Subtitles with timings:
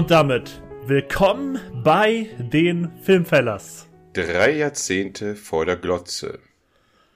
[0.00, 3.86] Und damit willkommen bei den Filmfellers.
[4.14, 6.38] Drei Jahrzehnte vor der Glotze.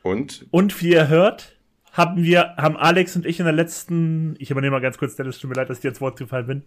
[0.03, 0.45] Und?
[0.51, 1.57] Und wie ihr hört,
[1.93, 5.39] haben wir, haben Alex und ich in der letzten, ich übernehme mal ganz kurz, Dennis,
[5.39, 6.63] tut mir leid, dass ich dir ins Wort gefallen bin.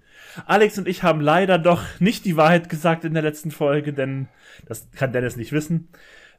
[0.48, 4.28] Alex und ich haben leider doch nicht die Wahrheit gesagt in der letzten Folge, denn
[4.66, 5.90] das kann Dennis nicht wissen.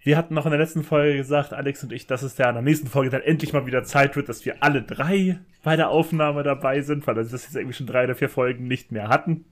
[0.02, 2.56] Wir hatten noch in der letzten Folge gesagt, Alex und ich, dass es ja in
[2.56, 5.90] der nächsten Folge dann endlich mal wieder Zeit wird, dass wir alle drei bei der
[5.90, 9.06] Aufnahme dabei sind, weil wir das jetzt irgendwie schon drei oder vier Folgen nicht mehr
[9.06, 9.44] hatten.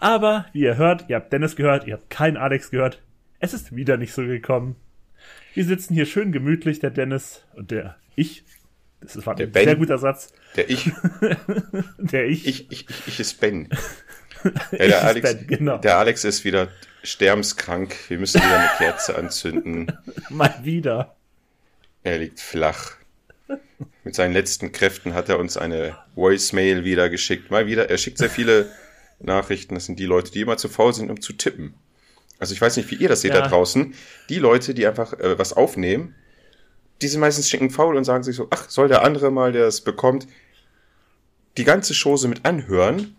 [0.00, 3.02] Aber wie ihr hört, ihr habt Dennis gehört, ihr habt keinen Alex gehört.
[3.38, 4.76] Es ist wieder nicht so gekommen.
[5.54, 8.44] Wir sitzen hier schön gemütlich, der Dennis und der ich.
[9.00, 10.32] Das war ein sehr guter Satz.
[10.56, 10.90] Der ich.
[11.98, 12.46] der ich.
[12.46, 13.68] Ich, ich, ich, ich ist Ben.
[14.70, 15.78] Ja, der, Alex, ben, genau.
[15.78, 16.68] der Alex ist wieder
[17.02, 17.96] sterbenskrank.
[18.08, 19.90] Wir müssen wieder eine Kerze anzünden.
[20.30, 21.16] Mal wieder.
[22.04, 22.92] Er liegt flach.
[24.04, 27.50] Mit seinen letzten Kräften hat er uns eine Voicemail wieder geschickt.
[27.50, 27.90] Mal wieder.
[27.90, 28.70] Er schickt sehr viele
[29.18, 29.74] Nachrichten.
[29.74, 31.74] Das sind die Leute, die immer zu faul sind, um zu tippen.
[32.38, 33.40] Also ich weiß nicht, wie ihr das seht ja.
[33.40, 33.94] da draußen.
[34.28, 36.14] Die Leute, die einfach äh, was aufnehmen,
[37.02, 39.66] die sind meistens schicken faul und sagen sich so, ach, soll der andere mal, der
[39.66, 40.26] es bekommt,
[41.56, 43.16] die ganze Chose mit anhören,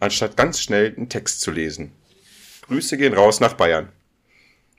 [0.00, 1.92] anstatt ganz schnell einen Text zu lesen.
[2.62, 3.90] Grüße gehen raus nach Bayern.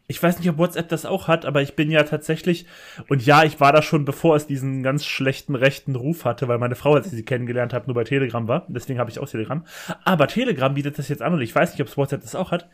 [0.08, 2.68] Ich weiß nicht, ob WhatsApp das auch hat, aber ich bin ja tatsächlich,
[3.10, 6.60] und ja, ich war da schon, bevor es diesen ganz schlechten rechten Ruf hatte, weil
[6.60, 8.68] meine Frau, als ich sie kennengelernt habe, nur bei Telegram war.
[8.70, 9.66] Deswegen habe ich auch Telegram.
[10.04, 12.52] Aber Telegram bietet das jetzt an und ich weiß nicht, ob es WhatsApp das auch
[12.52, 12.70] hat.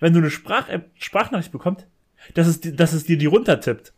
[0.00, 1.86] Wenn du eine Sprach Sprachnachricht bekommst,
[2.34, 3.92] dass es, dass es dir die runtertippt.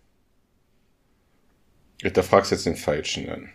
[2.02, 3.48] Da fragst du jetzt den Falschen an.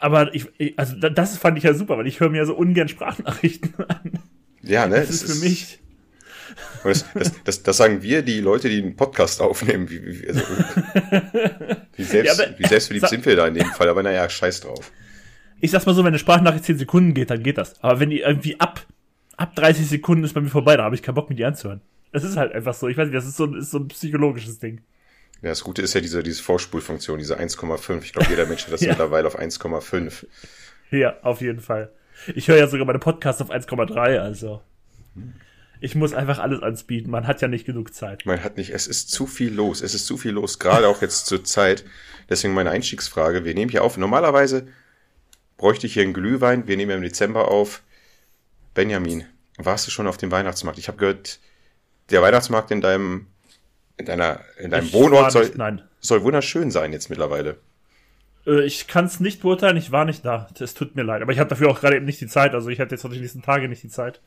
[0.00, 3.74] Aber ich, also das fand ich ja super, weil ich höre mir so ungern Sprachnachrichten
[3.86, 4.18] an.
[4.62, 4.96] Ja, ne?
[4.96, 5.78] Das, das ist für mich
[6.84, 7.04] das,
[7.44, 9.88] das, das, sagen wir, die Leute, die einen Podcast aufnehmen.
[9.90, 10.40] Wie, wie, also,
[11.96, 14.90] wie, selbst, ja, wie selbstverliebt sind wir da in dem Fall, aber naja, scheiß drauf.
[15.60, 17.82] Ich sag's mal so, wenn eine Sprachnachricht 10 Sekunden geht, dann geht das.
[17.82, 18.86] Aber wenn die irgendwie ab,
[19.36, 21.82] ab 30 Sekunden ist bei mir vorbei, da habe ich keinen Bock, mir die anzuhören.
[22.12, 22.88] Das ist halt einfach so.
[22.88, 24.80] Ich weiß nicht, das ist so, ist so ein psychologisches Ding.
[25.42, 28.02] Ja, das Gute ist ja diese, diese Vorspulfunktion, diese 1,5.
[28.02, 28.90] Ich glaube, jeder Mensch hat das ja.
[28.90, 30.26] mittlerweile auf 1,5.
[30.90, 31.92] Ja, auf jeden Fall.
[32.34, 34.60] Ich höre ja sogar meine Podcasts auf 1,3, also.
[35.14, 35.34] Hm.
[35.80, 37.10] Ich muss einfach alles ansbieten.
[37.10, 38.26] Man hat ja nicht genug Zeit.
[38.26, 38.70] Man hat nicht.
[38.70, 39.80] Es ist zu viel los.
[39.80, 40.58] Es ist zu viel los.
[40.58, 41.84] Gerade auch jetzt zur Zeit.
[42.28, 43.44] Deswegen meine Einstiegsfrage.
[43.44, 43.96] Wir nehmen hier auf.
[43.96, 44.68] Normalerweise
[45.56, 46.66] bräuchte ich hier einen Glühwein.
[46.66, 47.82] Wir nehmen ja im Dezember auf.
[48.74, 49.24] Benjamin,
[49.56, 50.78] warst du schon auf dem Weihnachtsmarkt?
[50.78, 51.40] Ich habe gehört,
[52.10, 53.26] der Weihnachtsmarkt in deinem,
[53.96, 55.50] in deiner, in deinem ich Wohnort soll,
[56.00, 57.56] soll wunderschön sein jetzt mittlerweile.
[58.46, 60.48] Äh, ich kann es nicht beurteilen, ich war nicht da.
[60.58, 61.22] Es tut mir leid.
[61.22, 62.54] Aber ich habe dafür auch gerade eben nicht die Zeit.
[62.54, 64.20] Also ich hatte jetzt noch die nächsten Tage nicht die Zeit.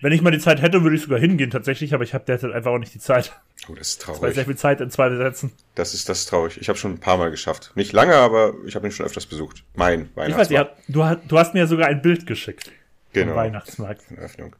[0.00, 2.52] Wenn ich mal die Zeit hätte, würde ich sogar hingehen tatsächlich, aber ich habe derzeit
[2.52, 3.32] einfach auch nicht die Zeit.
[3.68, 4.20] Oh, das ist traurig.
[4.20, 5.52] Das war sehr viel Zeit in zwei Sätzen.
[5.74, 6.58] Das ist das ist traurig.
[6.60, 7.72] Ich habe schon ein paar Mal geschafft.
[7.74, 9.64] Nicht lange, aber ich habe ihn schon öfters besucht.
[9.74, 10.30] Mein Weihnachtsmarkt.
[10.30, 12.70] Ich weiß, ja, du, du hast mir sogar ein Bild geschickt.
[13.12, 13.34] Genau.
[13.34, 14.02] Weihnachtsmarkt.
[14.16, 14.56] Öffnung.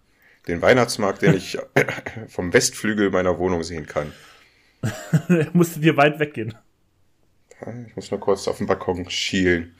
[0.47, 1.59] Den Weihnachtsmarkt, den ich
[2.28, 4.12] vom Westflügel meiner Wohnung sehen kann.
[5.53, 6.54] Musste dir weit weggehen.
[7.87, 9.76] Ich muss nur kurz auf den Balkon schielen.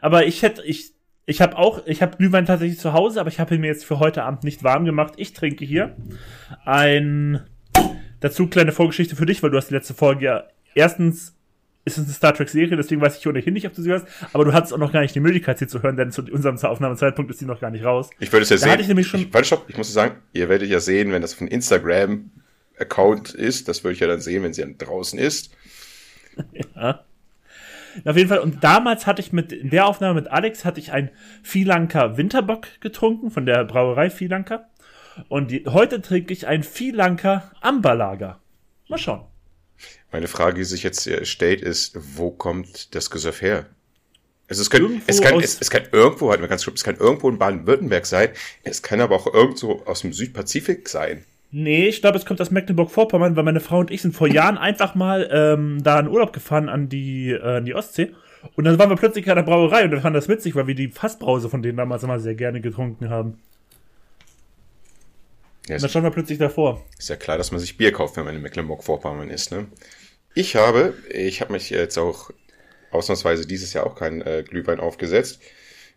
[0.00, 0.91] Aber ich hätte, ich,
[1.24, 3.84] ich habe auch, ich habe Glühwein tatsächlich zu Hause, aber ich habe ihn mir jetzt
[3.84, 5.14] für heute Abend nicht warm gemacht.
[5.16, 5.96] Ich trinke hier
[6.64, 7.40] ein,
[8.20, 10.44] dazu kleine Vorgeschichte für dich, weil du hast die letzte Folge ja,
[10.74, 11.36] erstens
[11.84, 14.06] ist es eine Star Trek Serie, deswegen weiß ich ohnehin nicht, ob du sie hörst,
[14.32, 16.56] aber du hattest auch noch gar nicht die Möglichkeit, sie zu hören, denn zu unserem
[16.56, 18.10] Aufnahmezeitpunkt ist sie noch gar nicht raus.
[18.20, 18.70] Ich würde es ja da sehen.
[18.70, 21.22] Hatte ich nämlich schon ich, warte, stopp, ich muss sagen, ihr werdet ja sehen, wenn
[21.22, 22.30] das von Instagram
[22.78, 25.50] Account ist, das würde ich ja dann sehen, wenn sie dann draußen ist.
[26.76, 27.04] ja.
[28.04, 30.92] Auf jeden Fall, und damals hatte ich mit, in der Aufnahme mit Alex hatte ich
[30.92, 31.10] ein
[31.42, 34.68] Vielanker Winterbock getrunken von der Brauerei Vielanker.
[35.28, 38.40] Und die, heute trinke ich ein Vielanker Amberlager.
[38.88, 39.26] Mal schauen.
[40.10, 43.66] Meine Frage, die sich jetzt stellt, ist, wo kommt das Gesöff her?
[44.48, 47.38] Also es, kann, es, kann, es, es kann irgendwo, halt, ganz es kann irgendwo in
[47.38, 48.30] Baden-Württemberg sein,
[48.64, 51.24] es kann aber auch irgendwo aus dem Südpazifik sein.
[51.54, 54.56] Nee, ich glaube, es kommt aus Mecklenburg-Vorpommern, weil meine Frau und ich sind vor Jahren
[54.56, 58.14] einfach mal ähm, da in Urlaub gefahren an die, äh, an die Ostsee.
[58.56, 60.74] Und dann waren wir plötzlich an der Brauerei und wir fanden das witzig, weil wir
[60.74, 63.38] die Fassbrause von denen damals immer sehr gerne getrunken haben.
[65.68, 66.82] Ja, und dann standen wir plötzlich davor.
[66.98, 69.66] Ist ja klar, dass man sich Bier kauft, wenn man in Mecklenburg-Vorpommern ist, ne?
[70.34, 72.30] Ich habe, ich habe mich jetzt auch
[72.90, 75.40] ausnahmsweise dieses Jahr auch keinen äh, Glühwein aufgesetzt.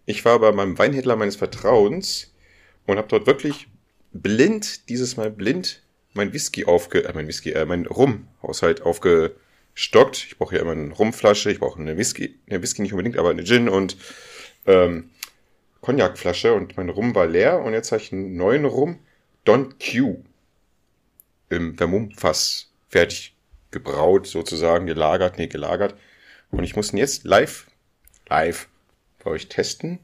[0.05, 2.35] Ich war bei meinem Weinhändler meines Vertrauens
[2.85, 3.69] und habe dort wirklich
[4.21, 5.81] blind, dieses Mal blind,
[6.13, 10.25] mein Whisky aufge, äh, mein Whisky, äh, mein Rum-Haushalt aufgestockt.
[10.27, 13.29] Ich brauche ja immer eine Rumflasche, ich brauche eine Whisky, eine Whisky nicht unbedingt, aber
[13.29, 13.97] eine Gin und
[14.65, 15.09] ähm,
[15.81, 18.99] Cognacflasche und mein Rum war leer und jetzt habe ich einen neuen Rum,
[19.43, 20.23] Don Q,
[21.49, 23.35] im Vermummfass fertig
[23.69, 25.95] gebraut, sozusagen, gelagert, nee, gelagert.
[26.49, 27.67] Und ich muss ihn jetzt live,
[28.27, 28.67] live
[29.23, 29.99] bei euch testen.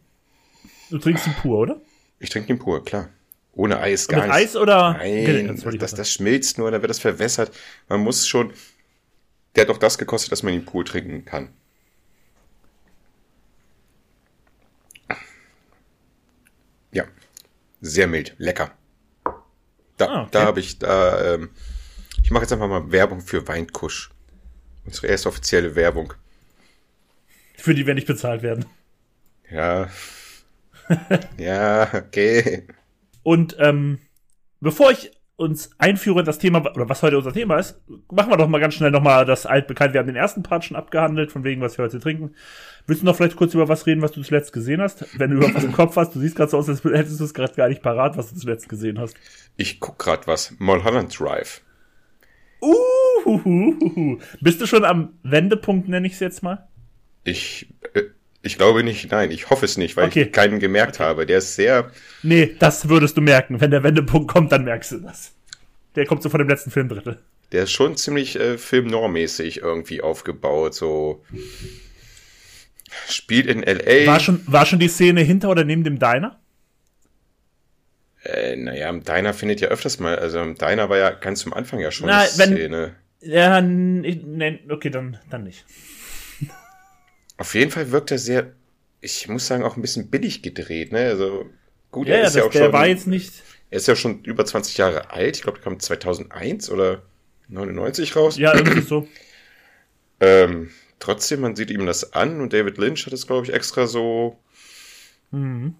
[0.89, 1.81] Du trinkst ihn pur, oder?
[2.19, 3.09] Ich trinke ihn pur, klar.
[3.53, 4.35] Ohne Eis gar Mit nicht.
[4.35, 4.93] Eis oder?
[4.93, 7.51] Nein, das ich das, schmilzt nur, dann wird das verwässert.
[7.89, 8.53] Man muss schon.
[9.55, 11.49] Der hat doch das gekostet, dass man ihn pur trinken kann.
[16.91, 17.05] Ja,
[17.81, 18.71] sehr mild, lecker.
[19.97, 20.29] Da, Ah, okay.
[20.31, 21.33] da habe ich da.
[21.35, 21.49] Ähm,
[22.23, 24.11] ich mache jetzt einfach mal Werbung für Weinkusch.
[24.85, 26.13] Unsere erste offizielle Werbung.
[27.57, 28.65] Für die wir nicht bezahlt werden.
[29.49, 29.89] Ja.
[31.37, 32.67] ja, okay.
[33.23, 33.99] Und ähm,
[34.59, 37.81] bevor ich uns einführe in das Thema, oder was heute unser Thema ist,
[38.11, 39.93] machen wir doch mal ganz schnell nochmal das altbekannt.
[39.93, 42.35] Wir haben den ersten Part schon abgehandelt, von wegen, was wir heute trinken.
[42.85, 45.19] Willst du noch vielleicht kurz über was reden, was du zuletzt gesehen hast?
[45.19, 47.23] Wenn du überhaupt was im Kopf hast, du siehst gerade so aus, als hättest du
[47.23, 49.15] es gerade gar nicht parat, was du zuletzt gesehen hast.
[49.57, 50.53] Ich guck grad was.
[50.59, 51.61] Mulholland Drive.
[52.61, 54.19] Uhuhuhu.
[54.41, 56.67] Bist du schon am Wendepunkt, nenne ich es jetzt mal?
[57.23, 58.03] Ich, äh,
[58.43, 60.23] ich glaube nicht, nein, ich hoffe es nicht, weil Okay.
[60.23, 61.25] ich keinen gemerkt habe.
[61.25, 61.91] Der ist sehr,
[62.23, 63.61] Nee, das würdest du merken.
[63.61, 65.33] Wenn der Wendepunkt kommt, dann merkst du das.
[65.95, 67.19] Der kommt so von dem letzten Filmdrittel.
[67.51, 70.73] der ist schon ziemlich äh, filmnormäßig irgendwie aufgebaut.
[70.73, 71.23] So
[73.09, 74.07] spielt in L.A.
[74.07, 76.39] War schon, war schon die Szene hinter oder neben dem Diner?
[78.23, 81.53] Äh, naja, im Diner findet ja öfters mal, also im Diner war ja ganz zum
[81.53, 82.95] Anfang ja schon Na, eine wenn- Szene.
[83.23, 85.65] Ja, ich- nee, okay, dann, dann nicht.
[87.41, 88.53] Auf jeden Fall wirkt er sehr,
[89.01, 90.99] ich muss sagen, auch ein bisschen billig gedreht, ne?
[91.07, 91.45] Also
[91.91, 93.31] gut, Ja, er ja, ist das, ja auch der schon, war jetzt nicht.
[93.71, 95.37] er ist ja schon über 20 Jahre alt.
[95.37, 97.03] Ich glaube, der kam 2001 oder
[97.49, 98.37] 99 raus.
[98.37, 99.07] Ja, irgendwie so.
[100.21, 103.87] Ähm, trotzdem, man sieht ihm das an und David Lynch hat es, glaube ich, extra
[103.87, 104.39] so
[105.31, 105.75] Mhm.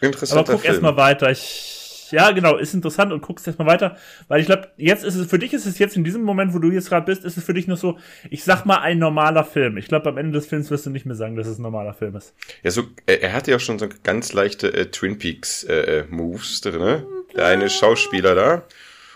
[0.00, 1.30] interessanter Aber guck erstmal weiter.
[1.30, 1.79] Ich,
[2.10, 3.96] ja, genau, ist interessant und guckst erstmal weiter.
[4.28, 6.58] Weil ich glaube, jetzt ist es, für dich ist es jetzt in diesem Moment, wo
[6.58, 7.98] du jetzt gerade bist, ist es für dich nur so,
[8.30, 9.76] ich sag mal, ein normaler Film.
[9.76, 11.94] Ich glaube, am Ende des Films wirst du nicht mehr sagen, dass es ein normaler
[11.94, 12.34] Film ist.
[12.62, 16.04] Ja, so, er, er hatte ja schon so ganz leichte äh, Twin Peaks äh, äh,
[16.08, 17.06] Moves drin, ne?
[17.36, 18.64] Der eine Schauspieler da.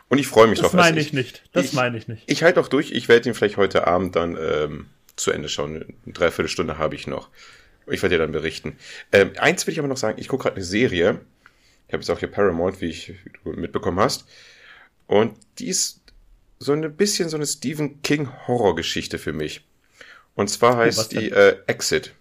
[0.08, 0.80] Und ich freue mich Das drauf.
[0.80, 1.42] also meine ich nicht.
[1.52, 2.22] Das meine ich nicht.
[2.26, 2.92] Ich halte auch durch.
[2.92, 4.86] Ich werde ihn vielleicht heute Abend dann ähm,
[5.16, 5.76] zu Ende schauen.
[6.04, 7.30] Eine Dreiviertelstunde habe ich noch.
[7.86, 8.76] Ich werde dir dann berichten.
[9.12, 10.18] Ähm, eins will ich aber noch sagen.
[10.20, 11.20] Ich gucke gerade eine Serie.
[11.94, 14.26] Ich habe jetzt auch hier Paramount, wie, ich, wie du mitbekommen hast.
[15.06, 16.00] Und die ist
[16.58, 19.64] so ein bisschen so eine Stephen King Horrorgeschichte für mich.
[20.34, 22.12] Und zwar heißt die äh, Exit.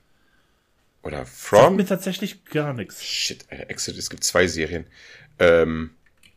[1.01, 1.75] Oder Sagt From.
[1.77, 3.03] mir tatsächlich gar nichts.
[3.03, 4.85] Shit, Alter, Exit, es gibt zwei Serien.
[5.39, 5.89] Ähm,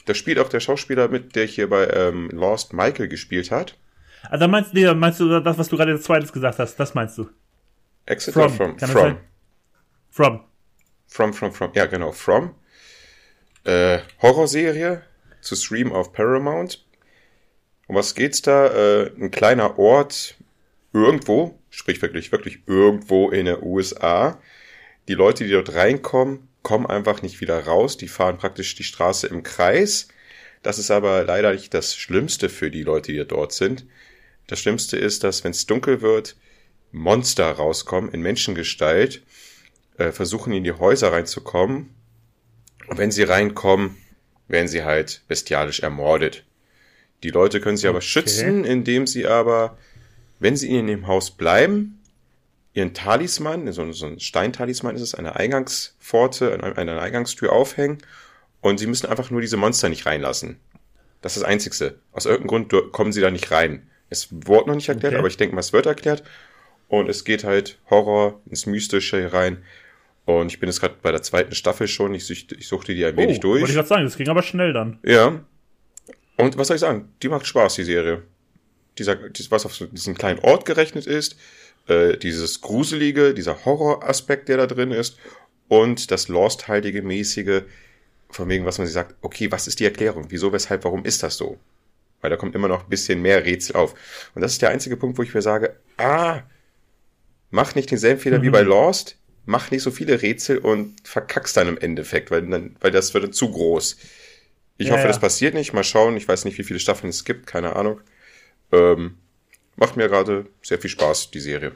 [0.06, 3.76] da spielt auch der Schauspieler mit, der hier bei ähm, Lost Michael gespielt hat.
[4.22, 6.76] Ah, dann meinst, nee, meinst du das, was du gerade als zweites gesagt hast?
[6.76, 7.28] Das meinst du?
[8.06, 8.76] Exit From, oder From?
[8.78, 9.02] kann From.
[9.02, 9.20] sein?
[10.10, 10.44] From.
[11.06, 11.72] From, From, From.
[11.74, 12.54] Ja, genau, From.
[13.66, 15.02] Äh, Horrorserie
[15.40, 16.86] zu Stream auf Paramount.
[17.88, 18.68] Um was geht's da?
[18.68, 20.36] Äh, ein kleiner Ort
[20.92, 24.40] irgendwo, sprich wirklich, wirklich irgendwo in der USA.
[25.08, 27.96] Die Leute, die dort reinkommen, kommen einfach nicht wieder raus.
[27.96, 30.06] Die fahren praktisch die Straße im Kreis.
[30.62, 33.84] Das ist aber leider nicht das Schlimmste für die Leute, die dort sind.
[34.46, 36.36] Das Schlimmste ist, dass wenn es dunkel wird,
[36.92, 39.24] Monster rauskommen in Menschengestalt,
[39.98, 41.95] äh, versuchen in die Häuser reinzukommen.
[42.88, 43.96] Und wenn sie reinkommen,
[44.48, 46.44] werden sie halt bestialisch ermordet.
[47.22, 49.76] Die Leute können sie aber schützen, indem sie aber,
[50.38, 52.00] wenn sie in dem Haus bleiben,
[52.74, 57.98] ihren Talisman, so, so ein Steintalisman ist es, eine Eingangspforte, eine, Eingangstür aufhängen
[58.60, 60.58] und sie müssen einfach nur diese Monster nicht reinlassen.
[61.22, 61.98] Das ist das Einzigste.
[62.12, 63.88] Aus irgendeinem Grund kommen sie da nicht rein.
[64.10, 65.18] Es wurde noch nicht erklärt, Okay.
[65.18, 66.22] aber ich denke mal, es wird erklärt.
[66.88, 69.64] Und es geht halt Horror ins Mystische rein.
[70.26, 72.12] Und ich bin jetzt gerade bei der zweiten Staffel schon.
[72.14, 73.74] Ich, suchte, ich suchte die ein wenig oh, Wollte ich durch.
[73.74, 74.98] gerade sagen, das ging aber schnell dann.
[75.04, 75.40] Ja.
[76.36, 77.08] Und was soll ich sagen?
[77.22, 78.22] Die macht Spaß, die Serie.
[78.98, 81.36] Dieser, dies- was auf so diesen kleinen Ort gerechnet ist,
[81.86, 85.16] äh, dieses Gruselige, dieser Horroraspekt, der da drin ist,
[85.68, 87.62] und das Lost-heilige mäßige,
[88.28, 90.26] von wegen, was man sich sagt, okay, was ist die Erklärung?
[90.28, 91.58] Wieso, weshalb, warum ist das so?
[92.20, 93.94] Weil da kommt immer noch ein bisschen mehr Rätsel auf.
[94.34, 96.42] Und das ist der einzige Punkt, wo ich mir sage, ah,
[97.50, 99.16] mach nicht denselben Fehler wie bei Lost,
[99.46, 103.24] mach nicht so viele Rätsel und verkackst dann im Endeffekt, weil, dann, weil das wird
[103.24, 103.96] dann zu groß.
[104.78, 105.08] Ich Ja, hoffe, ja.
[105.08, 105.72] das passiert nicht.
[105.72, 106.16] Mal schauen.
[106.16, 107.46] Ich weiß nicht, wie viele Staffeln es gibt.
[107.46, 108.00] Keine Ahnung.
[108.72, 109.16] Ähm,
[109.76, 111.72] macht mir gerade sehr viel Spaß, die Serie.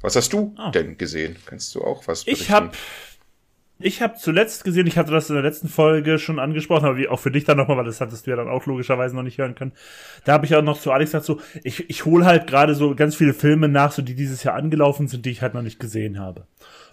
[0.00, 0.70] Was hast du Ah.
[0.70, 1.36] denn gesehen?
[1.46, 2.72] Kannst du auch was Ich habe
[3.78, 7.08] ich hab zuletzt gesehen, ich hatte das in der letzten Folge schon angesprochen, aber wie
[7.08, 9.38] auch für dich dann nochmal, weil das hattest du ja dann auch logischerweise noch nicht
[9.38, 9.72] hören können.
[10.24, 12.94] Da habe ich auch noch zu Alex gesagt, so, ich, ich hole halt gerade so
[12.94, 15.80] ganz viele Filme nach, so die dieses Jahr angelaufen sind, die ich halt noch nicht
[15.80, 16.46] gesehen habe.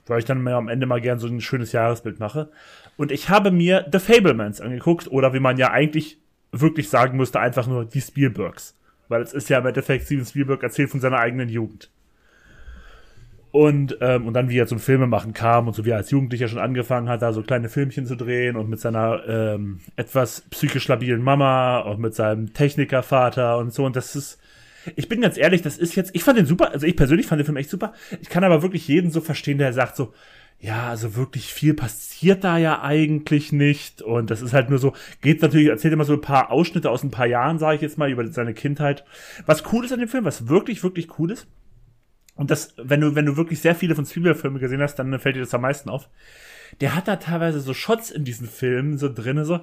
[0.07, 2.49] Weil ich dann mir am Ende mal gern so ein schönes Jahresbild mache.
[2.97, 6.19] Und ich habe mir The Fablemans angeguckt, oder wie man ja eigentlich
[6.51, 8.75] wirklich sagen müsste, einfach nur die Spielbergs.
[9.07, 11.91] Weil es ist ja im Endeffekt, Steven Spielberg erzählt von seiner eigenen Jugend.
[13.51, 16.09] Und, ähm, und dann, wie er zum Filme machen kam und so wie er als
[16.09, 20.45] Jugendlicher schon angefangen hat, da so kleine Filmchen zu drehen und mit seiner ähm, etwas
[20.51, 23.83] psychisch labilen Mama und mit seinem Technikervater und so.
[23.85, 24.39] Und das ist,
[24.95, 27.41] ich bin ganz ehrlich, das ist jetzt, ich fand den super, also ich persönlich fand
[27.41, 27.91] den Film echt super.
[28.21, 30.13] Ich kann aber wirklich jeden so verstehen, der sagt so,
[30.61, 34.01] ja, also wirklich viel passiert da ja eigentlich nicht.
[34.01, 37.03] Und das ist halt nur so, geht natürlich, erzählt immer so ein paar Ausschnitte aus
[37.03, 39.03] ein paar Jahren, sage ich jetzt mal, über seine Kindheit.
[39.45, 41.47] Was cool ist an dem Film, was wirklich, wirklich cool ist.
[42.41, 45.35] Und das, wenn du, wenn du wirklich sehr viele von Spielberg-Filmen gesehen hast, dann fällt
[45.35, 46.09] dir das am meisten auf.
[46.81, 49.59] Der hat da teilweise so Shots in diesen Filmen so drinne, so.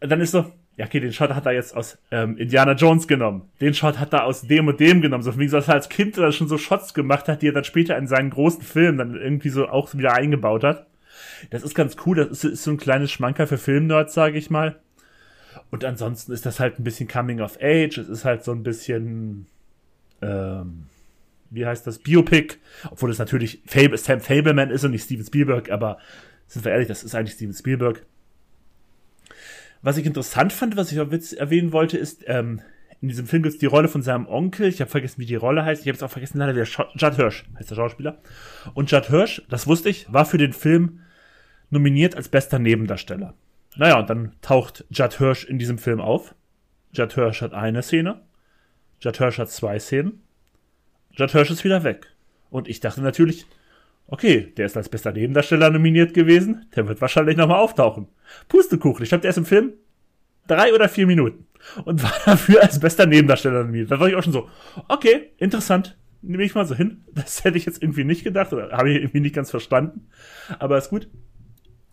[0.00, 3.48] Dann ist so, ja, okay, den Shot hat er jetzt aus ähm, Indiana Jones genommen.
[3.62, 5.22] Den Shot hat er aus dem und dem genommen.
[5.22, 7.96] So wie gesagt, als Kind da schon so Shots gemacht hat, die er dann später
[7.96, 10.86] in seinen großen Film dann irgendwie so auch wieder eingebaut hat.
[11.48, 12.16] Das ist ganz cool.
[12.16, 14.78] Das ist, ist so ein kleines Schmanker für Filmnerds, sage ich mal.
[15.70, 17.96] Und ansonsten ist das halt ein bisschen Coming of Age.
[17.96, 19.46] Es ist halt so ein bisschen,
[20.20, 20.84] ähm,
[21.50, 22.56] wie heißt das, Biopic.
[22.90, 25.70] Obwohl es natürlich Fable, Sam Fableman ist und nicht Steven Spielberg.
[25.70, 25.98] Aber
[26.46, 28.04] sind wir ehrlich, das ist eigentlich Steven Spielberg.
[29.82, 32.60] Was ich interessant fand, was ich auch erwähnen wollte, ist, ähm,
[33.00, 34.66] in diesem Film gibt es die Rolle von seinem Onkel.
[34.66, 35.82] Ich habe vergessen, wie die Rolle heißt.
[35.82, 38.18] Ich habe es auch vergessen, leider, der Judd Hirsch heißt der Schauspieler.
[38.74, 41.00] Und Judd Hirsch, das wusste ich, war für den Film
[41.70, 43.34] nominiert als bester Nebendarsteller.
[43.76, 46.34] Naja, und dann taucht Judd Hirsch in diesem Film auf.
[46.92, 48.20] Judd Hirsch hat eine Szene.
[49.00, 50.22] Judd Hirsch hat zwei Szenen.
[51.18, 52.06] Judd Hirsch ist wieder weg.
[52.50, 53.46] Und ich dachte natürlich,
[54.10, 56.66] Okay, der ist als bester Nebendarsteller nominiert gewesen.
[56.74, 58.08] Der wird wahrscheinlich nochmal auftauchen.
[58.48, 59.74] Pustekuchen, ich glaube, der ist im Film
[60.46, 61.46] drei oder vier Minuten
[61.84, 63.90] und war dafür als bester Nebendarsteller nominiert.
[63.90, 64.48] Da war ich auch schon so,
[64.88, 65.98] okay, interessant.
[66.22, 67.04] Nehme ich mal so hin.
[67.14, 70.08] Das hätte ich jetzt irgendwie nicht gedacht oder habe ich irgendwie nicht ganz verstanden.
[70.58, 71.08] Aber ist gut.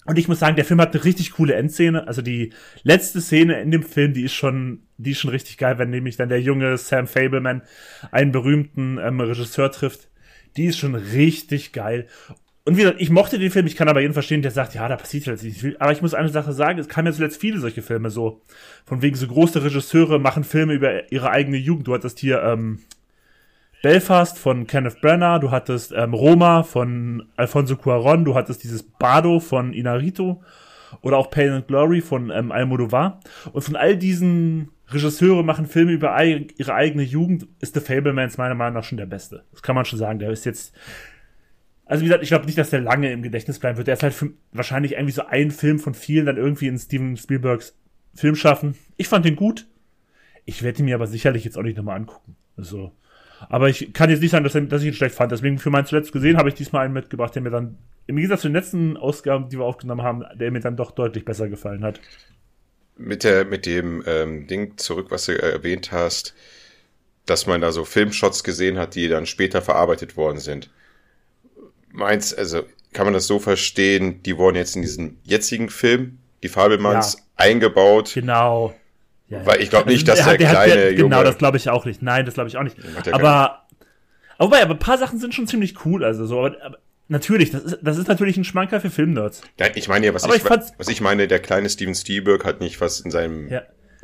[0.05, 2.07] Und ich muss sagen, der Film hat eine richtig coole Endszene.
[2.07, 5.79] Also die letzte Szene in dem Film, die ist schon, die ist schon richtig geil,
[5.79, 7.63] wenn nämlich dann der junge Sam Fableman
[8.12, 10.09] einen berühmten ähm, Regisseur trifft,
[10.57, 12.07] die ist schon richtig geil.
[12.65, 14.88] Und wie gesagt, ich mochte den Film, ich kann aber jeden verstehen, der sagt, ja,
[14.88, 15.75] da passiert jetzt nicht viel.
[15.79, 18.41] Aber ich muss eine Sache sagen, es kamen ja zuletzt viele solche Filme so.
[18.85, 21.88] Von wegen so große Regisseure machen Filme über ihre eigene Jugend.
[21.88, 22.79] Du hattest hier ähm,
[23.86, 29.39] Belfast von Kenneth Branagh, du hattest ähm, Roma von Alfonso Cuaron, du hattest dieses Bardo
[29.39, 30.42] von Inarito
[31.04, 33.20] oder auch Pain and Glory von ähm, Almodovar.
[33.54, 38.56] Und von all diesen Regisseure machen Filme über ihre eigene Jugend, ist The Fablemans meiner
[38.56, 39.44] Meinung nach schon der beste.
[39.51, 40.18] Das kann man schon sagen.
[40.18, 40.74] Der ist jetzt,
[41.86, 43.86] also wie gesagt, ich glaube nicht, dass der lange im Gedächtnis bleiben wird.
[43.86, 47.18] Der ist halt für, wahrscheinlich irgendwie so ein Film von vielen dann irgendwie in Steven
[47.18, 47.77] Spielbergs
[48.15, 48.74] Film schaffen.
[48.98, 49.68] Ich fand den gut.
[50.44, 52.36] Ich werde ihn mir aber sicherlich jetzt auch nicht nochmal angucken.
[52.58, 52.92] Also,
[53.50, 55.32] aber ich kann jetzt nicht sagen, dass, dass ich ihn schlecht fand.
[55.32, 58.42] Deswegen für meinen zuletzt gesehen habe ich diesmal einen mitgebracht, der mir dann, im Gegensatz
[58.42, 61.84] zu den letzten Ausgaben, die wir aufgenommen haben, der mir dann doch deutlich besser gefallen
[61.84, 62.00] hat
[62.98, 66.34] mit der mit dem ähm, Ding zurück, was du erwähnt hast,
[67.25, 70.70] dass man da so Filmshots gesehen hat, die dann später verarbeitet worden sind.
[71.92, 74.24] Meinst also kann man das so verstehen?
[74.24, 77.20] Die wurden jetzt in diesem jetzigen Film, die Fabelmanns, ja.
[77.36, 78.12] eingebaut.
[78.14, 78.74] Genau.
[79.27, 81.03] Ja, weil ich glaube nicht, dass der, der kleine hat, der, Junge.
[81.03, 82.01] Genau, das glaube ich auch nicht.
[82.01, 82.77] Nein, das glaube ich auch nicht.
[83.12, 83.65] Aber,
[84.38, 86.03] aber, aber ein paar Sachen sind schon ziemlich cool.
[86.03, 86.77] Also so, aber, aber
[87.08, 89.44] Natürlich, das ist, das ist natürlich ein Schmanker für Filmnerds.
[89.60, 92.62] Ja, ich meine ja, was, ich, ich was ich meine, der kleine Steven Spielberg hat
[92.62, 93.48] nicht was in seinem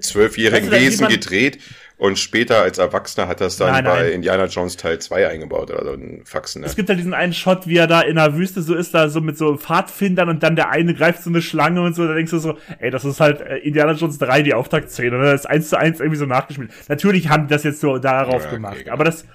[0.01, 0.79] zwölfjährigen ja.
[0.79, 1.59] Wesen gedreht
[2.01, 3.93] und später als Erwachsener hat das dann nein, nein.
[3.93, 6.61] bei Indiana Jones Teil 2 eingebaut oder so ein Faxen.
[6.61, 6.67] Ne?
[6.67, 9.07] Es gibt ja diesen einen Shot, wie er da in der Wüste so ist, da
[9.07, 12.15] so mit so Pfadfindern und dann der eine greift so eine Schlange und so, da
[12.15, 15.31] denkst du so, ey, das ist halt äh, Indiana Jones 3, die Auftaktszene, oder?
[15.31, 16.71] Das ist eins zu eins irgendwie so nachgespielt.
[16.87, 18.93] Natürlich haben die das jetzt so darauf ja, okay, gemacht, genau.
[18.93, 19.25] aber das,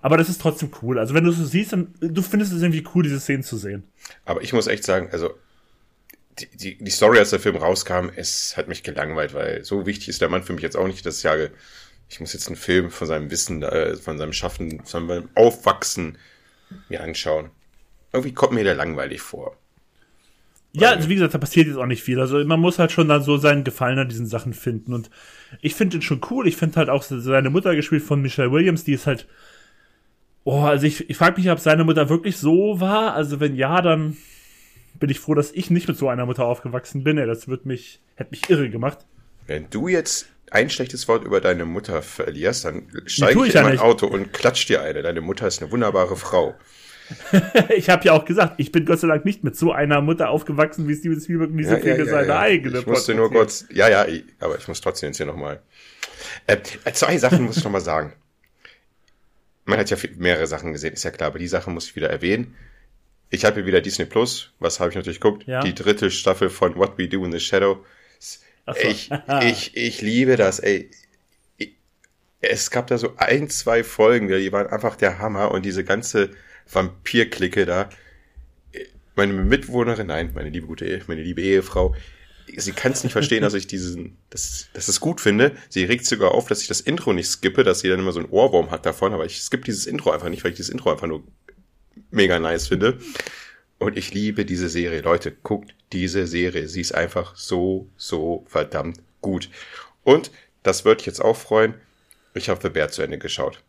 [0.00, 0.98] aber das ist trotzdem cool.
[0.98, 3.58] Also wenn du es so siehst, dann du findest es irgendwie cool, diese Szenen zu
[3.58, 3.82] sehen.
[4.24, 5.34] Aber ich muss echt sagen, also
[6.46, 10.20] die, die, Story, als der Film rauskam, es hat mich gelangweilt, weil so wichtig ist
[10.20, 11.50] der Mann für mich jetzt auch nicht, dass ich sage,
[12.08, 16.18] ich muss jetzt einen Film von seinem Wissen, äh, von seinem Schaffen, von seinem Aufwachsen
[16.88, 17.50] mir anschauen.
[18.12, 19.56] Irgendwie kommt mir der langweilig vor.
[20.72, 22.20] Ja, also wie gesagt, da passiert jetzt auch nicht viel.
[22.20, 24.94] Also man muss halt schon dann so seinen Gefallen an diesen Sachen finden.
[24.94, 25.10] Und
[25.60, 26.46] ich finde den schon cool.
[26.46, 29.26] Ich finde halt auch seine Mutter gespielt von Michelle Williams, die ist halt
[30.44, 33.14] Oh, also ich, ich frage mich, ob seine Mutter wirklich so war.
[33.14, 34.16] Also wenn ja, dann
[35.00, 37.16] bin ich froh, dass ich nicht mit so einer Mutter aufgewachsen bin.
[37.16, 38.98] Das wird mich, hätte mich irre gemacht.
[39.46, 43.62] Wenn du jetzt ein schlechtes Wort über deine Mutter verlierst, dann steige ich, ich in
[43.62, 45.02] mein Auto und klatsch dir eine.
[45.02, 46.54] Deine Mutter ist eine wunderbare Frau.
[47.76, 50.30] ich habe ja auch gesagt, ich bin Gott sei Dank nicht mit so einer Mutter
[50.30, 52.38] aufgewachsen, wie Steven Spielberg diese ja, Filme ja, ja, seine ja.
[52.38, 52.78] eigene.
[52.78, 54.06] Ich musste nur kurz, ja, ja,
[54.38, 55.60] aber ich muss trotzdem jetzt hier nochmal.
[56.46, 56.58] Äh,
[56.92, 58.12] zwei Sachen muss ich nochmal sagen
[59.70, 62.10] man hat ja mehrere Sachen gesehen, ist ja klar, aber die Sache muss ich wieder
[62.10, 62.54] erwähnen.
[63.30, 65.46] Ich habe hier wieder Disney Plus, was habe ich natürlich geguckt?
[65.46, 65.62] Ja.
[65.62, 67.84] Die dritte Staffel von What We Do in the Shadow.
[68.18, 68.40] So.
[68.82, 69.10] Ich,
[69.42, 70.90] ich, ich liebe das, ey.
[72.40, 76.30] Es gab da so ein, zwei Folgen, die waren einfach der Hammer und diese ganze
[76.70, 77.88] Vampir-Clique da.
[79.14, 81.94] Meine Mitwohnerin, nein, meine liebe gute, Ehe, meine liebe Ehefrau,
[82.56, 85.52] sie kann es nicht verstehen, dass ich diesen, dass, dass es gut finde.
[85.68, 88.20] Sie regt sogar auf, dass ich das Intro nicht skippe, dass sie dann immer so
[88.20, 90.90] einen Ohrwurm hat davon, aber ich skippe dieses Intro einfach nicht, weil ich dieses Intro
[90.90, 91.22] einfach nur
[92.10, 92.98] mega nice finde.
[93.78, 95.00] Und ich liebe diese Serie.
[95.00, 96.68] Leute, guckt diese Serie.
[96.68, 99.48] Sie ist einfach so, so verdammt gut.
[100.04, 100.30] Und
[100.62, 101.74] das wird ich jetzt auch freuen.
[102.34, 103.62] Ich habe The Bear zu Ende geschaut.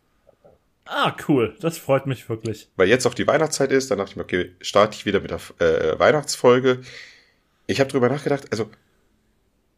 [0.84, 1.56] Ah, cool.
[1.60, 2.68] Das freut mich wirklich.
[2.76, 5.30] Weil jetzt auch die Weihnachtszeit ist, dann dachte ich mir, okay, starte ich wieder mit
[5.30, 6.82] der äh, Weihnachtsfolge.
[7.66, 8.70] Ich habe drüber nachgedacht, also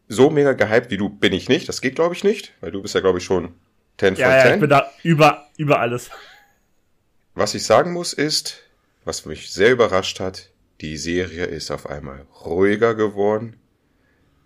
[0.08, 1.68] so mega gehypt wie du bin ich nicht.
[1.68, 3.54] Das geht, glaube ich, nicht, weil du bist ja, glaube ich, schon
[3.98, 4.48] 10 ja, von 10.
[4.48, 6.10] Ja, ich bin da über, über alles.
[7.34, 8.62] Was ich sagen muss ist,
[9.04, 10.50] was mich sehr überrascht hat,
[10.80, 13.56] die Serie ist auf einmal ruhiger geworden.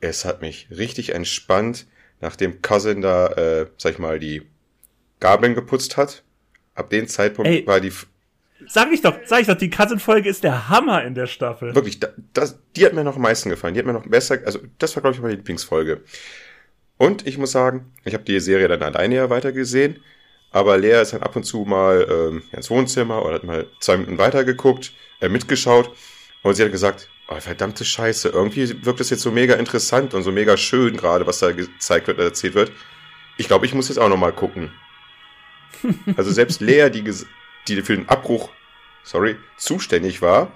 [0.01, 1.87] Es hat mich richtig entspannt,
[2.21, 4.43] nachdem Cousin da, äh, sag ich mal, die
[5.21, 6.23] Gabeln geputzt hat.
[6.75, 7.93] Ab dem Zeitpunkt Ey, war die.
[8.67, 11.75] Sag ich doch, sag ich doch, die Cousin-Folge ist der Hammer in der Staffel.
[11.75, 12.01] Wirklich,
[12.33, 13.75] das, die hat mir noch am meisten gefallen.
[13.75, 16.03] Die hat mir noch besser, also das war, glaube ich, meine Lieblingsfolge.
[16.97, 20.01] Und ich muss sagen, ich habe die Serie dann alleine ja weitergesehen.
[20.51, 23.97] Aber Lea ist dann ab und zu mal ähm, ins Wohnzimmer oder hat mal zwei
[23.97, 25.91] Minuten weitergeguckt, äh, mitgeschaut.
[26.43, 30.23] Und sie hat gesagt, oh, verdammte Scheiße, irgendwie wirkt das jetzt so mega interessant und
[30.23, 32.73] so mega schön gerade, was da gezeigt wird, erzählt wird.
[33.37, 34.73] Ich glaube, ich muss jetzt auch nochmal gucken.
[36.17, 37.05] Also selbst Lea, die,
[37.69, 38.49] die für den Abbruch,
[39.05, 40.51] sorry, zuständig war,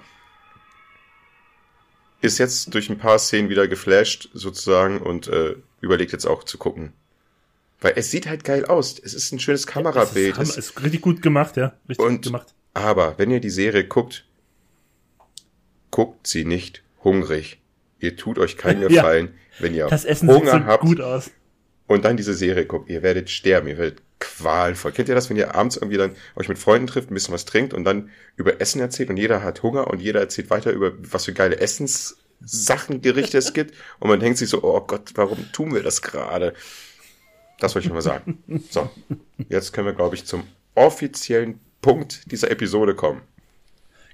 [2.19, 6.57] ist jetzt durch ein paar Szenen wieder geflasht sozusagen und äh, überlegt jetzt auch zu
[6.57, 6.93] gucken.
[7.83, 8.97] Weil es sieht halt geil aus.
[8.97, 10.37] Es ist ein schönes Kamerabild.
[10.37, 11.73] Ja, es ist, ist, richtig gut gemacht, ja.
[11.89, 12.55] Richtig und, gut gemacht.
[12.73, 14.25] Aber wenn ihr die Serie guckt,
[15.91, 17.61] guckt sie nicht hungrig.
[17.99, 21.01] Ihr tut euch keinen Gefallen, ja, wenn ihr das Essen Hunger sieht so habt gut
[21.01, 21.29] aus.
[21.87, 22.89] und dann diese Serie guckt.
[22.89, 24.93] Ihr werdet sterben, ihr werdet qualvoll.
[24.93, 27.43] Kennt ihr das, wenn ihr abends irgendwie dann euch mit Freunden trifft, ein bisschen was
[27.43, 30.93] trinkt und dann über Essen erzählt und jeder hat Hunger und jeder erzählt weiter über
[30.99, 35.51] was für geile Essenssachen, Gerichte es gibt und man denkt sich so, oh Gott, warum
[35.51, 36.53] tun wir das gerade?
[37.59, 38.43] Das wollte ich nur mal sagen.
[38.69, 38.89] So,
[39.49, 40.43] jetzt können wir, glaube ich, zum
[40.75, 43.21] offiziellen Punkt dieser Episode kommen.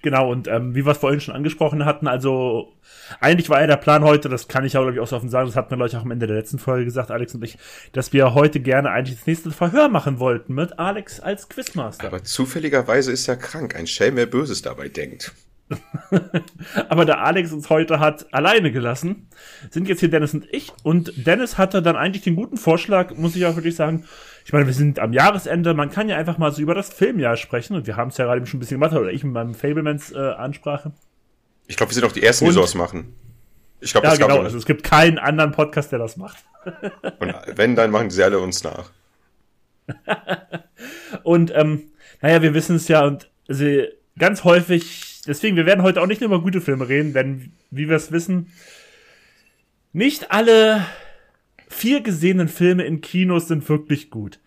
[0.01, 2.71] Genau, und ähm, wie wir es vorhin schon angesprochen hatten, also
[3.19, 5.29] eigentlich war ja der Plan heute, das kann ich auch, glaube ich, auch so offen
[5.29, 7.43] sagen, das hatten wir, glaube ich, auch am Ende der letzten Folge gesagt, Alex und
[7.43, 7.57] ich,
[7.91, 12.07] dass wir heute gerne eigentlich das nächste Verhör machen wollten mit Alex als Quizmaster.
[12.07, 15.33] Aber zufälligerweise ist er krank, ein Schelm, wer Böses dabei denkt.
[16.89, 19.27] Aber da Alex uns heute hat alleine gelassen,
[19.69, 20.71] sind jetzt hier Dennis und ich.
[20.83, 24.05] Und Dennis hatte dann eigentlich den guten Vorschlag, muss ich auch wirklich sagen.
[24.45, 27.37] Ich meine, wir sind am Jahresende, man kann ja einfach mal so über das Filmjahr
[27.37, 27.75] sprechen.
[27.75, 30.89] Und wir haben es ja gerade schon ein bisschen gemacht, oder ich mit meinem Fablemans-Ansprache.
[30.89, 30.91] Äh,
[31.67, 33.13] ich glaube, wir sind auch die Ersten, die sowas machen.
[33.79, 34.41] Ich glaube, ja, das genau.
[34.41, 36.43] Also es gibt keinen anderen Podcast, der das macht.
[37.19, 38.91] und wenn, dann machen sie alle uns nach.
[41.23, 41.83] und ähm,
[42.21, 46.19] naja, wir wissen es ja und sie ganz häufig deswegen, wir werden heute auch nicht
[46.19, 48.47] nur über gute Filme reden, denn, wie wir es wissen,
[49.93, 50.85] nicht alle
[51.67, 54.39] vier gesehenen Filme in Kinos sind wirklich gut.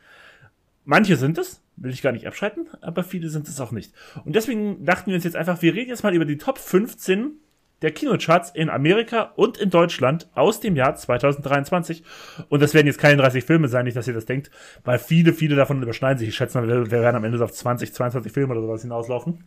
[0.85, 3.95] Manche sind es, will ich gar nicht abschreiten, aber viele sind es auch nicht.
[4.25, 7.39] Und deswegen dachten wir uns jetzt einfach, wir reden jetzt mal über die Top 15
[7.81, 12.03] der Kinocharts in Amerika und in Deutschland aus dem Jahr 2023.
[12.49, 14.51] Und das werden jetzt keine 30 Filme sein, nicht, dass ihr das denkt,
[14.85, 16.29] weil viele, viele davon überschneiden sich.
[16.29, 19.43] Ich schätze mal, wir, werden am Ende auf 20, 22 Filme oder sowas hinauslaufen.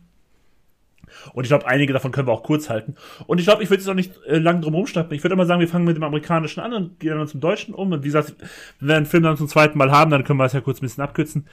[1.32, 2.94] Und ich glaube, einige davon können wir auch kurz halten.
[3.26, 5.14] Und ich glaube, ich würde jetzt auch nicht äh, lang drum rumschnappen.
[5.16, 7.74] Ich würde immer sagen, wir fangen mit dem amerikanischen an und gehen dann zum deutschen
[7.74, 7.92] um.
[7.92, 8.34] Und wie gesagt,
[8.80, 10.78] wenn wir einen Film dann zum zweiten Mal haben, dann können wir es ja kurz
[10.78, 11.46] ein bisschen abkürzen.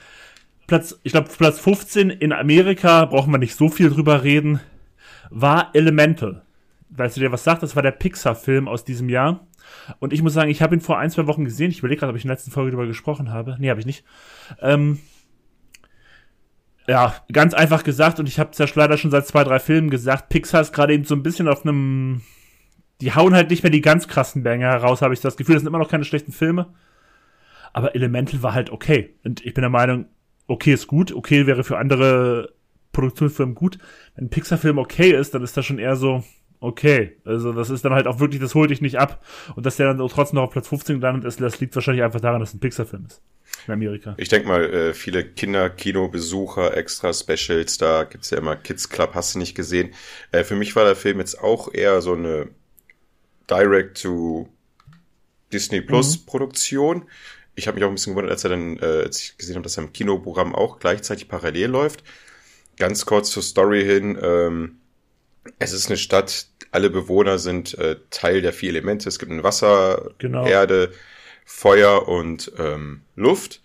[0.66, 4.60] Platz, ich glaube, Platz 15 in Amerika, brauchen wir nicht so viel drüber reden,
[5.30, 6.42] war Elemental.
[6.90, 7.62] Weißt du dir was sagt?
[7.62, 9.46] Das war der Pixar-Film aus diesem Jahr.
[9.98, 11.70] Und ich muss sagen, ich habe ihn vor ein, zwei Wochen gesehen.
[11.70, 13.56] Ich überlege gerade, ob ich in der letzten Folge darüber gesprochen habe.
[13.58, 14.04] Nee, habe ich nicht.
[14.60, 15.00] Ähm,
[16.86, 19.90] ja, ganz einfach gesagt, und ich habe es ja leider schon seit zwei, drei Filmen
[19.90, 22.22] gesagt, Pixar ist gerade eben so ein bisschen auf einem.
[23.00, 25.54] Die hauen halt nicht mehr die ganz krassen Banger heraus, habe ich das Gefühl.
[25.54, 26.72] Das sind immer noch keine schlechten Filme.
[27.72, 29.16] Aber Elemental war halt okay.
[29.24, 30.06] Und ich bin der Meinung,
[30.46, 32.52] okay ist gut, okay wäre für andere
[32.92, 33.78] Produktionsfirmen gut.
[34.14, 36.22] Wenn ein Pixar-Film okay ist, dann ist das schon eher so,
[36.64, 37.16] okay.
[37.24, 39.24] Also das ist dann halt auch wirklich, das holt dich nicht ab.
[39.54, 42.20] Und dass der dann trotzdem noch auf Platz 15 gelandet ist, das liegt wahrscheinlich einfach
[42.20, 43.22] daran, dass es ein Pixar-Film ist
[43.66, 44.14] in Amerika.
[44.18, 49.34] Ich denke mal, äh, viele Kinder-Kino-Besucher, extra Specials, da gibt's ja immer Kids Club, hast
[49.34, 49.94] du nicht gesehen.
[50.32, 52.48] Äh, für mich war der Film jetzt auch eher so eine
[53.48, 54.48] Direct-to
[55.52, 56.26] Disney Plus mhm.
[56.26, 57.04] Produktion.
[57.54, 59.62] Ich habe mich auch ein bisschen gewundert, als er dann, äh, als ich gesehen habe,
[59.62, 62.02] dass er im Kinoprogramm auch gleichzeitig parallel läuft.
[62.76, 64.18] Ganz kurz zur Story hin.
[64.20, 64.78] Ähm,
[65.58, 69.08] es ist eine Stadt, alle Bewohner sind äh, Teil der vier Elemente.
[69.08, 70.44] Es gibt ein Wasser, genau.
[70.44, 70.92] Erde,
[71.44, 73.60] Feuer und ähm, Luft.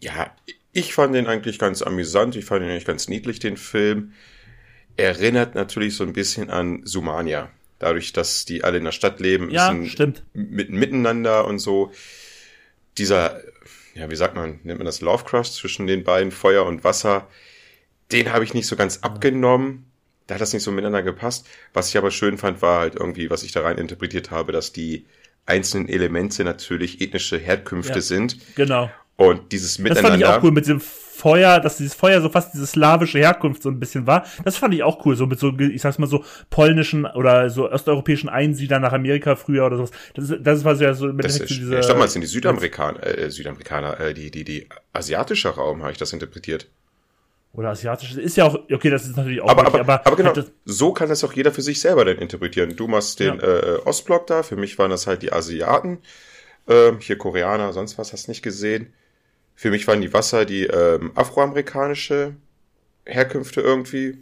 [0.00, 0.34] Ja,
[0.72, 4.12] Ich fand den eigentlich ganz amüsant, ich fand ihn eigentlich ganz niedlich, den Film.
[4.96, 7.50] Erinnert natürlich so ein bisschen an Sumania.
[7.80, 10.24] Dadurch, dass die alle in der Stadt leben, ja, stimmt.
[10.32, 11.90] Mit, miteinander und so.
[12.96, 13.40] Dieser,
[13.94, 17.28] ja, wie sagt man, nennt man das Lovecraft zwischen den beiden, Feuer und Wasser,
[18.12, 19.86] den habe ich nicht so ganz abgenommen.
[20.26, 21.46] Da hat das nicht so miteinander gepasst.
[21.72, 24.72] Was ich aber schön fand, war halt irgendwie, was ich da rein interpretiert habe, dass
[24.72, 25.06] die
[25.46, 28.38] einzelnen Elemente natürlich ethnische Herkünfte ja, sind.
[28.56, 28.90] Genau.
[29.16, 30.02] Und dieses Miteinander.
[30.02, 33.18] Das fand ich auch cool mit dem Feuer, dass dieses Feuer so fast diese slawische
[33.18, 34.26] Herkunft so ein bisschen war.
[34.44, 37.70] Das fand ich auch cool, so mit so, ich sag's mal so, polnischen oder so
[37.70, 39.90] osteuropäischen Einsiedlern nach Amerika früher oder sowas.
[40.14, 41.78] Das, ist, das war so, ja so mit das ist, diese.
[41.78, 45.82] Ich glaube mal, es sind die Südamerikaner, äh, Südamerikaner, äh, die, die, die asiatische Raum,
[45.82, 46.66] habe ich das interpretiert.
[47.54, 48.16] Oder asiatisch.
[48.16, 49.48] Ist ja auch, okay, das ist natürlich auch.
[49.48, 52.18] Aber, richtig, aber, aber, aber genau, so kann das auch jeder für sich selber dann
[52.18, 52.74] interpretieren.
[52.74, 53.42] Du machst den ja.
[53.42, 55.98] äh, Ostblock da, für mich waren das halt die Asiaten.
[56.66, 58.92] Ähm, hier Koreaner, sonst was hast nicht gesehen.
[59.54, 62.34] Für mich waren die Wasser die ähm, afroamerikanische
[63.06, 64.18] Herkünfte irgendwie.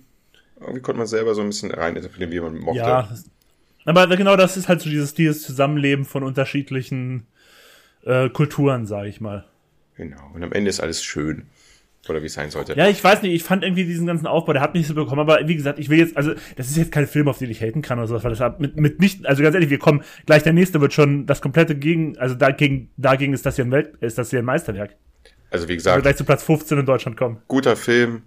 [0.61, 2.81] Irgendwie konnte man selber so ein bisschen reininterpretieren, wie man mochte.
[2.81, 3.09] Ja,
[3.87, 7.27] aber genau das ist halt so dieses, dieses Zusammenleben von unterschiedlichen
[8.05, 9.47] äh, Kulturen, sage ich mal.
[9.97, 10.31] Genau.
[10.35, 11.47] Und am Ende ist alles schön.
[12.09, 12.75] Oder wie es sein sollte.
[12.75, 15.21] Ja, ich weiß nicht, ich fand irgendwie diesen ganzen Aufbau, der hat mich so bekommen,
[15.21, 17.61] aber wie gesagt, ich will jetzt, also, das ist jetzt kein Film, auf den ich
[17.61, 20.43] haten kann oder sowas, weil das mit, mit nicht, also ganz ehrlich, wir kommen, gleich
[20.43, 23.95] der nächste wird schon das komplette gegen, also dagegen, dagegen ist das hier ein Welt,
[24.01, 24.97] ist das hier ein Meisterwerk.
[25.53, 25.95] Also wie gesagt.
[25.95, 27.43] Also gleich zu Platz 15 in Deutschland kommen.
[27.47, 28.23] Guter Film.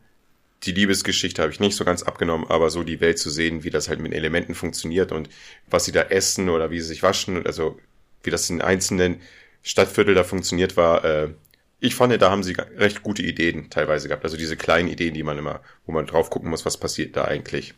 [0.63, 3.69] Die Liebesgeschichte habe ich nicht so ganz abgenommen, aber so die Welt zu sehen, wie
[3.69, 5.29] das halt mit Elementen funktioniert und
[5.69, 7.77] was sie da essen oder wie sie sich waschen, also
[8.23, 9.19] wie das in einzelnen
[9.63, 11.29] Stadtviertel da funktioniert war, äh,
[11.85, 14.23] ich fand, da haben sie recht gute Ideen teilweise gehabt.
[14.23, 17.25] Also diese kleinen Ideen, die man immer, wo man drauf gucken muss, was passiert da
[17.25, 17.73] eigentlich.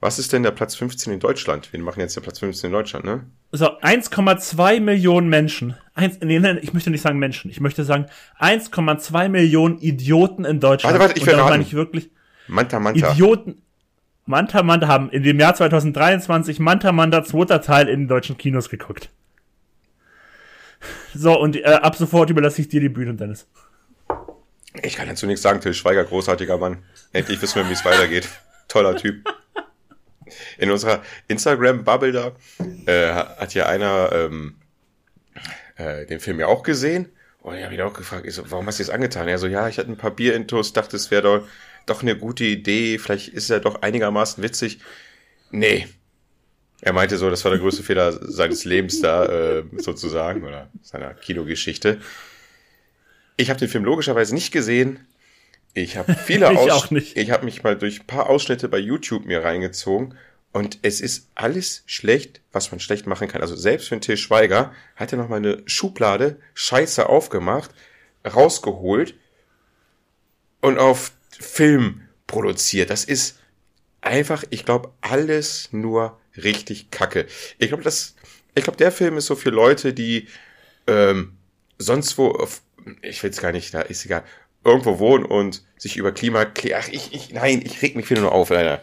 [0.00, 1.72] Was ist denn der Platz 15 in Deutschland?
[1.72, 3.26] Wir machen jetzt der Platz 15 in Deutschland, ne?
[3.52, 5.76] So, 1,2 Millionen Menschen.
[5.94, 7.50] Eins, nee, nein, ich möchte nicht sagen Menschen.
[7.50, 8.06] Ich möchte sagen
[8.40, 10.98] 1,2 Millionen Idioten in Deutschland.
[10.98, 12.10] Warte, warte, ich will meine ich wirklich.
[12.48, 13.12] Manta, Manta.
[13.12, 13.60] Idioten.
[14.24, 18.70] Manta, Manta haben in dem Jahr 2023 Manta, Manta zweiter Teil in den deutschen Kinos
[18.70, 19.10] geguckt.
[21.14, 23.46] So, und äh, ab sofort überlasse ich dir die Bühne, Dennis.
[24.82, 26.84] Ich kann dazu nichts sagen, Till Schweiger, großartiger Mann.
[27.12, 28.28] Endlich wissen wir, wie es weitergeht.
[28.68, 29.24] Toller Typ.
[30.58, 32.32] In unserer Instagram-Bubble da
[32.86, 34.54] äh, hat ja einer ähm,
[35.76, 37.10] äh, den Film ja auch gesehen.
[37.42, 39.26] Und ich habe ihn auch gefragt, ich so, warum hast du das angetan?
[39.26, 41.48] Er so, ja, ich hatte ein paar Bierintos, dachte, es wäre doch,
[41.86, 44.80] doch eine gute Idee, vielleicht ist er doch einigermaßen witzig.
[45.50, 45.88] Nee,
[46.80, 51.14] er meinte so, das war der größte Fehler seines Lebens da, äh, sozusagen, oder seiner
[51.14, 52.00] Kinogeschichte.
[53.36, 55.06] Ich habe den Film logischerweise nicht gesehen.
[55.74, 57.06] Ich habe viele Ausschnitte.
[57.20, 60.14] Ich habe mich mal durch ein paar Ausschnitte bei YouTube mir reingezogen
[60.52, 63.40] und es ist alles schlecht, was man schlecht machen kann.
[63.40, 67.70] Also selbst für den Till Schweiger hat er noch mal eine Schublade Scheiße aufgemacht,
[68.26, 69.14] rausgeholt
[70.60, 72.90] und auf Film produziert.
[72.90, 73.39] Das ist
[74.00, 77.26] einfach, ich glaube, alles nur richtig kacke.
[77.58, 78.14] Ich glaube, das,
[78.54, 80.28] ich glaube, der Film ist so für Leute, die
[80.86, 81.36] ähm,
[81.78, 82.62] sonst wo, auf,
[83.02, 84.24] ich will es gar nicht, da ist egal,
[84.64, 88.32] irgendwo wohnen und sich über Klima, ach, ich, ich, nein, ich reg mich wieder nur
[88.32, 88.82] auf, Alter.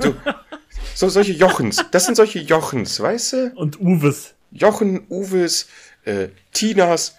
[0.00, 0.14] So,
[0.94, 3.52] so solche Jochens, das sind solche Jochens, weißt du?
[3.56, 4.34] Und Uwes.
[4.52, 5.68] Jochen, Uwes,
[6.04, 7.16] äh, Tinas,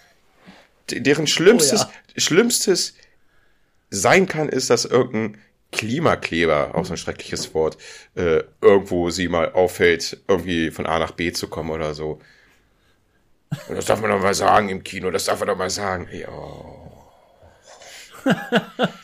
[0.90, 2.20] deren schlimmstes, oh ja.
[2.20, 2.94] schlimmstes
[3.90, 5.40] sein kann, ist, dass irgendein
[5.72, 7.76] Klimakleber, auch so ein schreckliches Wort,
[8.14, 12.20] äh, irgendwo sie mal auffällt, irgendwie von A nach B zu kommen oder so.
[13.68, 16.08] Und das darf man doch mal sagen im Kino, das darf man doch mal sagen.
[16.12, 16.28] Ja.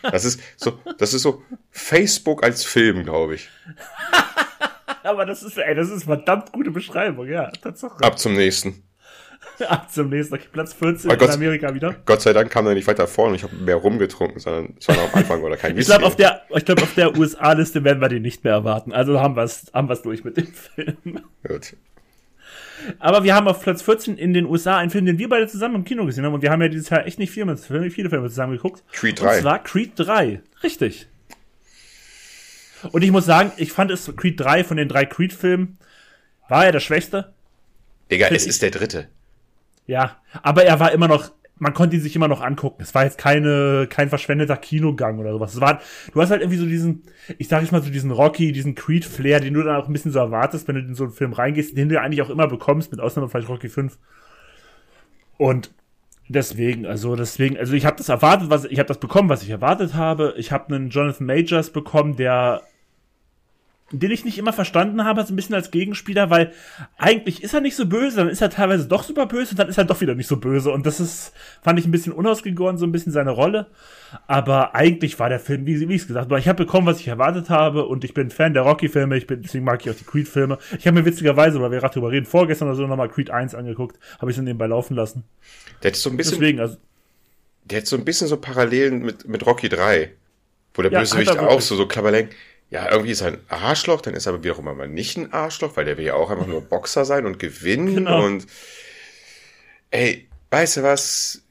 [0.02, 3.48] Das ist so, das ist so Facebook als Film, glaube ich.
[5.02, 8.02] Aber das ist, ey, das ist verdammt gute Beschreibung, ja, Tatsache.
[8.02, 8.83] Ab zum nächsten.
[9.68, 11.94] Ab zum nächsten, Platz 14 in Gott, Amerika wieder.
[12.06, 13.36] Gott sei Dank kam er nicht weiter vorne.
[13.36, 16.16] Ich habe mehr rumgetrunken, sondern es war noch am Anfang oder kein Ich glaube, auf
[16.16, 18.92] der, ich glaube, auf der USA-Liste werden wir den nicht mehr erwarten.
[18.92, 21.20] Also haben wir es, haben durch mit dem Film.
[21.46, 21.76] Gut.
[22.98, 25.76] Aber wir haben auf Platz 14 in den USA einen Film, den wir beide zusammen
[25.76, 26.34] im Kino gesehen haben.
[26.34, 28.82] Und wir haben ja dieses Jahr echt nicht viele, viele Filme zusammen geguckt.
[28.92, 29.36] Creed 3.
[29.36, 30.42] Und zwar Creed 3.
[30.62, 31.06] Richtig.
[32.92, 35.78] Und ich muss sagen, ich fand es Creed 3 von den drei Creed-Filmen,
[36.48, 37.32] war er der schwächste.
[38.10, 39.08] Digga, es ist der dritte.
[39.86, 42.82] Ja, aber er war immer noch, man konnte ihn sich immer noch angucken.
[42.82, 45.54] Es war jetzt keine, kein verschwendeter Kinogang oder sowas.
[45.54, 45.80] Es war,
[46.12, 47.02] du hast halt irgendwie so diesen,
[47.38, 50.12] ich sag ich mal so diesen Rocky, diesen Creed-Flair, den du dann auch ein bisschen
[50.12, 52.90] so erwartest, wenn du in so einen Film reingehst, den du eigentlich auch immer bekommst,
[52.90, 53.98] mit Ausnahme vielleicht Rocky 5.
[55.36, 55.72] Und
[56.28, 59.50] deswegen, also deswegen, also ich habe das erwartet, was ich habe das bekommen, was ich
[59.50, 60.34] erwartet habe.
[60.36, 62.62] Ich habe einen Jonathan Majors bekommen, der
[63.98, 66.52] den ich nicht immer verstanden habe, so ein bisschen als Gegenspieler, weil
[66.96, 69.68] eigentlich ist er nicht so böse, dann ist er teilweise doch super böse und dann
[69.68, 70.70] ist er doch wieder nicht so böse.
[70.70, 73.68] Und das ist, fand ich ein bisschen unausgegoren, so ein bisschen seine Rolle.
[74.26, 77.00] Aber eigentlich war der Film, wie, wie ich es gesagt habe, ich habe bekommen, was
[77.00, 79.96] ich erwartet habe und ich bin Fan der Rocky-Filme, ich bin, deswegen mag ich auch
[79.96, 80.58] die Creed-Filme.
[80.78, 83.54] Ich habe mir witzigerweise, weil wir gerade drüber reden, vorgestern oder so nochmal Creed 1
[83.54, 85.24] angeguckt, habe ich es nebenbei laufen lassen.
[85.82, 86.76] Der hat so ein bisschen, Deswegen, also,
[87.64, 90.12] der hat so ein bisschen so Parallelen mit, mit Rocky 3.
[90.74, 92.30] Wo der Ja, Bösewicht auch so, so klabberlenk.
[92.74, 95.76] Ja, irgendwie ist er ein Arschloch, dann ist er aber wiederum aber nicht ein Arschloch,
[95.76, 98.24] weil der will ja auch einfach nur Boxer sein und gewinnen Genau.
[98.24, 98.46] und
[99.92, 101.42] ey, weißt du was?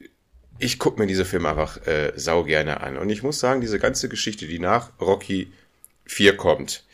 [0.58, 2.98] Ich guck mir diese Filme einfach äh, sau gerne an.
[2.98, 5.50] Und ich muss sagen, diese ganze Geschichte, die nach Rocky
[6.04, 6.84] 4 kommt,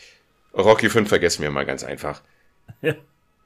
[0.55, 2.23] Rocky 5 vergessen wir mal ganz einfach.
[2.83, 2.95] ja.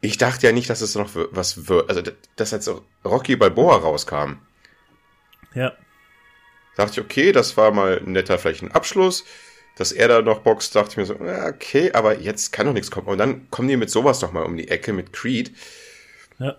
[0.02, 1.88] Ich dachte ja nicht, dass es noch was wird.
[1.88, 2.02] Also,
[2.36, 2.70] dass als
[3.06, 4.34] Rocky Balboa rauskam,
[5.54, 5.72] ja.
[6.76, 9.24] dachte ich, okay, das war mal ein netter, vielleicht ein Abschluss.
[9.76, 12.72] Dass er da noch boxt, dachte ich mir so, ja, okay, aber jetzt kann doch
[12.72, 13.08] nichts kommen.
[13.08, 15.52] Und dann kommen die mit sowas noch mal um die Ecke mit Creed.
[16.38, 16.56] Ja.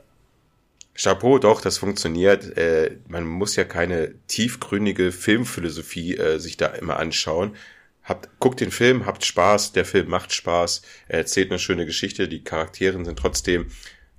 [0.95, 2.57] Chapeau, doch, das funktioniert.
[2.57, 7.55] Äh, man muss ja keine tiefgründige Filmphilosophie äh, sich da immer anschauen.
[8.03, 12.27] Habt, guckt den Film, habt Spaß, der Film macht Spaß, er erzählt eine schöne Geschichte,
[12.27, 13.71] die Charaktere sind trotzdem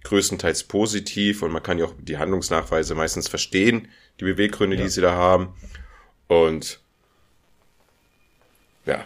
[0.03, 4.83] größtenteils positiv und man kann ja auch die Handlungsnachweise meistens verstehen, die Beweggründe, Ja.
[4.83, 5.55] die sie da haben.
[6.27, 6.81] Und
[8.87, 9.05] ja.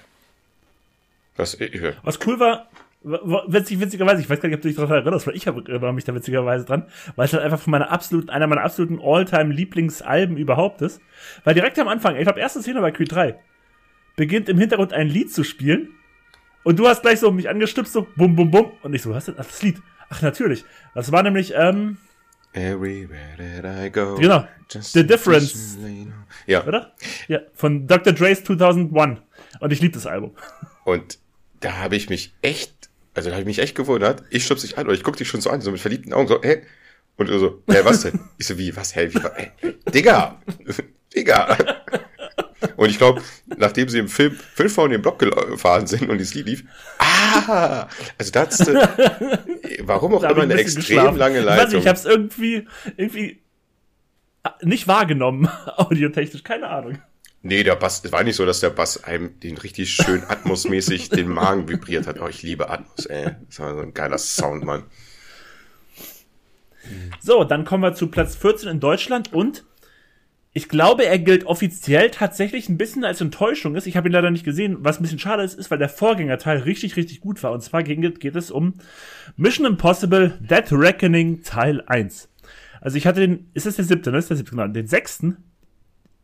[1.37, 2.69] Das, ich, Was cool war,
[3.03, 6.05] witzig, witzigerweise, ich weiß gar nicht, ob du dich daran erinnerst, weil ich erinnere mich
[6.05, 10.83] da witzigerweise dran, weil es halt einfach von meiner absoluten, einer meiner absoluten All-Time-Lieblingsalben überhaupt
[10.83, 11.01] ist.
[11.45, 13.39] Weil direkt am Anfang, ich glaube, erste Szene bei Creed 3,
[14.17, 15.89] beginnt im Hintergrund ein Lied zu spielen
[16.63, 19.29] und du hast gleich so mich angestupst, so bum, bum, bum, und ich so, was
[19.29, 19.37] ist denn?
[19.39, 19.81] Ach, das Lied.
[20.11, 20.65] Ach, natürlich.
[20.95, 21.97] Das war nämlich, ähm,
[22.53, 24.17] Everywhere that I go.
[24.17, 24.45] Genau.
[24.69, 25.79] just The Difference.
[26.47, 26.65] Ja.
[26.67, 26.93] oder?
[27.29, 28.13] Ja, von Dr.
[28.13, 29.21] Dre's 2001.
[29.61, 30.35] Und ich liebe das Album.
[30.85, 31.19] Und
[31.61, 34.25] da habe ich mich echt, also da habe ich mich echt gewundert.
[34.31, 36.29] Ich stupse dich an oder ich gucke dich schon so an, so mit verliebten Augen,
[36.29, 36.63] so, hä?
[37.17, 38.19] Und so, hä, was denn?
[38.39, 39.53] Ich so, wie, was, hä, wie, wa- hä?
[39.93, 40.41] Digga!
[41.15, 41.57] Digga!
[42.77, 43.21] Und ich glaube,
[43.59, 46.65] nachdem sie im Film fünf Mal in den Block gefahren sind und dieses Lied lief,
[46.99, 47.87] ah!
[48.17, 48.73] Also da hast du,
[49.83, 51.19] warum auch immer ein eine extrem geschlafen.
[51.19, 51.81] lange Ich weiß nicht, Leitung.
[51.81, 53.43] ich habe es irgendwie, irgendwie
[54.45, 55.47] ah, nicht wahrgenommen,
[55.77, 56.99] audiotechnisch, keine Ahnung.
[57.43, 61.09] Nee, der Bass, es war nicht so, dass der Bass einem den richtig schön atmosmäßig
[61.09, 62.21] den Magen vibriert hat.
[62.21, 63.31] Oh, ich liebe Atmos, ey.
[63.49, 64.85] Das war so ein geiler Sound, Mann.
[67.21, 69.65] So, dann kommen wir zu Platz 14 in Deutschland und
[70.53, 73.87] ich glaube, er gilt offiziell tatsächlich ein bisschen als Enttäuschung ist.
[73.87, 74.79] Ich habe ihn leider nicht gesehen.
[74.81, 77.53] Was ein bisschen schade ist, ist, weil der Vorgängerteil richtig, richtig gut war.
[77.53, 78.75] Und zwar geht, geht es um
[79.37, 82.29] Mission Impossible Dead Reckoning Teil 1.
[82.81, 84.19] Also ich hatte den, ist das der siebte, ne?
[84.19, 84.67] Ist der siebte, genau.
[84.67, 85.50] Den sechsten.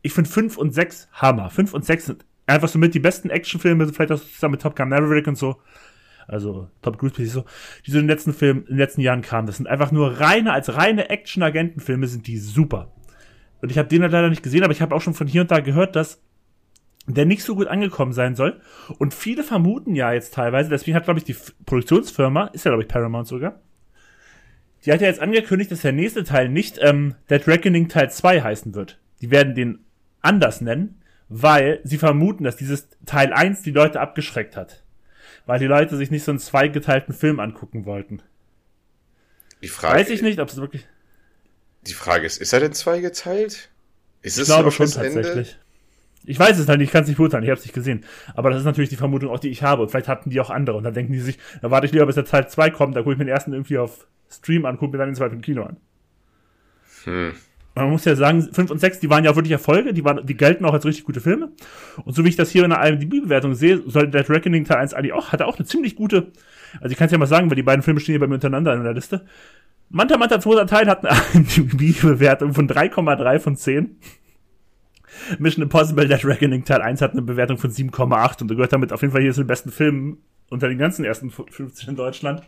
[0.07, 1.49] Ich finde 5 und 6 Hammer.
[1.49, 4.73] 5 und 6 sind einfach so mit die besten Actionfilme, vielleicht auch zusammen mit Top
[4.73, 5.57] Gun Maverick und so.
[6.29, 7.43] Also Top Cruise so,
[7.85, 9.47] die so in den letzten Filmen, in den letzten Jahren kamen.
[9.47, 12.93] Das sind einfach nur reine, als reine Action-Agentenfilme sind die super.
[13.61, 15.41] Und ich habe den halt leider nicht gesehen, aber ich habe auch schon von hier
[15.41, 16.21] und da gehört, dass
[17.05, 18.61] der nicht so gut angekommen sein soll.
[18.99, 22.83] Und viele vermuten ja jetzt teilweise, deswegen hat, glaube ich, die Produktionsfirma, ist ja, glaube
[22.83, 23.59] ich, Paramount sogar,
[24.85, 28.41] die hat ja jetzt angekündigt, dass der nächste Teil nicht ähm, Dead Reckoning Teil 2
[28.41, 29.01] heißen wird.
[29.21, 29.79] Die werden den
[30.21, 34.83] anders nennen, weil sie vermuten, dass dieses Teil 1 die Leute abgeschreckt hat.
[35.45, 38.21] Weil die Leute sich nicht so einen zweigeteilten Film angucken wollten.
[39.61, 40.87] Die Frage, Weiß ich nicht, ob es wirklich.
[41.87, 43.69] Die Frage ist, ist er denn zweigeteilt?
[44.21, 45.21] Ist Ich es glaube schon das Ende?
[45.21, 45.57] tatsächlich.
[46.25, 48.03] Ich weiß es halt nicht, ich kann es nicht beurteilen, ich habe es nicht gesehen.
[48.35, 49.83] Aber das ist natürlich die Vermutung auch, die ich habe.
[49.83, 50.75] Und vielleicht hatten die auch andere.
[50.75, 53.01] Und dann denken die sich, da warte ich lieber, bis der Teil 2 kommt, da
[53.01, 55.41] gucke ich mir den ersten irgendwie auf Stream an, gucke mir dann den zweiten im
[55.41, 55.77] Kino an.
[57.05, 57.35] Hm.
[57.77, 60.35] Man muss ja sagen, 5 und 6, die waren ja wirklich Erfolge, die, waren, die
[60.35, 61.49] gelten auch als richtig gute Filme.
[62.03, 64.93] Und so wie ich das hier in der IMDb-Bewertung sehe, soll Dead Reckoning Teil 1
[64.93, 66.31] eigentlich auch, hat er auch eine ziemlich gute,
[66.81, 68.35] also ich kann es ja mal sagen, weil die beiden Filme stehen hier bei mir
[68.35, 69.25] untereinander in der Liste.
[69.89, 70.65] Manta Manta 2.
[70.65, 73.97] Teil hat eine IMDb-Bewertung von 3,3 von 10.
[75.39, 79.01] Mission Impossible Dead Reckoning Teil 1 hat eine Bewertung von 7,8 und gehört damit auf
[79.01, 80.17] jeden Fall hier zu den besten Filmen
[80.49, 82.41] unter den ganzen ersten 50 in Deutschland.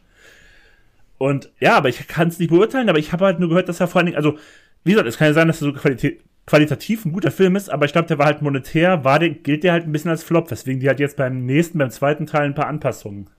[1.19, 3.79] Und ja, aber ich kann es nicht beurteilen, aber ich habe halt nur gehört, dass
[3.79, 4.37] er vor allen Dingen, also,
[4.83, 7.69] wie gesagt, es kann ja sein, dass er so qualitä qualitativ ein guter Film ist,
[7.69, 10.23] aber ich glaube, der war halt monetär, war der, gilt der halt ein bisschen als
[10.23, 13.29] Flop, weswegen die halt jetzt beim nächsten, beim zweiten Teil ein paar Anpassungen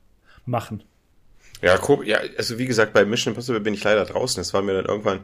[0.47, 0.85] machen.
[1.63, 4.41] Ja, ja, also wie gesagt, bei Mission Impossible bin ich leider draußen.
[4.41, 5.21] Es war mir dann irgendwann.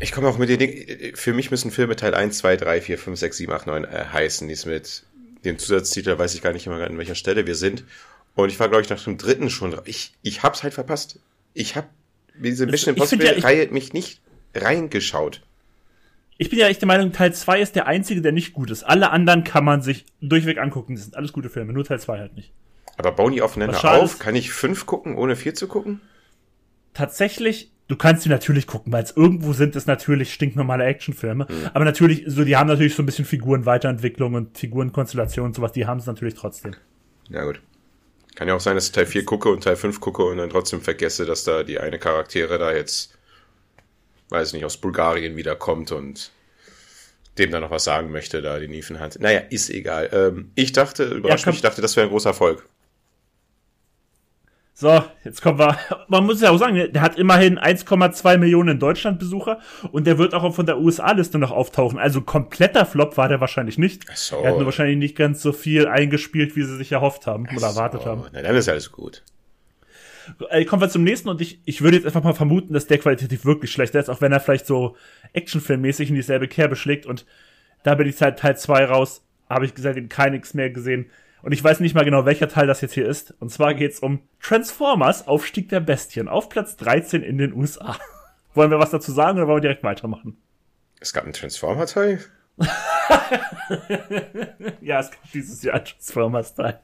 [0.00, 1.16] Ich komme auch mit den Dingen.
[1.16, 4.04] Für mich müssen Filme Teil 1, 2, 3, 4, 5, 6, 7, 8, 9 äh,
[4.12, 4.46] heißen.
[4.48, 5.02] Dies mit
[5.44, 7.84] dem Zusatztitel weiß ich gar nicht immer, an welcher Stelle wir sind.
[8.34, 9.76] Und ich war, glaube ich, nach dem dritten schon.
[9.84, 11.18] Ich, ich hab's halt verpasst.
[11.52, 11.88] Ich hab
[12.38, 14.20] diese Mission ja, Impossible-Reihe ich- mich nicht
[14.54, 15.42] reingeschaut.
[16.38, 18.82] Ich bin ja echt der Meinung, Teil 2 ist der einzige, der nicht gut ist.
[18.82, 20.94] Alle anderen kann man sich durchweg angucken.
[20.94, 22.52] Das sind alles gute Filme, nur Teil 2 halt nicht.
[22.98, 24.18] Aber bauen die aufeinander auf?
[24.18, 26.00] Kann ich fünf gucken, ohne vier zu gucken?
[26.94, 31.46] Tatsächlich, du kannst sie natürlich gucken, weil es irgendwo sind es natürlich stinknormale Actionfilme.
[31.48, 31.70] Mhm.
[31.74, 35.86] Aber natürlich, so, die haben natürlich so ein bisschen Figurenweiterentwicklung und Figurenkonstellation und sowas, die
[35.86, 36.74] haben es natürlich trotzdem.
[37.28, 37.60] Ja, gut.
[38.36, 40.50] Kann ja auch sein, dass ich Teil 4 gucke und Teil 5 gucke und dann
[40.50, 43.16] trotzdem vergesse, dass da die eine Charaktere da jetzt,
[44.28, 46.30] weiß nicht, aus Bulgarien wiederkommt und
[47.38, 49.18] dem dann noch was sagen möchte, da den Ethan Hunt.
[49.20, 50.10] Naja, ist egal.
[50.12, 52.68] Ähm, ich dachte, überrascht ja, mich, ich dachte, das wäre ein großer Erfolg.
[54.78, 55.78] So, jetzt kommen wir.
[56.08, 59.58] Man muss ja auch sagen, der hat immerhin 1,2 Millionen in Deutschland Besucher
[59.90, 61.98] und der wird auch von der USA-Liste noch auftauchen.
[61.98, 64.04] Also kompletter Flop war der wahrscheinlich nicht.
[64.12, 64.36] Ach so.
[64.36, 67.56] Er hat nur wahrscheinlich nicht ganz so viel eingespielt, wie sie sich erhofft haben Ach
[67.56, 68.10] oder erwartet so.
[68.10, 68.24] haben.
[68.34, 69.22] Na, dann ist alles gut.
[70.50, 72.98] Äh, kommen wir zum nächsten und ich, ich würde jetzt einfach mal vermuten, dass der
[72.98, 74.94] qualitativ wirklich schlechter ist, auch wenn er vielleicht so
[75.32, 77.24] actionfilmmäßig in dieselbe Kerbe schlägt und
[77.82, 81.06] da bin ich seit Teil 2 raus, habe ich seitdem kein nix mehr gesehen.
[81.42, 83.34] Und ich weiß nicht mal genau, welcher Teil das jetzt hier ist.
[83.40, 87.96] Und zwar geht's um Transformers Aufstieg der Bestien auf Platz 13 in den USA.
[88.54, 90.36] wollen wir was dazu sagen oder wollen wir direkt weitermachen?
[91.00, 92.24] Es gab einen Transformer-Teil?
[94.80, 96.80] ja, es gab dieses Jahr einen Transformers-Teil.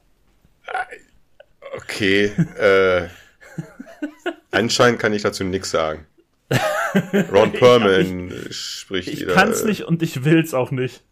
[1.75, 2.25] Okay,
[2.59, 3.07] äh,
[4.51, 6.05] anscheinend kann ich dazu nichts sagen.
[7.31, 9.29] Ron Perlman spricht ich wieder.
[9.31, 11.03] Ich kann's äh, nicht und ich will's auch nicht.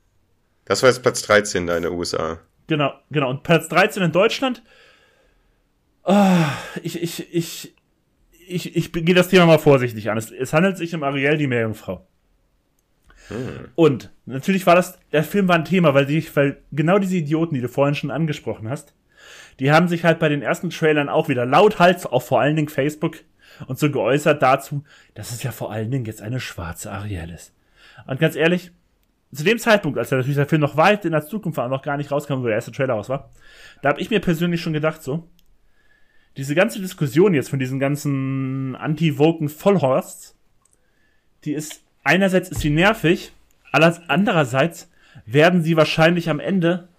[0.66, 2.40] Das war jetzt Platz 13 da in den USA.
[2.72, 3.30] Genau, genau.
[3.30, 4.64] Und Platz 13 in Deutschland.
[6.06, 6.38] Oh,
[6.82, 7.76] ich, ich, ich,
[8.48, 10.18] ich, ich gehe das Thema mal vorsichtig an.
[10.18, 12.08] Es, es handelt sich um Ariel, die Meerjungfrau.
[13.28, 13.68] Hm.
[13.76, 17.56] Und natürlich war das, der Film war ein Thema, weil, die, weil genau diese Idioten,
[17.56, 18.94] die du vorhin schon angesprochen hast,
[19.60, 22.70] die haben sich halt bei den ersten Trailern auch wieder lauthals auf vor allen Dingen
[22.70, 23.18] Facebook
[23.68, 27.54] und so geäußert dazu, dass es ja vor allen Dingen jetzt eine schwarze Ariel ist.
[28.08, 28.72] Und ganz ehrlich,
[29.34, 31.84] zu dem Zeitpunkt, als natürlich der Film noch weit in der Zukunft war und noch
[31.84, 33.32] gar nicht rauskam, wo der erste Trailer aus war,
[33.82, 35.30] da habe ich mir persönlich schon gedacht, so,
[36.38, 40.36] diese ganze Diskussion jetzt von diesen ganzen anti-woken Vollhorsts,
[41.44, 43.34] die ist, einerseits ist sie nervig,
[43.72, 44.90] andererseits
[45.26, 46.90] werden sie wahrscheinlich am Ende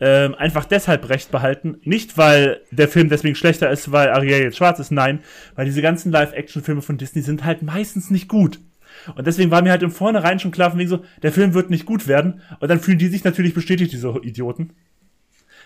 [0.00, 1.78] ähm, einfach deshalb recht behalten.
[1.82, 5.20] Nicht, weil der Film deswegen schlechter ist, weil Ariel jetzt schwarz ist, nein,
[5.54, 8.58] weil diese ganzen Live-Action-Filme von Disney sind halt meistens nicht gut.
[9.14, 11.70] Und deswegen war mir halt im Vornherein schon klar, von wegen so, der Film wird
[11.70, 12.42] nicht gut werden.
[12.60, 14.70] Und dann fühlen die sich natürlich bestätigt, diese Idioten.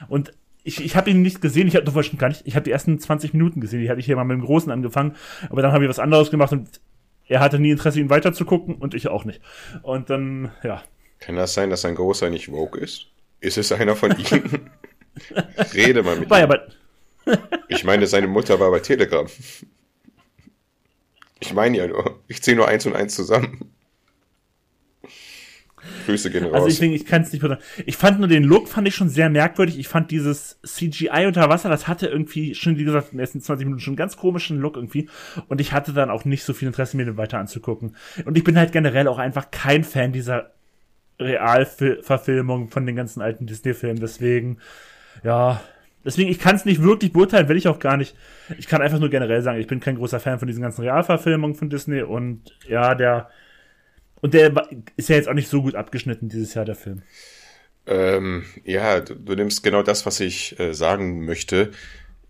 [0.09, 0.33] Und
[0.64, 2.99] ich, ich habe ihn nicht gesehen, ich habe doch gar nicht, ich habe die ersten
[2.99, 5.17] 20 Minuten gesehen, die hatte ich hier mal mit dem Großen angefangen,
[5.49, 6.81] aber dann habe ich was anderes gemacht und
[7.27, 9.41] er hatte nie Interesse, ihn weiterzugucken und ich auch nicht.
[9.83, 10.83] Und dann, ja.
[11.21, 13.07] Kann das sein, dass sein Großer nicht Vogue ist?
[13.41, 14.71] Ist es einer von ihnen?
[15.75, 16.45] Rede mal mit Wobei, ihm.
[16.45, 16.67] Aber
[17.69, 19.27] ich meine, seine Mutter war bei Telegram.
[21.40, 22.20] Ich meine ja nur.
[22.27, 23.72] Ich zähle nur eins und eins zusammen.
[26.07, 26.55] Grüße gehen raus.
[26.55, 27.62] Also ich, ich kann es nicht beurteilen.
[27.87, 29.79] Ich fand nur den Look, fand ich schon sehr merkwürdig.
[29.79, 33.40] Ich fand dieses CGI unter Wasser, das hatte irgendwie schon, wie gesagt, in den ersten
[33.40, 35.09] 20 Minuten schon einen ganz komischen Look irgendwie.
[35.48, 37.96] Und ich hatte dann auch nicht so viel Interesse, mir den weiter anzugucken.
[38.24, 40.53] Und ich bin halt generell auch einfach kein Fan dieser
[41.20, 44.01] Realverfilmung von den ganzen alten Disney-Filmen.
[44.01, 44.59] Deswegen,
[45.22, 45.61] ja,
[46.09, 48.16] deswegen, ich kann es nicht wirklich beurteilen, will ich auch gar nicht.
[48.59, 51.55] Ich kann einfach nur generell sagen, ich bin kein großer Fan von diesen ganzen Realverfilmungen
[51.55, 53.31] von Disney und ja, der
[54.21, 57.03] und der ist ja jetzt auch nicht so gut abgeschnitten dieses Jahr, der Film.
[57.87, 61.73] Ähm, ja, du, du, nimmst genau das, was ich äh, sagen möchte.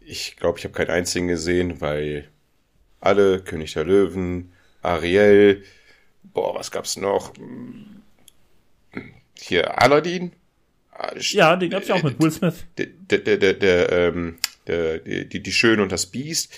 [0.00, 2.28] Ich glaube, ich habe keinen einzigen gesehen, weil
[3.00, 5.62] alle, König der Löwen, Ariel,
[6.24, 7.32] boah, was gab's noch?
[9.40, 10.32] hier Aladdin.
[11.18, 12.64] Ja, den gab's ja auch mit Will Smith.
[12.76, 16.52] Der, der, der, der, der, ähm, der, die, die Schöne und das Biest.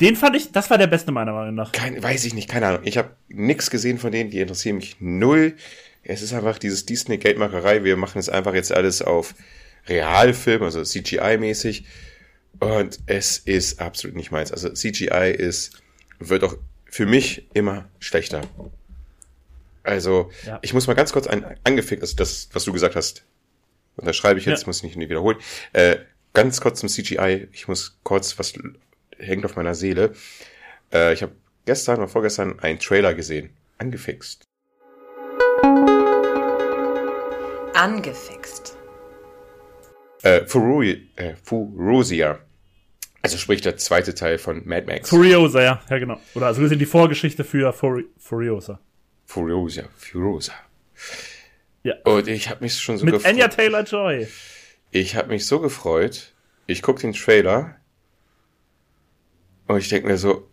[0.00, 1.72] Den fand ich, das war der beste meiner Meinung nach.
[1.72, 2.80] Kein, weiß ich nicht, keine Ahnung.
[2.84, 5.54] Ich habe nix gesehen von denen, die interessieren mich null.
[6.02, 7.84] Es ist einfach dieses Disney-Geldmacherei.
[7.84, 9.34] Wir machen es einfach jetzt alles auf
[9.86, 11.84] Realfilm, also CGI-mäßig.
[12.60, 14.52] Und es ist absolut nicht meins.
[14.52, 15.82] Also CGI ist,
[16.18, 18.42] wird auch für mich immer schlechter.
[19.82, 20.58] Also, ja.
[20.62, 23.24] ich muss mal ganz kurz ein, angefickt, also das, was du gesagt hast,
[23.96, 24.66] unterschreibe ich jetzt, ja.
[24.66, 25.38] muss nicht wiederholen.
[25.72, 25.96] Äh,
[26.32, 28.54] ganz kurz zum CGI, ich muss kurz, was
[29.18, 30.12] hängt auf meiner Seele.
[30.92, 31.32] Äh, ich habe
[31.64, 33.50] gestern oder vorgestern einen Trailer gesehen.
[33.78, 34.44] Angefixt.
[37.74, 38.76] Angefixt.
[40.22, 42.38] Äh, Furui, äh, Furosia.
[43.22, 45.08] Also sprich der zweite Teil von Mad Max.
[45.08, 46.20] Furiosa, ja, ja genau.
[46.34, 48.80] Oder also wir sind die Vorgeschichte für Fur Furiosa.
[49.26, 50.52] Furiosa, Furiosa.
[51.82, 51.94] Ja.
[52.04, 53.32] Und ich habe mich schon so Mit gefreut.
[53.32, 54.28] Anya Taylor-Joy.
[54.90, 56.32] Ich habe mich so gefreut.
[56.66, 57.76] Ich guck den Trailer
[59.66, 60.48] und ich denk mir so,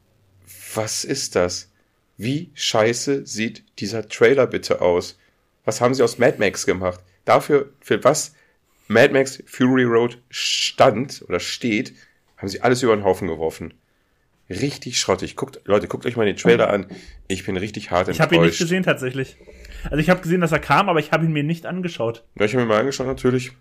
[0.74, 1.72] was ist das?
[2.18, 5.18] Wie scheiße sieht dieser Trailer bitte aus?
[5.66, 7.00] Was haben sie aus Mad Max gemacht?
[7.26, 8.34] Dafür, für was
[8.88, 11.94] Mad Max Fury Road stand oder steht,
[12.38, 13.74] haben sie alles über den Haufen geworfen.
[14.50, 15.36] Richtig schrottig.
[15.36, 16.88] Guckt, Leute, guckt euch mal den Trailer an.
[17.28, 19.38] Ich bin richtig hart Ich habe ihn nicht gesehen tatsächlich.
[19.86, 22.24] Also ich habe gesehen, dass er kam, aber ich habe ihn mir nicht angeschaut.
[22.36, 23.52] Ja, ich habe mir mal angeschaut natürlich.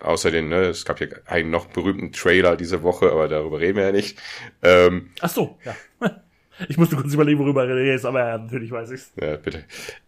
[0.00, 3.84] Außerdem, ne, es gab ja einen noch berühmten Trailer diese Woche, aber darüber reden wir
[3.84, 4.18] ja nicht.
[4.62, 5.76] Ähm, Ach so, ja.
[6.68, 9.10] Ich musste kurz überlegen, worüber er jetzt, aber ja, natürlich weiß ich's.
[9.20, 9.64] Ja, bitte.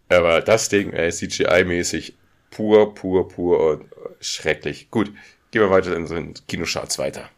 [0.09, 2.13] Aber das Ding, ey, CGI-mäßig
[2.51, 3.87] pur, pur, pur und
[4.21, 4.91] schrecklich.
[4.91, 5.13] Gut,
[5.51, 7.31] gehen wir weiter in den Kinocharts weiter.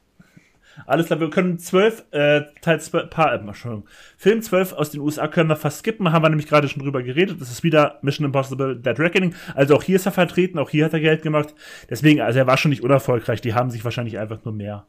[0.84, 5.00] Alles klar, wir können zwölf, äh, Teil zwölf, paar, äh, Entschuldigung, Film zwölf aus den
[5.00, 7.40] USA können wir fast skippen, haben wir nämlich gerade schon drüber geredet.
[7.40, 9.34] Das ist wieder Mission Impossible Dead Reckoning.
[9.54, 11.54] Also auch hier ist er vertreten, auch hier hat er Geld gemacht.
[11.88, 13.40] Deswegen, also er war schon nicht unerfolgreich.
[13.40, 14.86] Die haben sich wahrscheinlich einfach nur mehr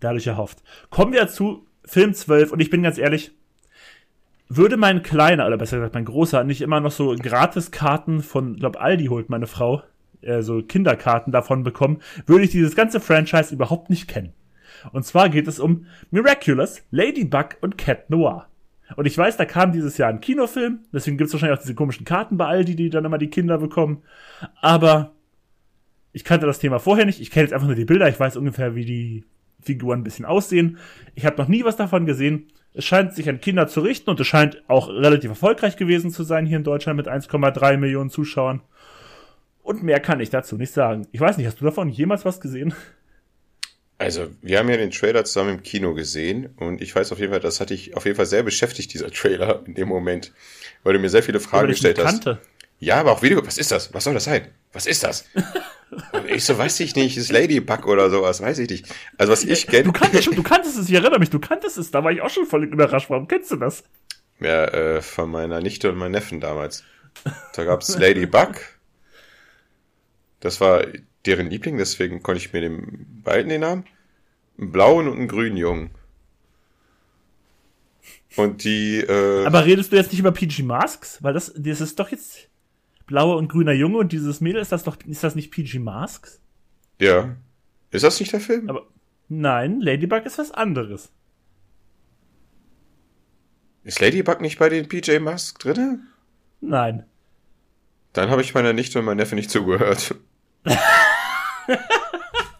[0.00, 0.62] dadurch erhofft.
[0.90, 3.32] Kommen wir zu Film zwölf und ich bin ganz ehrlich,
[4.48, 8.80] würde mein kleiner, oder besser gesagt mein großer, nicht immer noch so Gratiskarten von, glaub
[8.80, 9.82] Aldi holt meine Frau,
[10.22, 14.32] äh, so Kinderkarten davon bekommen, würde ich dieses ganze Franchise überhaupt nicht kennen.
[14.92, 18.46] Und zwar geht es um Miraculous, Ladybug und Cat Noir.
[18.94, 21.74] Und ich weiß, da kam dieses Jahr ein Kinofilm, deswegen gibt es wahrscheinlich auch diese
[21.74, 24.02] komischen Karten bei Aldi, die dann immer die Kinder bekommen.
[24.60, 25.12] Aber
[26.12, 28.36] ich kannte das Thema vorher nicht, ich kenne jetzt einfach nur die Bilder, ich weiß
[28.36, 29.24] ungefähr, wie die
[29.60, 30.78] Figuren ein bisschen aussehen.
[31.14, 32.46] Ich habe noch nie was davon gesehen.
[32.72, 36.22] Es scheint sich an Kinder zu richten und es scheint auch relativ erfolgreich gewesen zu
[36.22, 38.60] sein hier in Deutschland mit 1,3 Millionen Zuschauern.
[39.62, 41.08] Und mehr kann ich dazu nicht sagen.
[41.10, 42.72] Ich weiß nicht, hast du davon jemals was gesehen?
[43.98, 47.32] Also, wir haben ja den Trailer zusammen im Kino gesehen und ich weiß auf jeden
[47.32, 50.32] Fall, das hat dich auf jeden Fall sehr beschäftigt, dieser Trailer in dem Moment,
[50.82, 52.24] weil du mir sehr viele Fragen gestellt hast.
[52.24, 52.40] Kannte.
[52.78, 53.94] Ja, aber auch Video, was ist das?
[53.94, 54.48] Was soll das sein?
[54.72, 55.24] Was ist das?
[56.12, 58.94] Und ich so, weiß ich nicht, ist Ladybug oder sowas, weiß ich nicht.
[59.16, 59.84] Also was ich kenne.
[59.84, 62.20] Du kanntest schon, du kanntest es, ich erinnere mich, du kanntest es, da war ich
[62.20, 63.08] auch schon voll überrascht.
[63.08, 63.82] Warum kennst du das?
[64.40, 66.84] Ja, äh, von meiner Nichte und meinem Neffen damals.
[67.54, 68.56] Da gab's Ladybug.
[70.40, 70.84] Das war
[71.26, 73.84] deren Liebling, deswegen konnte ich mir den beiden den Namen.
[74.58, 75.90] Einen blauen und einen grünen Jungen.
[78.36, 81.22] Und die, äh, Aber redest du jetzt nicht über PG Masks?
[81.22, 82.48] Weil das, das ist doch jetzt
[83.06, 86.40] blauer und grüner Junge und dieses Mädel, ist das doch, ist das nicht PG Masks?
[87.00, 87.36] Ja.
[87.90, 88.68] Ist das nicht der Film?
[88.68, 88.86] Aber,
[89.28, 91.10] nein, Ladybug ist was anderes.
[93.84, 96.00] Ist Ladybug nicht bei den PJ Masks drinne?
[96.60, 97.04] Nein.
[98.12, 100.14] Dann habe ich meiner Nichte und meinem Neffe nicht zugehört.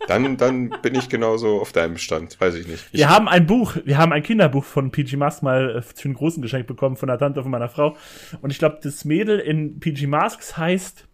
[0.07, 2.87] dann, dann bin ich genauso auf deinem Stand, weiß ich nicht.
[2.93, 6.05] Ich wir haben ein Buch, wir haben ein Kinderbuch von PG Masks mal äh, für
[6.05, 7.97] einen großen Geschenk bekommen von der Tante von meiner Frau.
[8.41, 11.07] Und ich glaube, das Mädel in PG Masks heißt.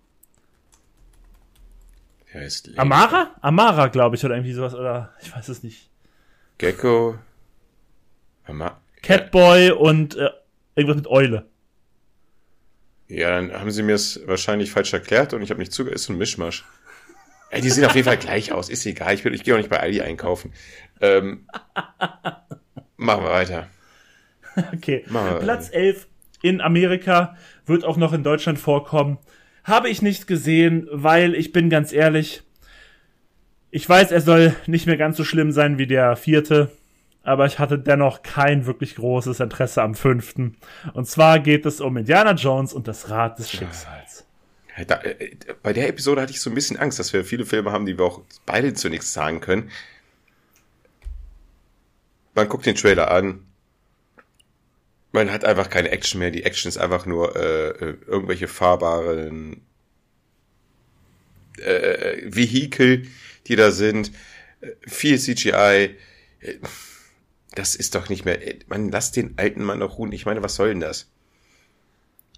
[2.34, 3.30] heißt Amara?
[3.40, 5.90] Amara, glaube ich, oder irgendwie sowas, oder ich weiß es nicht.
[6.58, 7.18] Gecko.
[8.44, 9.74] Ama Catboy ja.
[9.74, 10.30] und äh,
[10.74, 11.46] irgendwas mit Eule.
[13.08, 15.96] Ja, dann haben sie mir es wahrscheinlich falsch erklärt und ich habe nicht zugehört.
[15.96, 16.64] Ist ein Mischmasch.
[17.52, 18.70] Ey, die sehen auf jeden Fall gleich aus.
[18.70, 19.12] Ist egal.
[19.12, 20.54] Ich, ich gehe auch nicht bei Aldi einkaufen.
[21.02, 21.46] Ähm,
[22.96, 23.68] machen wir weiter.
[24.72, 25.04] Okay.
[25.06, 26.08] Wir Platz 11
[26.40, 27.36] in Amerika
[27.66, 29.18] wird auch noch in Deutschland vorkommen.
[29.64, 32.42] Habe ich nicht gesehen, weil ich bin ganz ehrlich.
[33.70, 36.70] Ich weiß, er soll nicht mehr ganz so schlimm sein wie der vierte,
[37.22, 40.56] aber ich hatte dennoch kein wirklich großes Interesse am fünften.
[40.94, 44.26] Und zwar geht es um Indiana Jones und das Rad des Schicksals.
[44.86, 47.72] Da, äh, bei der Episode hatte ich so ein bisschen Angst, dass wir viele Filme
[47.72, 49.70] haben, die wir auch beide zunächst sagen können.
[52.34, 53.46] Man guckt den Trailer an.
[55.12, 56.30] Man hat einfach keine Action mehr.
[56.30, 59.60] Die Action ist einfach nur äh, äh irgendwelche fahrbaren
[61.58, 63.06] äh, Vehikel,
[63.46, 64.10] die da sind.
[64.86, 65.96] Viel CGI.
[67.54, 68.38] Das ist doch nicht mehr.
[68.68, 70.12] Man lasst den alten Mann doch ruhen.
[70.12, 71.11] Ich meine, was soll denn das?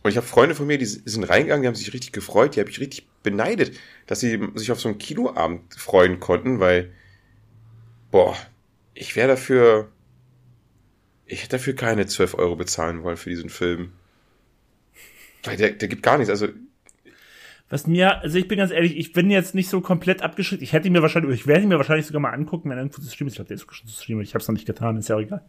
[0.05, 2.61] Und ich habe Freunde von mir, die sind reingegangen, die haben sich richtig gefreut, die
[2.61, 3.75] habe ich richtig beneidet,
[4.07, 6.93] dass sie sich auf so einen Kinoabend freuen konnten, weil,
[8.11, 8.37] boah,
[8.93, 9.91] ich wäre dafür,
[11.25, 13.93] ich hätte dafür keine 12 Euro bezahlen wollen für diesen Film.
[15.43, 16.49] Weil der, der gibt gar nichts, also.
[17.71, 20.61] Was mir, also ich bin ganz ehrlich, ich bin jetzt nicht so komplett abgeschickt.
[20.61, 23.09] Ich hätte mir wahrscheinlich, ich werde ihn mir wahrscheinlich sogar mal angucken, wenn irgendwo zu
[23.09, 23.35] streamen ist.
[23.35, 25.17] Ich glaube, der ist schon zu streamen, ich habe es noch nicht getan, ist ja
[25.17, 25.47] auch egal.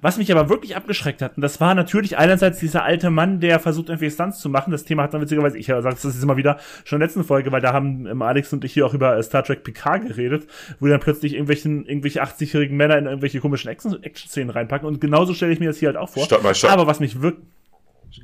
[0.00, 3.60] Was mich aber wirklich abgeschreckt hat, und das war natürlich einerseits dieser alte Mann, der
[3.60, 4.70] versucht, irgendwie Stunts zu machen.
[4.70, 7.24] Das Thema hat dann witzigerweise, ich sage das jetzt immer wieder, schon in der letzten
[7.24, 10.06] Folge, weil da haben ähm, Alex und ich hier auch über äh, Star Trek Picard
[10.06, 10.46] geredet,
[10.80, 14.86] wo dann plötzlich irgendwelchen, irgendwelche 80-jährigen Männer in irgendwelche komischen Action-Szenen reinpacken.
[14.86, 16.24] Und genauso stelle ich mir das hier halt auch vor.
[16.24, 16.70] Stopp mal, stopp.
[16.70, 17.44] Aber was mich wirklich...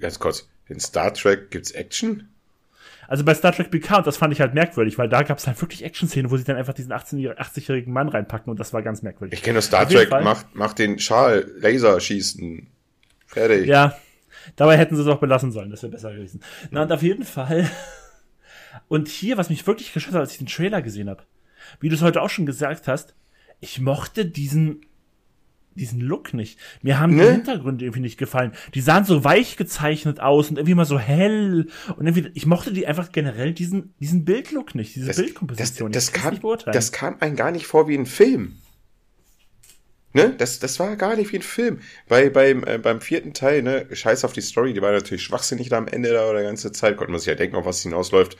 [0.00, 0.48] Ganz kurz.
[0.68, 2.28] In Star Trek gibt's Action?
[3.08, 5.60] Also bei Star Trek Picard, das fand ich halt merkwürdig, weil da gab es halt
[5.60, 9.38] wirklich Action-Szenen, wo sie dann einfach diesen 80-jährigen Mann reinpacken und das war ganz merkwürdig.
[9.38, 12.66] Ich kenne Star Trek, macht, macht den Schal, Laser schießen.
[13.26, 13.66] Fertig.
[13.66, 13.96] Ja,
[14.56, 16.40] dabei hätten sie es auch belassen sollen, das wäre besser gewesen.
[16.70, 17.70] Na und auf jeden Fall
[18.88, 21.24] Und hier, was mich wirklich geschockt hat, als ich den Trailer gesehen habe,
[21.80, 23.14] wie du es heute auch schon gesagt hast,
[23.60, 24.84] ich mochte diesen
[25.74, 26.58] diesen Look nicht.
[26.82, 27.24] Mir haben ne?
[27.24, 28.52] die Hintergründe irgendwie nicht gefallen.
[28.74, 32.72] Die sahen so weich gezeichnet aus und irgendwie mal so hell und irgendwie ich mochte
[32.72, 35.92] die einfach generell diesen diesen Bildlook nicht, diese das, Bildkomposition.
[35.92, 38.56] Das, das, kam, das kam einem gar nicht vor wie ein Film.
[40.14, 40.32] Ne?
[40.38, 41.80] Das, das war gar nicht wie ein Film.
[42.06, 45.70] Bei, beim, äh, beim vierten Teil, ne, scheiß auf die Story, die war natürlich schwachsinnig
[45.70, 48.36] da am Ende da oder ganze Zeit, konnte man sich ja denken, auf was hinausläuft.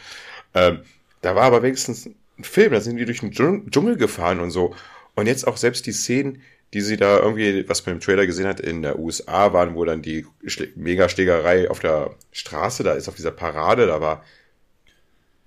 [0.55, 0.83] Ähm,
[1.21, 4.73] da war aber wenigstens ein Film, da sind die durch den Dschungel gefahren und so.
[5.17, 6.43] Und jetzt auch selbst die Szenen,
[6.73, 9.85] die sie da irgendwie, was man im Trailer gesehen hat, in der USA waren, wo
[9.85, 10.27] dann die
[10.75, 14.25] Mega-Schlägerei auf der Straße da ist, auf dieser Parade, da war,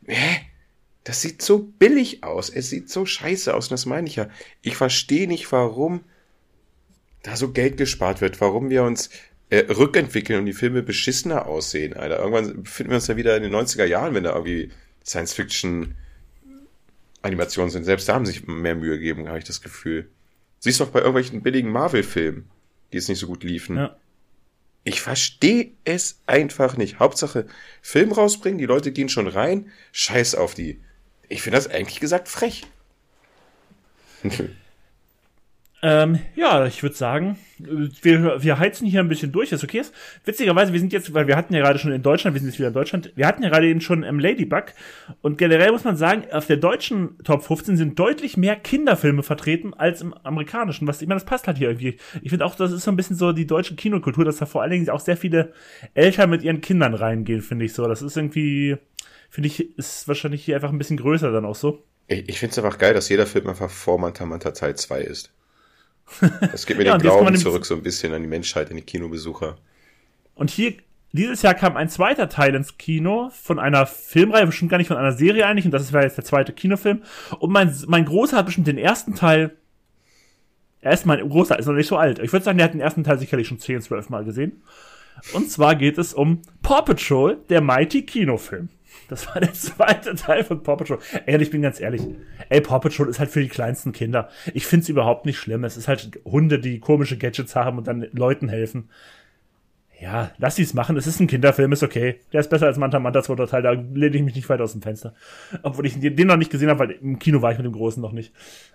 [0.05, 0.41] hä?
[1.03, 2.49] Das sieht so billig aus.
[2.49, 3.67] Es sieht so scheiße aus.
[3.67, 4.29] Und das meine ich ja.
[4.61, 6.03] Ich verstehe nicht, warum
[7.23, 9.09] da so Geld gespart wird, warum wir uns
[9.49, 12.19] äh, rückentwickeln und die Filme beschissener aussehen, Alter.
[12.19, 14.73] Irgendwann befinden wir uns ja wieder in den 90er Jahren, wenn da irgendwie
[15.05, 17.85] Science-Fiction-Animationen sind.
[17.85, 20.09] Selbst da haben sich mehr Mühe gegeben, habe ich das Gefühl.
[20.59, 22.49] Siehst du auch bei irgendwelchen billigen Marvel-Filmen,
[22.91, 23.77] die es nicht so gut liefen.
[23.77, 23.95] Ja.
[24.83, 26.99] Ich verstehe es einfach nicht.
[26.99, 27.47] Hauptsache
[27.81, 30.81] Film rausbringen, die Leute gehen schon rein, scheiß auf die.
[31.27, 32.65] Ich finde das eigentlich gesagt frech.
[35.83, 39.93] Ähm, ja, ich würde sagen, wir, wir heizen hier ein bisschen durch, ist okay ist.
[40.25, 42.57] Witzigerweise, wir sind jetzt, weil wir hatten ja gerade schon in Deutschland, wir sind jetzt
[42.57, 44.73] wieder in Deutschland, wir hatten ja gerade eben schon im Ladybug
[45.21, 49.75] und generell muss man sagen, auf der deutschen Top 15 sind deutlich mehr Kinderfilme vertreten
[49.75, 51.97] als im amerikanischen, was ich meine, das passt halt hier irgendwie.
[52.23, 54.63] Ich finde auch, das ist so ein bisschen so die deutsche Kinokultur, dass da vor
[54.63, 55.53] allen Dingen auch sehr viele
[55.93, 57.87] Eltern mit ihren Kindern reingehen, finde ich so.
[57.87, 58.77] Das ist irgendwie,
[59.29, 61.83] finde ich, ist wahrscheinlich hier einfach ein bisschen größer dann auch so.
[62.07, 65.01] Ich, ich finde es einfach geil, dass jeder Film einfach vor Manta Manta Teil 2
[65.01, 65.31] ist.
[66.51, 68.83] Das gibt mir ja, den Glauben zurück so ein bisschen an die Menschheit, an die
[68.83, 69.57] Kinobesucher.
[70.35, 70.73] Und hier,
[71.11, 74.97] dieses Jahr kam ein zweiter Teil ins Kino von einer Filmreihe, bestimmt gar nicht von
[74.97, 77.01] einer Serie eigentlich, und das war jetzt der zweite Kinofilm.
[77.39, 79.55] Und mein, mein Großer hat bestimmt den ersten Teil,
[80.81, 82.19] er ist mein Großer, ist noch nicht so alt.
[82.19, 84.61] Ich würde sagen, der hat den ersten Teil sicherlich schon 10, 12 Mal gesehen.
[85.33, 88.69] Und zwar geht es um Paw Patrol, der Mighty Kinofilm.
[89.09, 90.99] Das war der zweite Teil von Paw Patrol.
[91.25, 92.01] Ey, ich bin ganz ehrlich.
[92.49, 94.29] Ey, Paw Patrol ist halt für die kleinsten Kinder.
[94.53, 95.63] Ich find's überhaupt nicht schlimm.
[95.63, 98.89] Es ist halt Hunde, die komische Gadgets haben und dann Leuten helfen.
[99.99, 100.95] Ja, lass sie's machen.
[100.95, 102.19] Es ist ein Kinderfilm, ist okay.
[102.31, 103.63] Der ist besser als Manta Manta zweiter Teil.
[103.63, 105.15] Da lehne ich mich nicht weit aus dem Fenster.
[105.63, 108.01] Obwohl ich den noch nicht gesehen habe, weil im Kino war ich mit dem Großen
[108.01, 108.31] noch nicht.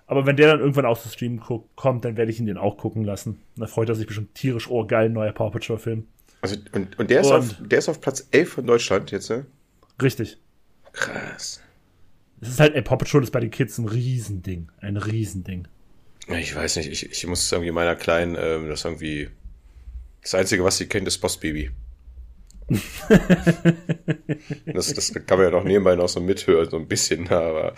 [0.06, 1.40] Aber wenn der dann irgendwann auch zu Stream
[1.76, 3.40] kommt, dann werde ich ihn den auch gucken lassen.
[3.56, 4.68] Da freut er sich bestimmt tierisch.
[4.68, 6.06] Oh, geil, neuer Paw Patrol Film.
[6.40, 9.30] Also, und, und der ist, und, auf, der ist auf Platz 11 von Deutschland jetzt,
[9.30, 9.46] ne?
[10.00, 10.38] Richtig.
[10.92, 11.60] Krass.
[12.40, 14.70] Es ist halt, ey, Paw Patrol ist bei den Kids ein Riesending.
[14.80, 15.68] Ein Riesending.
[16.28, 19.30] Ich weiß nicht, ich, ich muss irgendwie meiner Kleinen, ähm, das irgendwie.
[20.22, 21.70] Das Einzige, was sie kennt, ist Boss Baby.
[24.66, 27.74] das, das kann man ja noch nebenbei noch so mithören, so ein bisschen, aber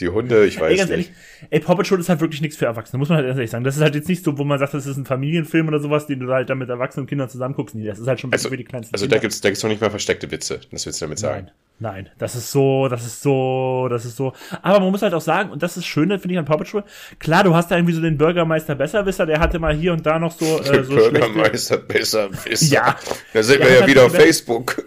[0.00, 1.10] die Hunde, ich weiß ey, ganz nicht.
[1.10, 3.62] Ehrlich, ey, Paw Patrol ist halt wirklich nichts für Erwachsene, muss man halt ehrlich sagen.
[3.62, 6.06] Das ist halt jetzt nicht so, wo man sagt, das ist ein Familienfilm oder sowas,
[6.06, 7.74] den du halt dann mit Erwachsenen und Kindern zusammen guckst.
[7.74, 9.16] Nee, das ist halt schon ein bisschen also, für die kleinsten Also Kinder.
[9.16, 11.50] da gibt's, da gibt's noch nicht mal versteckte Witze, das willst du damit sagen.
[11.78, 14.32] Nein, nein, das ist so, das ist so, das ist so.
[14.62, 16.84] Aber man muss halt auch sagen, und das ist schön, finde ich an Paw Patrol,
[17.18, 20.18] klar, du hast da irgendwie so den Bürgermeister Besserwisser, der hatte mal hier und da
[20.18, 22.74] noch so, äh, so Bürgermeister Besserwisser.
[22.74, 22.96] Ja.
[23.34, 24.84] Da sind wir ja wieder auf Facebook.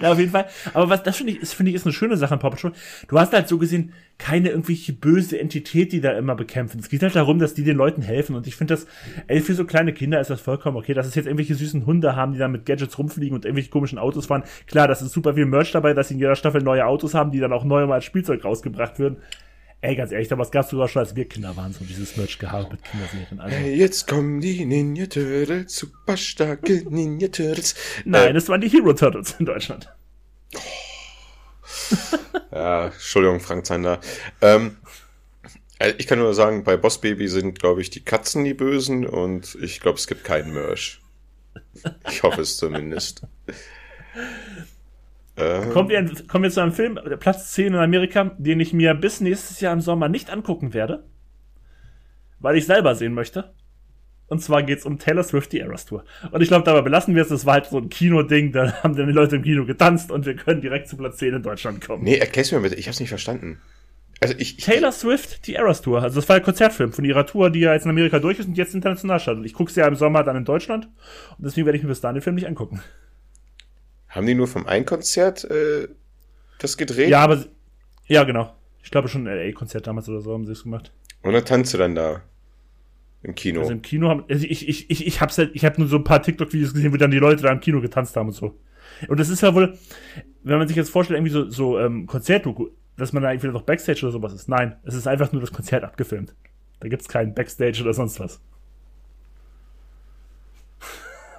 [0.00, 0.46] Ja, auf jeden Fall.
[0.74, 2.72] Aber was das finde ich, ist, finde ich, ist eine schöne Sache an Paw Patrol.
[3.08, 6.78] Du hast halt so gesehen keine irgendwelche böse Entität, die da immer bekämpfen.
[6.78, 8.36] Es geht halt darum, dass die den Leuten helfen.
[8.36, 8.86] Und ich finde das,
[9.26, 12.14] ey, für so kleine Kinder ist das vollkommen okay, dass es jetzt irgendwelche süßen Hunde
[12.14, 14.44] haben, die da mit Gadgets rumfliegen und irgendwelche komischen Autos fahren.
[14.66, 17.32] Klar, das ist super viel Merch dabei, dass sie in jeder Staffel neue Autos haben,
[17.32, 19.16] die dann auch neu mal als Spielzeug rausgebracht werden.
[19.84, 22.70] Ey, ganz ehrlich, es gab sogar schon, als wir Kinder waren, so dieses Merch gehabt
[22.70, 23.40] mit Kinderserien.
[23.40, 23.56] Also.
[23.56, 27.74] Hey, jetzt kommen die Ninja Turtles, super starke Ninja Turtles.
[28.04, 29.92] Nein, äh, es waren die Hero Turtles in Deutschland.
[32.52, 33.98] ja, Entschuldigung, Frank Zander.
[34.40, 34.76] Ähm,
[35.80, 39.04] äh, ich kann nur sagen, bei Boss Baby sind, glaube ich, die Katzen die Bösen
[39.04, 41.00] und ich glaube, es gibt keinen Merch.
[42.08, 43.22] Ich hoffe es zumindest.
[45.36, 45.70] Ähm.
[45.70, 49.20] Kommen, wir, kommen wir zu einem Film, Platz 10 in Amerika, den ich mir bis
[49.20, 51.04] nächstes Jahr im Sommer nicht angucken werde,
[52.38, 53.54] weil ich selber sehen möchte.
[54.32, 56.04] Und zwar geht's um Taylor Swift, die Eras Tour.
[56.30, 57.28] Und ich glaube, dabei belassen wir es.
[57.28, 58.50] Das war halt so ein Kinoding.
[58.52, 61.34] Da haben dann die Leute im Kino getanzt und wir können direkt zu Platz 10
[61.34, 62.02] in Deutschland kommen.
[62.02, 62.76] Nee, erklär's mir bitte.
[62.76, 63.60] Ich hab's nicht verstanden.
[64.22, 66.00] Also ich, Taylor Swift, die Eras Tour.
[66.00, 68.46] Also das war ein Konzertfilm von ihrer Tour, die ja jetzt in Amerika durch ist
[68.46, 69.44] und jetzt international startet.
[69.44, 70.86] Ich gucke sie ja im Sommer dann in Deutschland.
[71.36, 72.80] Und deswegen werde ich mir bis dahin den Film nicht angucken.
[74.12, 75.88] Haben die nur vom einen Konzert äh,
[76.58, 77.08] das gedreht?
[77.08, 77.46] Ja, aber
[78.06, 78.54] ja, genau.
[78.82, 80.92] Ich glaube schon ein LA-Konzert damals oder so haben sie es gemacht.
[81.22, 82.20] Und dann tanzt du dann da.
[83.22, 83.60] im Kino.
[83.60, 85.96] Also im Kino haben, also ich, ich, ich, ich hab's halt, ich habe nur so
[85.96, 88.58] ein paar TikTok-Videos gesehen, wo dann die Leute da im Kino getanzt haben und so.
[89.08, 89.78] Und das ist ja wohl,
[90.42, 93.62] wenn man sich jetzt vorstellt, irgendwie so, so ähm, Konzertdoku, dass man da irgendwie noch
[93.62, 94.46] Backstage oder sowas ist.
[94.46, 96.34] Nein, es ist einfach nur das Konzert abgefilmt.
[96.80, 98.42] Da gibt's keinen Backstage oder sonst was.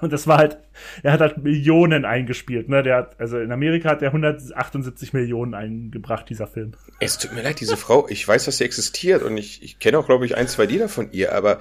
[0.04, 0.58] Und das war halt,
[1.02, 2.82] er hat halt Millionen eingespielt, ne?
[2.82, 6.72] Der hat, also in Amerika hat er 178 Millionen eingebracht, dieser Film.
[7.00, 9.98] Es tut mir leid, diese Frau, ich weiß, dass sie existiert und ich, ich kenne
[9.98, 11.58] auch, glaube ich, ein, zwei Lieder von ihr, aber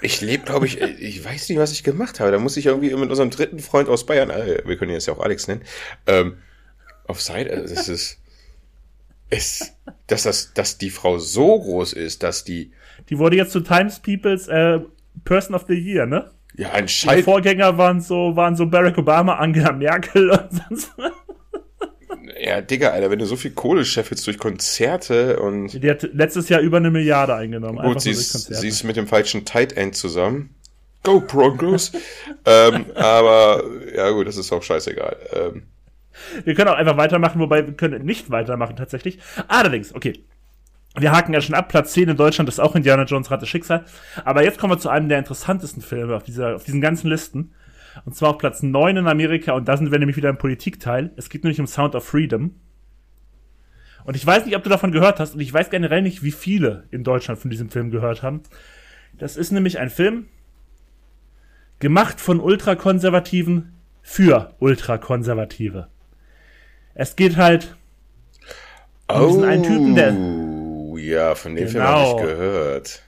[0.00, 2.32] ich lebe, glaube ich, ich weiß nicht, was ich gemacht habe.
[2.32, 5.06] Da muss ich irgendwie mit unserem dritten Freund aus Bayern, äh, wir können ihn jetzt
[5.06, 5.62] ja auch Alex nennen,
[6.08, 6.38] ähm,
[7.06, 8.18] auf Seite, also das ist,
[9.30, 9.76] es,
[10.08, 12.72] dass das, dass die Frau so groß ist, dass die.
[13.08, 14.80] Die wurde jetzt zu Times Peoples äh,
[15.24, 16.28] Person of the Year, ne?
[16.56, 17.20] Ja, anscheinend.
[17.20, 21.12] Die Vorgänger waren so, waren so Barack Obama, Angela Merkel und sonst was.
[22.42, 25.82] Ja, Digga, Alter, wenn du so viel Kohle scheffelst durch Konzerte und.
[25.82, 27.78] Die hat letztes Jahr über eine Milliarde eingenommen.
[27.82, 30.54] Gut, sie ist, sie ist mit dem falschen Tight End zusammen.
[31.02, 31.92] Go Broncos!
[32.44, 33.62] ähm, aber,
[33.94, 35.16] ja gut, das ist auch scheißegal.
[35.32, 35.62] Ähm,
[36.44, 39.18] wir können auch einfach weitermachen, wobei wir können nicht weitermachen tatsächlich.
[39.48, 40.24] Allerdings, okay.
[40.96, 43.84] Wir haken ja schon ab, Platz 10 in Deutschland ist auch Indiana Jones Rat Schicksal.
[44.24, 47.52] Aber jetzt kommen wir zu einem der interessantesten Filme auf, dieser, auf diesen ganzen Listen.
[48.04, 51.12] Und zwar auf Platz 9 in Amerika und da sind wir nämlich wieder im Politikteil.
[51.16, 52.54] Es geht nämlich um Sound of Freedom.
[54.04, 56.32] Und ich weiß nicht, ob du davon gehört hast und ich weiß generell nicht, wie
[56.32, 58.42] viele in Deutschland von diesem Film gehört haben.
[59.18, 60.26] Das ist nämlich ein Film
[61.78, 65.88] gemacht von Ultrakonservativen für Ultrakonservative.
[66.94, 67.76] Es geht halt
[69.08, 70.59] um diesen einen Typen, der.
[70.90, 73.02] Oh, ja, von dem genau, Film habe ich gehört.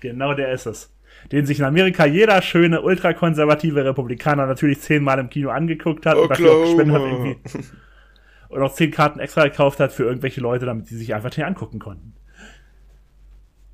[0.00, 0.90] Genau, der ist es.
[1.32, 6.82] Den sich in Amerika jeder schöne ultrakonservative Republikaner natürlich zehnmal im Kino angeguckt hat Oklahoma.
[6.82, 7.36] und dafür auch hat irgendwie.
[8.50, 11.46] Und auch zehn Karten extra gekauft hat für irgendwelche Leute, damit sie sich einfach hier
[11.46, 12.14] angucken konnten.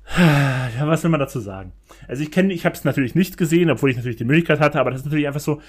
[0.17, 1.73] Ja, was will man dazu sagen?
[2.07, 4.79] Also ich kenne, ich habe es natürlich nicht gesehen, obwohl ich natürlich die Möglichkeit hatte,
[4.79, 5.61] aber das ist natürlich einfach so,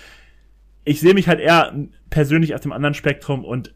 [0.84, 1.74] ich sehe mich halt eher
[2.08, 3.74] persönlich auf dem anderen Spektrum und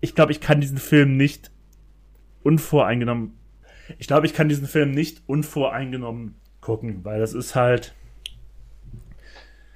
[0.00, 1.50] ich glaube, ich kann diesen Film nicht
[2.48, 3.34] unvoreingenommen.
[3.98, 7.94] Ich glaube, ich kann diesen Film nicht unvoreingenommen gucken, weil das ist halt.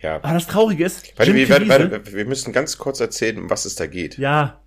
[0.01, 0.17] Ja.
[0.17, 1.17] Aber das Traurige ist.
[1.17, 4.19] Warte, wir, warte, warte, wir müssen ganz kurz erzählen, um was es da geht.
[4.19, 4.59] Ja.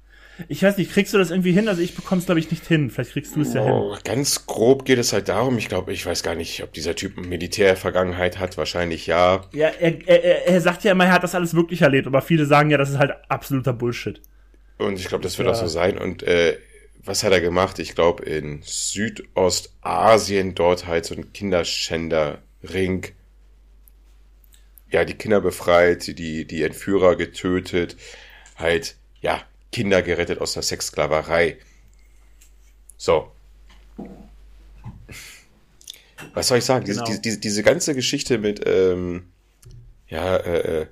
[0.50, 1.70] Ich weiß nicht, kriegst du das irgendwie hin?
[1.70, 2.90] Also ich bekomme glaube ich, nicht hin.
[2.90, 4.02] Vielleicht kriegst du es ja oh, hin.
[4.04, 7.18] Ganz grob geht es halt darum, ich glaube, ich weiß gar nicht, ob dieser Typ
[7.18, 8.58] Militärvergangenheit hat.
[8.58, 9.46] Wahrscheinlich ja.
[9.54, 12.46] Ja, er, er, er sagt ja immer, er hat das alles wirklich erlebt, aber viele
[12.46, 14.22] sagen ja, das ist halt absoluter Bullshit.
[14.78, 15.54] Und ich glaube, das wird ja.
[15.54, 15.98] auch so sein.
[15.98, 16.58] Und äh,
[17.06, 17.80] was hat er gemacht?
[17.80, 23.08] Ich glaube, in Südostasien dort halt so ein Kinderschänderring.
[24.92, 27.96] Ja, die Kinder befreit, die, die Entführer getötet,
[28.56, 31.58] halt, ja, Kinder gerettet aus der Sexsklaverei.
[32.98, 33.32] So.
[36.34, 36.86] Was soll ich sagen?
[36.86, 37.04] Genau.
[37.04, 39.28] Diese, diese, diese ganze Geschichte mit, ähm,
[40.08, 40.88] ja, äh, äh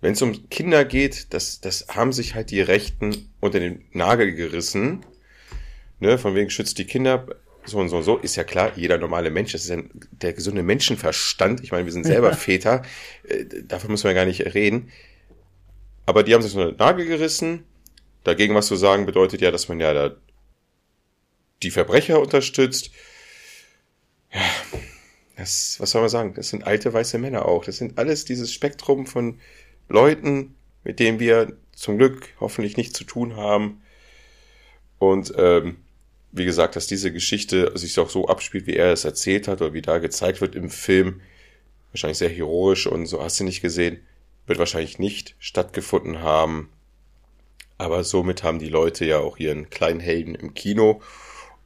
[0.00, 4.34] wenn es um Kinder geht, das, das haben sich halt die Rechten unter den Nagel
[4.34, 5.04] gerissen.
[6.00, 7.26] Ne, von wegen schützt die Kinder,
[7.64, 9.82] so und so und so, ist ja klar, jeder normale Mensch, das ist ja
[10.12, 11.62] der gesunde Menschenverstand.
[11.64, 12.82] Ich meine, wir sind selber Väter,
[13.24, 14.90] äh, davon müssen wir gar nicht reden.
[16.06, 17.64] Aber die haben sich unter den Nagel gerissen.
[18.24, 20.16] Dagegen was zu sagen bedeutet ja, dass man ja da
[21.62, 22.90] die Verbrecher unterstützt.
[24.32, 24.40] Ja,
[25.36, 26.34] das, was soll man sagen?
[26.34, 27.64] Das sind alte weiße Männer auch.
[27.64, 29.40] Das sind alles dieses Spektrum von
[29.88, 33.82] Leuten, mit denen wir zum Glück hoffentlich nichts zu tun haben.
[34.98, 35.76] Und ähm,
[36.32, 39.72] wie gesagt, dass diese Geschichte sich auch so abspielt, wie er es erzählt hat oder
[39.72, 41.20] wie da gezeigt wird im Film,
[41.92, 44.00] wahrscheinlich sehr heroisch und so hast du nicht gesehen,
[44.46, 46.70] wird wahrscheinlich nicht stattgefunden haben.
[47.78, 51.00] Aber somit haben die Leute ja auch ihren kleinen Helden im Kino.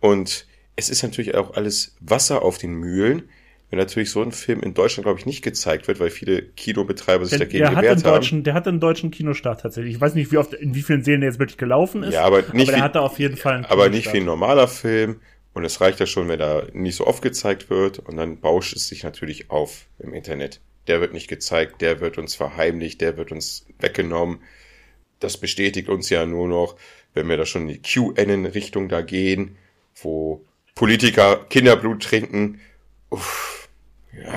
[0.01, 0.47] Und
[0.77, 3.29] es ist natürlich auch alles Wasser auf den Mühlen
[3.73, 7.25] wenn natürlich so ein Film in Deutschland, glaube ich, nicht gezeigt wird, weil viele Kinobetreiber
[7.25, 8.45] sich der, dagegen der gewehrt hat haben.
[8.45, 9.95] Der hat einen deutschen Kinostart tatsächlich.
[9.95, 12.13] Ich weiß nicht, wie oft, in wie vielen Serien der jetzt wirklich gelaufen ist.
[12.13, 14.69] Ja, aber nicht aber der hatte auf jeden Fall einen Aber nicht wie ein normaler
[14.69, 15.23] Film.
[15.55, 17.99] Und es reicht ja schon, wenn er nicht so oft gezeigt wird.
[17.99, 20.61] Und dann bauscht es sich natürlich auf im Internet.
[20.87, 24.41] Der wird nicht gezeigt, der wird uns verheimlicht, der wird uns weggenommen.
[25.19, 26.77] Das bestätigt uns ja nur noch,
[27.15, 29.57] wenn wir da schon in die QN-Richtung da gehen,
[29.95, 30.45] wo
[30.75, 32.61] Politiker Kinderblut trinken.
[33.09, 33.61] Uff
[34.13, 34.33] ja.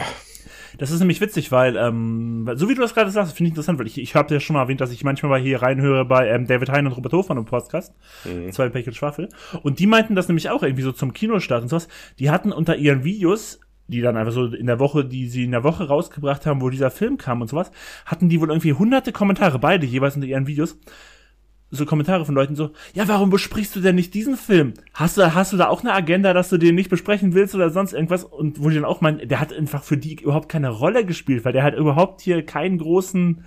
[0.78, 3.80] Das ist nämlich witzig, weil, ähm, so wie du das gerade sagst, finde ich interessant,
[3.80, 6.28] weil ich, ich habe ja schon mal erwähnt, dass ich manchmal mal hier reinhöre bei
[6.30, 7.93] ähm, David Hein und Robert Hofmann im Podcast,
[8.26, 8.51] mhm.
[8.51, 9.30] zwei Pech und Schwafel.
[9.63, 11.88] Und die meinten das nämlich auch irgendwie so zum Kinostart und sowas.
[12.19, 15.51] Die hatten unter ihren Videos, die dann einfach so in der Woche, die sie in
[15.51, 17.71] der Woche rausgebracht haben, wo dieser Film kam und sowas,
[18.05, 20.78] hatten die wohl irgendwie hunderte Kommentare, beide jeweils unter ihren Videos,
[21.72, 24.74] so Kommentare von Leuten so, ja, warum besprichst du denn nicht diesen Film?
[24.93, 27.70] Hast du, hast du da auch eine Agenda, dass du den nicht besprechen willst oder
[27.70, 28.24] sonst irgendwas?
[28.24, 31.43] Und wo die dann auch meinen, der hat einfach für die überhaupt keine Rolle gespielt,
[31.43, 33.43] weil der halt überhaupt hier keinen großen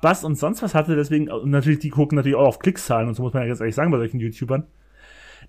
[0.00, 3.14] Bass und sonst was hatte, deswegen, und natürlich, die gucken natürlich auch auf Klickzahlen und
[3.14, 4.64] so muss man ja ganz ehrlich sagen bei solchen YouTubern.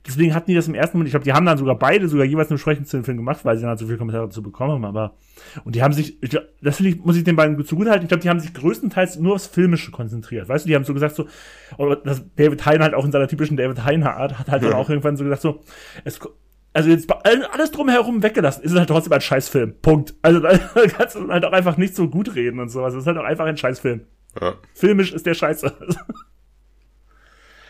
[0.07, 2.25] Deswegen hatten die das im ersten Moment, ich glaube, die haben dann sogar beide sogar
[2.25, 4.41] jeweils eine Besprechung zu dem Film gemacht, weil sie dann halt so viele Kommentare dazu
[4.41, 5.15] bekommen haben, aber,
[5.63, 8.09] und die haben sich, ich glaub, das finde ich, muss ich den beiden zugutehalten, ich
[8.09, 11.15] glaube, die haben sich größtenteils nur aufs Filmische konzentriert, weißt du, die haben so gesagt
[11.15, 11.27] so,
[11.77, 14.69] oder das David Hein halt auch in seiner typischen David Heiner Art, hat halt ja.
[14.69, 15.61] dann auch irgendwann so gesagt so,
[16.03, 16.19] es,
[16.73, 17.11] also jetzt
[17.53, 19.75] alles drumherum weggelassen, ist es halt trotzdem ein Scheißfilm.
[19.81, 20.13] Punkt.
[20.21, 20.57] Also da
[20.97, 22.93] kannst du halt auch einfach nicht so gut reden und sowas.
[22.93, 24.05] Es ist halt auch einfach ein Scheißfilm.
[24.39, 24.53] Ja.
[24.73, 25.73] Filmisch ist der Scheiße.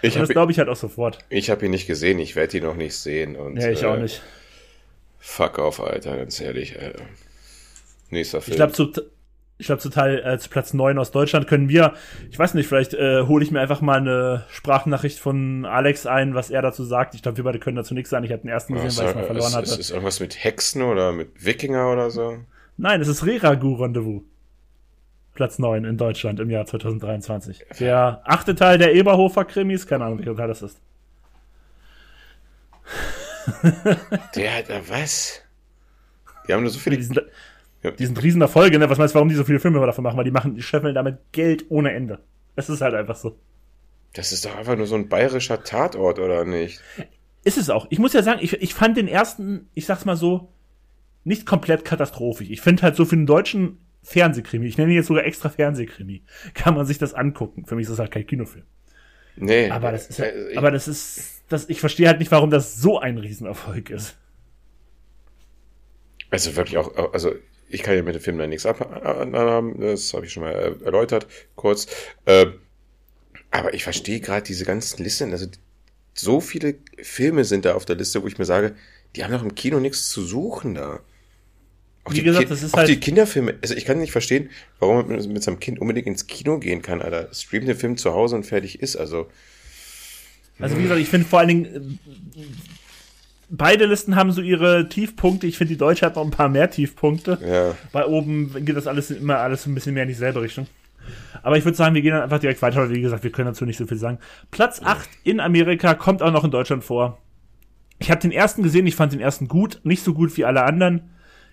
[0.01, 1.19] Ich das glaube ich halt auch sofort.
[1.29, 3.35] Ich habe ihn nicht gesehen, ich werde ihn noch nicht sehen.
[3.35, 4.21] Und, ja, ich äh, auch nicht.
[5.19, 6.75] Fuck off, Alter, ganz ehrlich.
[6.75, 6.93] Äh,
[8.09, 8.53] nächster Film.
[8.53, 8.91] Ich glaube, zu,
[9.61, 9.81] ich glaube,
[10.23, 11.93] äh, zu Platz 9 aus Deutschland können wir,
[12.31, 16.33] ich weiß nicht, vielleicht äh, hole ich mir einfach mal eine Sprachnachricht von Alex ein,
[16.33, 17.13] was er dazu sagt.
[17.13, 18.25] Ich glaube, wir beide können dazu nichts sagen.
[18.25, 19.69] Ich habe den ersten gesehen, weil ich mal verloren ist, hatte.
[19.69, 22.39] Ist es irgendwas mit Hexen oder mit Wikinger oder so?
[22.77, 24.23] Nein, es ist Reragu Rendezvous.
[25.41, 27.65] Platz 9 in Deutschland im Jahr 2023.
[27.79, 30.79] Der achte Teil der Eberhofer Krimis, keine Ahnung, welcher Teil das ist.
[34.35, 35.41] Der hat was?
[36.47, 36.95] Die haben nur so viele.
[36.97, 37.23] Die sind,
[37.81, 37.89] ja.
[37.89, 38.87] die sind riesen Erfolge, ne?
[38.87, 40.15] Was meinst du, warum die so viele Filme davon machen?
[40.15, 42.19] Weil die machen, die scheffeln damit Geld ohne Ende.
[42.55, 43.35] Es ist halt einfach so.
[44.13, 46.81] Das ist doch einfach nur so ein bayerischer Tatort, oder nicht?
[47.43, 47.87] Ist es auch.
[47.89, 50.49] Ich muss ja sagen, ich, ich fand den ersten, ich sag's mal so,
[51.23, 52.51] nicht komplett katastrophisch.
[52.51, 56.23] Ich finde halt so für den deutschen Fernsehkrimi, ich nenne ihn jetzt sogar extra Fernsehkrimi,
[56.53, 57.65] kann man sich das angucken.
[57.65, 58.65] Für mich ist das halt kein Kinofilm.
[59.35, 59.69] Nee.
[59.69, 62.75] Aber das ist, halt, äh, aber das ist, das, ich verstehe halt nicht, warum das
[62.75, 64.17] so ein Riesenerfolg ist.
[66.29, 67.33] Also wirklich auch, also
[67.69, 70.85] ich kann ja mit dem Film da nichts abhaben, das habe ich schon mal äh,
[70.85, 71.87] erläutert, kurz.
[72.25, 72.47] Äh,
[73.49, 75.47] aber ich verstehe gerade diese ganzen Listen, also
[76.13, 78.75] so viele Filme sind da auf der Liste, wo ich mir sage,
[79.15, 81.01] die haben doch im Kino nichts zu suchen da.
[82.03, 84.49] Auch, Wie gesagt, das ist auch halt die Kinderfilme, also ich kann nicht verstehen,
[84.79, 87.29] warum man mit seinem Kind unbedingt ins Kino gehen kann, Alter.
[87.31, 89.27] Streamt den Film zu Hause und fertig ist, also.
[90.59, 91.99] Also wie gesagt, ich finde vor allen Dingen,
[93.49, 95.45] beide Listen haben so ihre Tiefpunkte.
[95.45, 97.37] Ich finde, die Deutsche hat noch ein paar mehr Tiefpunkte.
[97.45, 97.75] Ja.
[97.91, 100.67] Bei oben geht das alles immer alles ein bisschen mehr in dieselbe Richtung.
[101.43, 103.47] Aber ich würde sagen, wir gehen dann einfach direkt weiter, weil wie gesagt, wir können
[103.47, 104.19] dazu nicht so viel sagen.
[104.51, 107.19] Platz 8 in Amerika kommt auch noch in Deutschland vor.
[107.99, 110.63] Ich habe den ersten gesehen, ich fand den ersten gut, nicht so gut wie alle
[110.63, 111.10] anderen.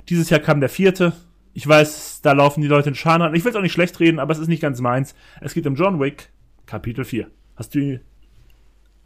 [0.09, 1.13] Dieses Jahr kam der vierte.
[1.55, 3.35] Ich weiß, da laufen die Leute in Scharen an.
[3.35, 5.15] Ich will es auch nicht schlecht reden, aber es ist nicht ganz meins.
[5.41, 6.31] Es geht um John Wick,
[6.67, 7.31] Kapitel 4.
[7.57, 8.01] Hast du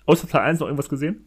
[0.07, 1.25] außer Teil 1 noch irgendwas gesehen?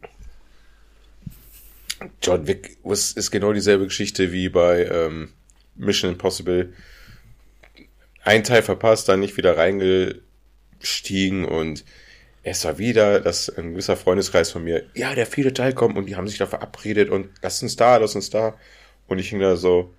[2.22, 5.30] John Wick ist genau dieselbe Geschichte wie bei ähm,
[5.74, 6.72] Mission Impossible.
[8.22, 11.84] Ein Teil verpasst, dann nicht wieder reingestiegen und
[12.42, 16.06] es war wieder, dass ein gewisser Freundeskreis von mir, ja, der vierte Teil kommt und
[16.06, 18.56] die haben sich da verabredet und lass uns da, lass uns da.
[19.08, 19.94] Und ich hing da so,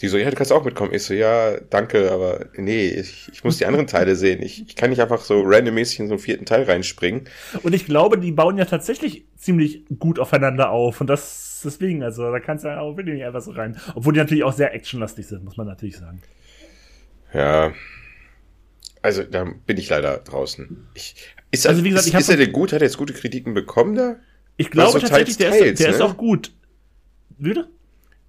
[0.00, 0.92] die so, ja, du kannst auch mitkommen.
[0.92, 4.42] Ich so, ja, danke, aber nee, ich, ich muss die anderen Teile sehen.
[4.42, 7.24] Ich, ich kann nicht einfach so randommäßig in so einen vierten Teil reinspringen.
[7.62, 11.00] Und ich glaube, die bauen ja tatsächlich ziemlich gut aufeinander auf.
[11.00, 13.80] Und das deswegen, also da kannst du ja auch wirklich nicht einfach so rein.
[13.94, 16.22] Obwohl die natürlich auch sehr actionlastig sind, muss man natürlich sagen.
[17.32, 17.72] Ja.
[19.02, 20.88] Also da bin ich leider draußen.
[20.94, 21.14] Ich,
[21.50, 22.72] ist, also, wie gesagt, ist, ich ist er denn gut?
[22.72, 24.16] Hat er jetzt gute Kritiken bekommen da?
[24.56, 25.94] Ich glaube so tatsächlich, der, ist, der ne?
[25.94, 26.52] ist auch gut.
[27.38, 27.68] Würde?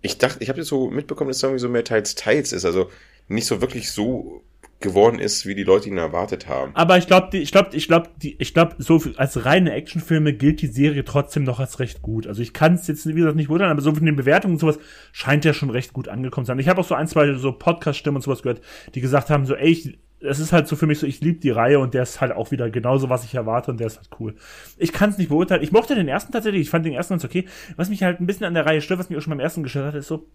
[0.01, 2.65] Ich dachte, ich habe jetzt so mitbekommen, dass es irgendwie so mehr teils teils ist,
[2.65, 2.89] also
[3.27, 4.43] nicht so wirklich so
[4.79, 6.71] geworden ist, wie die Leute ihn erwartet haben.
[6.75, 10.67] Aber ich glaube, ich glaube, ich glaube, ich glaube, so als reine Actionfilme gilt die
[10.67, 12.27] Serie trotzdem noch als recht gut.
[12.27, 14.59] Also ich kann es jetzt wie gesagt nicht wundern, aber so von den Bewertungen und
[14.59, 14.77] sowas
[15.13, 16.59] scheint ja schon recht gut angekommen zu sein.
[16.59, 18.61] Ich habe auch so ein, zwei so Podcast-Stimmen und sowas gehört,
[18.93, 21.39] die gesagt haben, so, ey, ich, es ist halt so für mich so, ich liebe
[21.39, 23.97] die Reihe und der ist halt auch wieder genauso, was ich erwarte und der ist
[23.97, 24.35] halt cool.
[24.77, 25.61] Ich kann es nicht beurteilen.
[25.61, 27.45] Ich mochte den ersten tatsächlich, ich fand den ersten ganz okay.
[27.75, 29.63] Was mich halt ein bisschen an der Reihe stört, was mich auch schon beim ersten
[29.63, 30.27] gestört hat, ist so,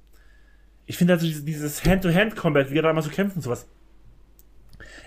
[0.86, 3.66] ich finde also dieses Hand-to-Hand-Combat, wie er da immer so kämpft und sowas,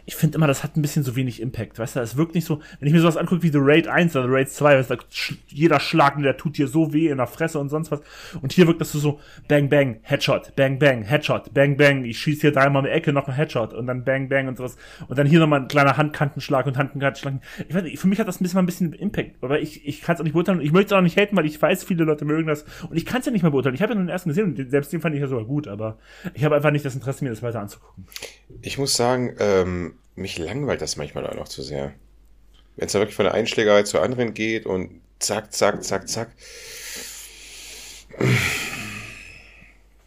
[0.08, 1.80] ich finde immer, das hat ein bisschen so wenig Impact.
[1.80, 4.16] Weißt du, es wirkt nicht so, wenn ich mir sowas angucke wie The Raid 1
[4.16, 4.98] oder The Raid 2, weißt du,
[5.48, 8.02] jeder Schlag, der tut dir so weh in der Fresse und sonst was.
[8.42, 12.42] Und hier wirkt das so, bang, bang, Headshot, bang, bang, Headshot, bang, bang, ich schieße
[12.42, 14.78] hier dreimal in die Ecke noch ein Headshot und dann bang, bang und sowas.
[15.08, 17.36] Und dann hier nochmal ein kleiner Handkantenschlag und Handkantenschlag.
[17.68, 20.02] Ich weiß nicht, für mich hat das ein bisschen ein bisschen Impact, aber ich, ich
[20.02, 20.62] kann es auch nicht beurteilen.
[20.62, 23.06] Ich möchte es auch nicht haten, weil ich weiß, viele Leute mögen das und ich
[23.06, 23.76] kann es ja nicht mal beurteilen.
[23.76, 25.68] Ich habe ja nur den ersten gesehen und selbst den fand ich ja sogar gut,
[25.68, 25.98] aber
[26.36, 28.06] ich habe einfach nicht das Interesse, mir das weiter anzugucken.
[28.62, 31.94] Ich muss sagen, ähm, mich langweilt das manchmal auch noch zu sehr.
[32.76, 36.30] Wenn es da wirklich von der Einschlägerei zur anderen geht und zack, zack, zack, zack.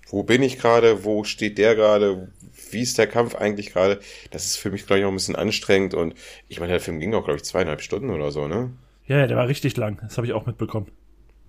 [0.08, 1.04] Wo bin ich gerade?
[1.04, 2.28] Wo steht der gerade?
[2.72, 4.00] wie ist der Kampf eigentlich gerade?
[4.30, 6.14] Das ist für mich, glaube ich, auch ein bisschen anstrengend und
[6.48, 8.70] ich meine, der Film ging auch, glaube ich, zweieinhalb Stunden oder so, ne?
[9.06, 9.98] Ja, der war richtig lang.
[10.02, 10.88] Das habe ich auch mitbekommen.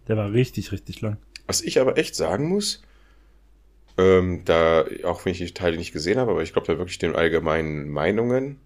[0.08, 1.18] Der war richtig, richtig lang.
[1.46, 2.82] Was ich aber echt sagen muss,
[4.00, 7.00] ähm, da, auch wenn ich die Teile nicht gesehen habe, aber ich glaube da wirklich
[7.00, 8.62] den allgemeinen Meinungen,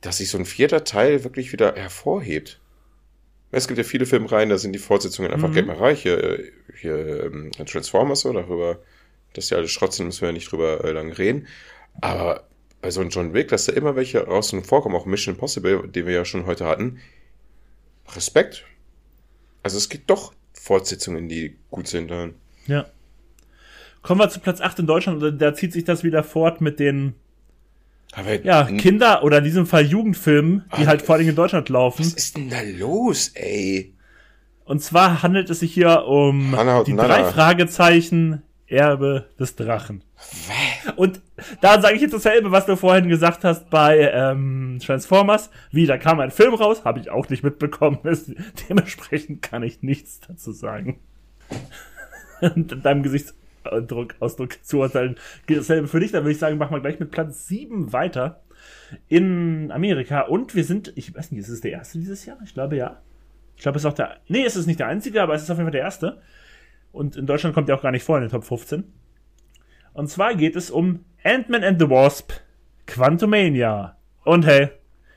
[0.00, 2.60] dass sich so ein vierter Teil wirklich wieder hervorhebt.
[3.50, 5.54] Es gibt ja viele Filmreihen, da sind die Fortsetzungen einfach mhm.
[5.54, 5.96] Gamerei.
[5.96, 6.44] Hier,
[6.78, 8.78] hier ähm, Transformers so, darüber,
[9.32, 11.48] dass die alle Schrott sind, müssen wir ja nicht drüber äh, lang reden.
[12.00, 12.46] Aber
[12.82, 15.88] bei so einem John Wick, dass da immer welche raus und vorkommen, auch Mission Impossible,
[15.88, 17.00] den wir ja schon heute hatten,
[18.14, 18.64] Respekt.
[19.62, 22.10] Also es gibt doch Fortsetzungen, die gut sind.
[22.10, 22.34] Dann.
[22.66, 22.86] Ja.
[24.06, 27.14] Kommen wir zu Platz 8 in Deutschland, da zieht sich das wieder fort mit den
[28.44, 32.04] ja, Kinder oder in diesem Fall Jugendfilmen, die halt vor allem in Deutschland laufen.
[32.04, 33.92] Was ist denn da los, ey?
[34.64, 37.08] Und zwar handelt es sich hier um die Nana.
[37.08, 40.04] drei Fragezeichen Erbe des Drachen.
[40.94, 41.20] Und
[41.60, 45.50] da sage ich jetzt dasselbe, was du vorhin gesagt hast bei ähm, Transformers.
[45.72, 47.98] Wie, da kam ein Film raus, habe ich auch nicht mitbekommen.
[48.68, 51.00] Dementsprechend kann ich nichts dazu sagen.
[52.40, 56.12] Und deinem Gesichtsausdruck Ausdruck zuurteilen gilt dasselbe für dich.
[56.12, 58.42] Dann würde ich sagen, machen wir gleich mit Platz 7 weiter
[59.08, 60.22] in Amerika.
[60.22, 62.38] Und wir sind, ich weiß nicht, ist es der erste dieses Jahr?
[62.44, 63.00] Ich glaube ja.
[63.56, 64.18] Ich glaube, es ist auch der.
[64.28, 66.20] Nee, es ist nicht der einzige, aber es ist auf jeden Fall der erste.
[66.92, 68.84] Und in Deutschland kommt er auch gar nicht vor in den Top 15.
[69.92, 72.32] Und zwar geht es um Ant-Man and the Wasp,
[72.86, 73.96] Quantumania.
[74.24, 74.68] Und hey,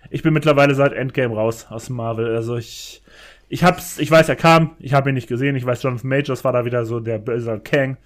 [0.10, 2.36] ich bin mittlerweile seit Endgame raus aus Marvel.
[2.36, 3.04] Also ich,
[3.50, 5.56] ich hab's, ich weiß, er kam, ich habe ihn nicht gesehen.
[5.56, 7.98] Ich weiß, Jonathan Majors war da wieder so der böse Kang.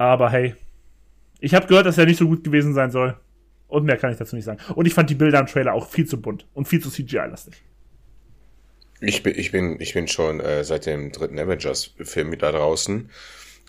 [0.00, 0.54] Aber hey,
[1.40, 3.18] ich habe gehört, dass er nicht so gut gewesen sein soll.
[3.68, 4.58] Und mehr kann ich dazu nicht sagen.
[4.74, 7.62] Und ich fand die Bilder im Trailer auch viel zu bunt und viel zu CGI-lastig.
[9.02, 13.10] Ich bin, ich bin, ich bin schon äh, seit dem dritten Avengers-Film da draußen.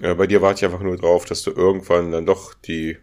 [0.01, 2.97] Äh, bei dir warte ich einfach nur drauf, dass du irgendwann dann doch die.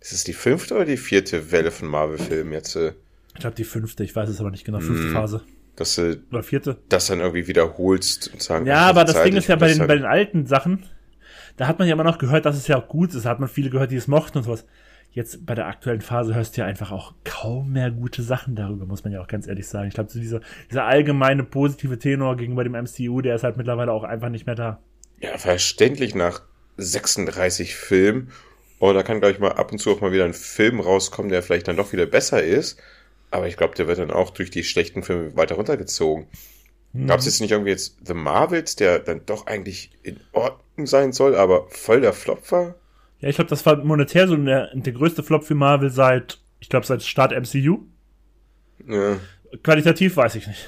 [0.00, 2.76] Ist es die fünfte oder die vierte Welle von Marvel-Filmen jetzt?
[2.76, 2.92] Äh,
[3.34, 5.42] ich glaube die fünfte, ich weiß es aber nicht genau, fünfte mm, Phase.
[5.74, 6.78] Dass du oder vierte.
[6.88, 8.66] das dann irgendwie wiederholst und sagen.
[8.66, 10.84] Ja, aber das Zeit, Ding ist ja bei den, bei den alten Sachen,
[11.56, 13.24] da hat man ja immer noch gehört, dass es ja auch gut ist.
[13.24, 14.66] Da hat man viele gehört, die es mochten und sowas.
[15.12, 18.84] Jetzt bei der aktuellen Phase hörst du ja einfach auch kaum mehr gute Sachen darüber,
[18.84, 19.88] muss man ja auch ganz ehrlich sagen.
[19.88, 20.40] Ich glaube, so dieser,
[20.70, 24.54] dieser allgemeine positive Tenor gegenüber dem MCU, der ist halt mittlerweile auch einfach nicht mehr
[24.54, 24.78] da.
[25.20, 26.42] Ja, verständlich nach
[26.76, 28.30] 36 Filmen.
[28.78, 31.30] Oh, da kann, glaube ich, mal ab und zu auch mal wieder ein Film rauskommen,
[31.30, 32.78] der vielleicht dann doch wieder besser ist.
[33.30, 36.26] Aber ich glaube, der wird dann auch durch die schlechten Filme weiter runtergezogen.
[36.96, 37.06] Mhm.
[37.06, 41.12] Gab es jetzt nicht irgendwie jetzt The Marvels, der dann doch eigentlich in Ordnung sein
[41.12, 42.74] soll, aber voll der Flop war?
[43.20, 46.68] Ja, ich glaube, das war monetär so der, der größte Flop für Marvel seit, ich
[46.68, 47.82] glaube, seit Start MCU.
[48.86, 49.18] Ja.
[49.62, 50.66] Qualitativ weiß ich nicht.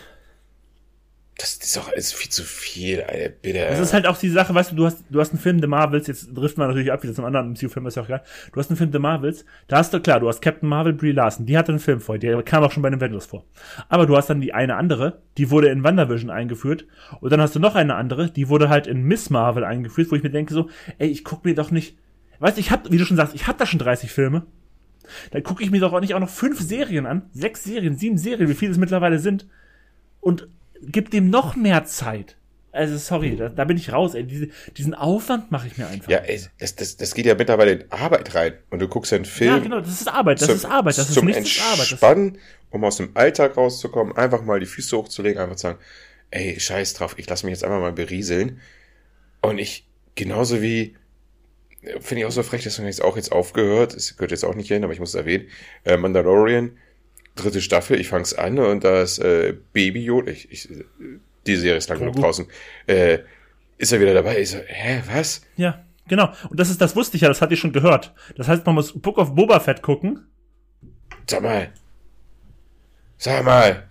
[1.40, 3.60] Das ist doch alles viel zu viel, Alter, bitte.
[3.60, 5.68] Das ist halt auch die Sache, weißt du, du hast, du hast einen Film The
[5.68, 8.22] Marvels, jetzt trifft man natürlich ab, wie das im anderen MCU-Film ist ja auch geil.
[8.52, 11.12] Du hast einen Film The Marvels, da hast du, klar, du hast Captain Marvel, Brie
[11.12, 13.44] Larson, die hatte einen Film vor, die kam auch schon bei den Avengers vor.
[13.88, 16.86] Aber du hast dann die eine andere, die wurde in WandaVision eingeführt,
[17.20, 20.16] und dann hast du noch eine andere, die wurde halt in Miss Marvel eingeführt, wo
[20.16, 20.68] ich mir denke so,
[20.98, 21.96] ey, ich guck mir doch nicht,
[22.40, 24.44] weißt du, ich hab, wie du schon sagst, ich hab da schon 30 Filme,
[25.30, 28.18] dann gucke ich mir doch auch nicht auch noch fünf Serien an, sechs Serien, sieben
[28.18, 29.46] Serien, wie viele es mittlerweile sind,
[30.20, 30.48] und
[30.82, 32.36] gib dem noch mehr Zeit.
[32.70, 34.14] Also sorry, da, da bin ich raus.
[34.14, 34.24] Ey.
[34.24, 36.10] Diese, diesen Aufwand mache ich mir einfach.
[36.10, 38.54] Ja, ey, das, das, das geht ja mittlerweile in Arbeit rein.
[38.70, 39.50] Und du guckst ja einen Film.
[39.50, 41.90] Ja, genau, das ist Arbeit, das zum, ist Arbeit, das ist nichts Arbeit.
[41.90, 42.38] Entspannen,
[42.70, 45.78] um aus dem Alltag rauszukommen, einfach mal die Füße hochzulegen, einfach zu sagen,
[46.30, 48.60] ey, scheiß drauf, ich lasse mich jetzt einfach mal berieseln.
[49.40, 50.94] Und ich, genauso wie,
[52.00, 54.54] finde ich auch so frech, dass deswegen jetzt auch jetzt aufgehört, es gehört jetzt auch
[54.54, 55.48] nicht hin, aber ich muss es erwähnen,
[55.84, 56.76] äh, Mandalorian,
[57.38, 60.68] dritte Staffel, ich fang's an und das äh, Baby Yoda, ich, ich,
[61.46, 62.46] die Serie ist lang genug draußen,
[62.86, 63.18] äh,
[63.78, 64.40] ist er wieder dabei.
[64.40, 65.42] Ich so, hä, was?
[65.56, 66.32] Ja, genau.
[66.50, 68.12] Und das ist, das wusste ich ja, das hatte ich schon gehört.
[68.36, 70.26] Das heißt, man muss Book of Boba Fett gucken.
[71.28, 71.70] Sag mal.
[73.16, 73.88] Sag mal.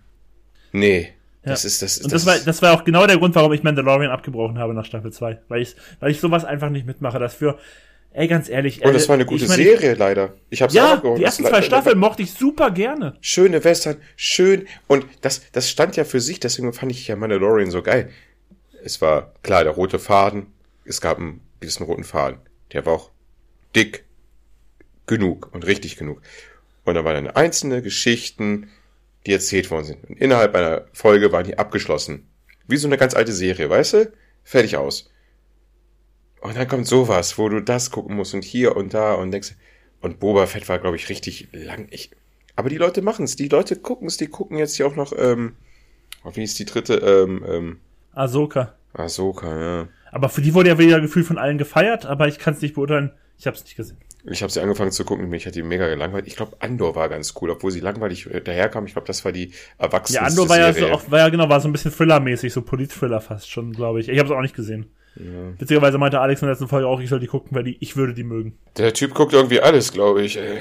[0.72, 1.14] Nee.
[1.44, 1.52] Ja.
[1.52, 2.00] Das ist das.
[2.00, 4.74] Und das, das war, das war auch genau der Grund, warum ich Mandalorian abgebrochen habe
[4.74, 5.40] nach Staffel 2.
[5.48, 7.20] Weil ich, weil ich sowas einfach nicht mitmache.
[7.20, 7.58] Das für,
[8.18, 8.84] Ey, ganz ehrlich.
[8.84, 10.34] Und das äh, war eine gute ich mein, Serie, leider.
[10.50, 13.16] Ich hab's ja, auch Die ersten zwei Staffeln mochte ich super gerne.
[13.22, 14.68] Schöne Western, schön.
[14.88, 18.10] Und das, das stand ja für sich, deswegen fand ich ja Mandalorian so geil.
[18.84, 20.48] Es war klar, der rote Faden.
[20.84, 22.40] Es gab einen gewissen roten Faden.
[22.74, 23.12] Der war auch
[23.76, 24.04] dick
[25.06, 26.24] genug und richtig genug.
[26.86, 28.72] Und da waren dann einzelne Geschichten,
[29.28, 30.10] die erzählt worden sind.
[30.10, 32.28] Und innerhalb einer Folge waren die abgeschlossen.
[32.66, 34.12] Wie so eine ganz alte Serie, weißt du?
[34.44, 35.12] Fertig aus.
[36.42, 39.56] Und dann kommt sowas, wo du das gucken musst und hier und da und denkst,
[40.02, 41.88] und Boba Fett war, glaube ich, richtig lang.
[41.90, 42.12] Ich,
[42.56, 45.14] aber die Leute machen es, die Leute gucken es, die gucken jetzt hier auch noch,
[45.18, 45.56] ähm,
[46.24, 47.80] oh, wie ist die dritte, ähm, ähm,
[48.14, 48.76] Ahsoka.
[48.94, 49.88] Ahsoka, ja.
[50.12, 52.76] Aber für die wurde ja wieder gefühlt von allen gefeiert, aber ich kann es nicht
[52.76, 53.98] beurteilen, ich habe es nicht gesehen.
[54.30, 56.28] Ich habe sie angefangen zu gucken, mich hat die mega gelangweilt.
[56.28, 58.86] Ich glaube, Andor war ganz cool, obwohl sie langweilig daherkam.
[58.86, 61.48] Ich glaube, das war die erwachsene Ja, Andor war ja, so auch, war ja genau,
[61.48, 64.10] war so ein bisschen Thriller-mäßig, so Polit-Thriller fast schon, glaube ich.
[64.10, 64.88] Ich habe es auch nicht gesehen.
[65.20, 65.54] Ja.
[65.58, 67.96] Beziehungsweise meinte Alex in der letzten Folge auch, ich soll die gucken, weil die, ich
[67.96, 68.58] würde die mögen.
[68.78, 70.60] Der Typ guckt irgendwie alles, glaube ich, ey.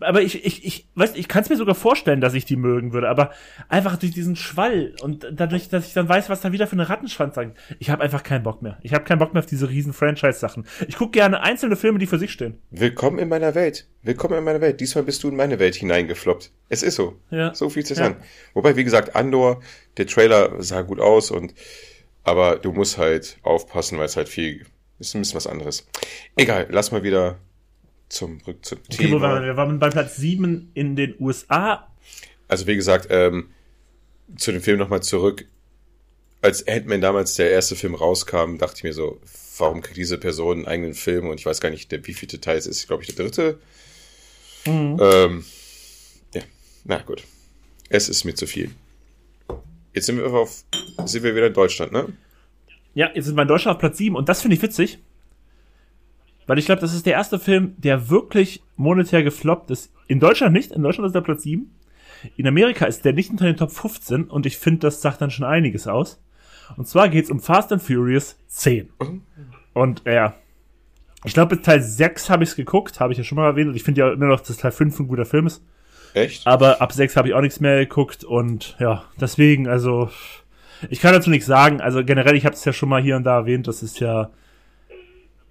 [0.00, 2.92] Aber ich, ich, ich, weißt, ich kann es mir sogar vorstellen, dass ich die mögen
[2.92, 3.32] würde, aber
[3.68, 6.88] einfach durch diesen Schwall und dadurch, dass ich dann weiß, was da wieder für eine
[6.88, 7.56] Rattenschwanz sagt.
[7.78, 8.78] Ich habe einfach keinen Bock mehr.
[8.82, 10.66] Ich habe keinen Bock mehr auf diese riesen Franchise-Sachen.
[10.88, 12.58] Ich gucke gerne einzelne Filme, die für sich stehen.
[12.70, 13.86] Willkommen in meiner Welt.
[14.02, 14.80] Willkommen in meiner Welt.
[14.80, 16.50] Diesmal bist du in meine Welt hineingefloppt.
[16.68, 17.16] Es ist so.
[17.30, 17.54] Ja.
[17.54, 18.16] So viel zu sagen.
[18.18, 18.26] Ja.
[18.54, 19.60] Wobei, wie gesagt, Andor,
[19.96, 21.54] der Trailer sah gut aus und
[22.24, 24.66] aber du musst halt aufpassen, weil es halt viel
[24.98, 25.86] ist ein bisschen was anderes.
[26.36, 27.38] Egal, lass mal wieder
[28.08, 29.20] zum, zum okay, Thema.
[29.20, 29.48] Waren wir?
[29.48, 31.88] wir waren bei Platz 7 in den USA.
[32.48, 33.50] Also wie gesagt, ähm,
[34.36, 35.46] zu dem Film nochmal zurück.
[36.42, 39.20] Als Ant-Man damals der erste Film rauskam, dachte ich mir so,
[39.58, 41.28] warum kriegt diese Person einen eigenen Film?
[41.28, 43.58] Und ich weiß gar nicht, der, wie viele Teil es ist, glaube ich, der dritte.
[44.66, 44.98] Mhm.
[45.00, 45.44] Ähm,
[46.34, 46.42] ja,
[46.84, 47.24] na gut.
[47.88, 48.70] Es ist mir zu viel.
[49.94, 50.64] Jetzt sind wir auf,
[51.04, 52.08] sind wir wieder in Deutschland, ne?
[52.94, 54.98] Ja, jetzt sind wir in Deutschland auf Platz 7 und das finde ich witzig,
[56.46, 59.92] weil ich glaube, das ist der erste Film, der wirklich monetär gefloppt ist.
[60.08, 61.70] In Deutschland nicht, in Deutschland ist der Platz 7.
[62.36, 65.30] In Amerika ist der nicht unter den Top 15 und ich finde, das sagt dann
[65.30, 66.20] schon einiges aus.
[66.76, 68.90] Und zwar geht's um Fast and Furious 10.
[69.74, 70.34] Und ja,
[71.24, 73.68] ich glaube, bis Teil 6 habe ich es geguckt, habe ich ja schon mal erwähnt.
[73.68, 75.64] Und ich finde ja immer noch, dass Teil 5 ein guter Film ist.
[76.14, 76.46] Echt?
[76.46, 80.08] Aber ab 6 habe ich auch nichts mehr geguckt und ja, deswegen, also
[80.88, 81.80] ich kann dazu nichts sagen.
[81.80, 84.30] Also generell, ich habe es ja schon mal hier und da erwähnt, das ist ja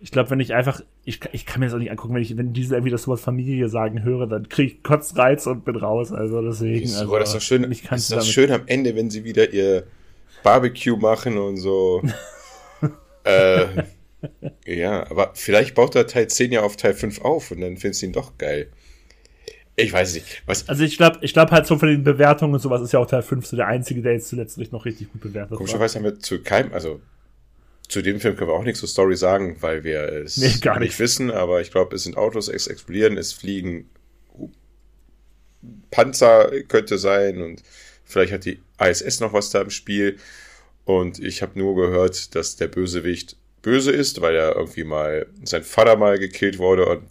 [0.03, 2.35] ich glaube, wenn ich einfach, ich, ich kann mir das auch nicht angucken, wenn ich,
[2.35, 6.11] wenn diese irgendwie das Wort Familie sagen höre, dann kriege ich Kotzreiz und bin raus.
[6.11, 6.83] Also deswegen.
[6.83, 9.85] Ist, also, das ist doch schön, ist doch schön am Ende, wenn sie wieder ihr
[10.43, 12.01] Barbecue machen und so.
[13.23, 13.65] äh,
[14.65, 18.01] ja, aber vielleicht baut er Teil 10 ja auf Teil 5 auf und dann findest
[18.01, 18.67] du ihn doch geil.
[19.75, 20.43] Ich weiß nicht.
[20.45, 22.99] Was also ich glaube, ich glaube halt so von den Bewertungen und sowas ist ja
[22.99, 25.57] auch Teil 5 so der einzige, der jetzt zuletzt nicht noch richtig gut bewertet.
[25.57, 27.01] Komischerweise haben wir zu keinem, also
[27.87, 30.79] zu dem Film können wir auch nichts zur Story sagen, weil wir es nee, gar
[30.79, 30.89] nicht.
[30.89, 33.89] nicht wissen, aber ich glaube, es sind Autos, es explodieren, es fliegen
[35.91, 37.63] Panzer könnte sein und
[38.03, 40.17] vielleicht hat die ISS noch was da im Spiel.
[40.85, 45.63] Und ich habe nur gehört, dass der Bösewicht böse ist, weil er irgendwie mal sein
[45.63, 47.03] Vater mal gekillt wurde und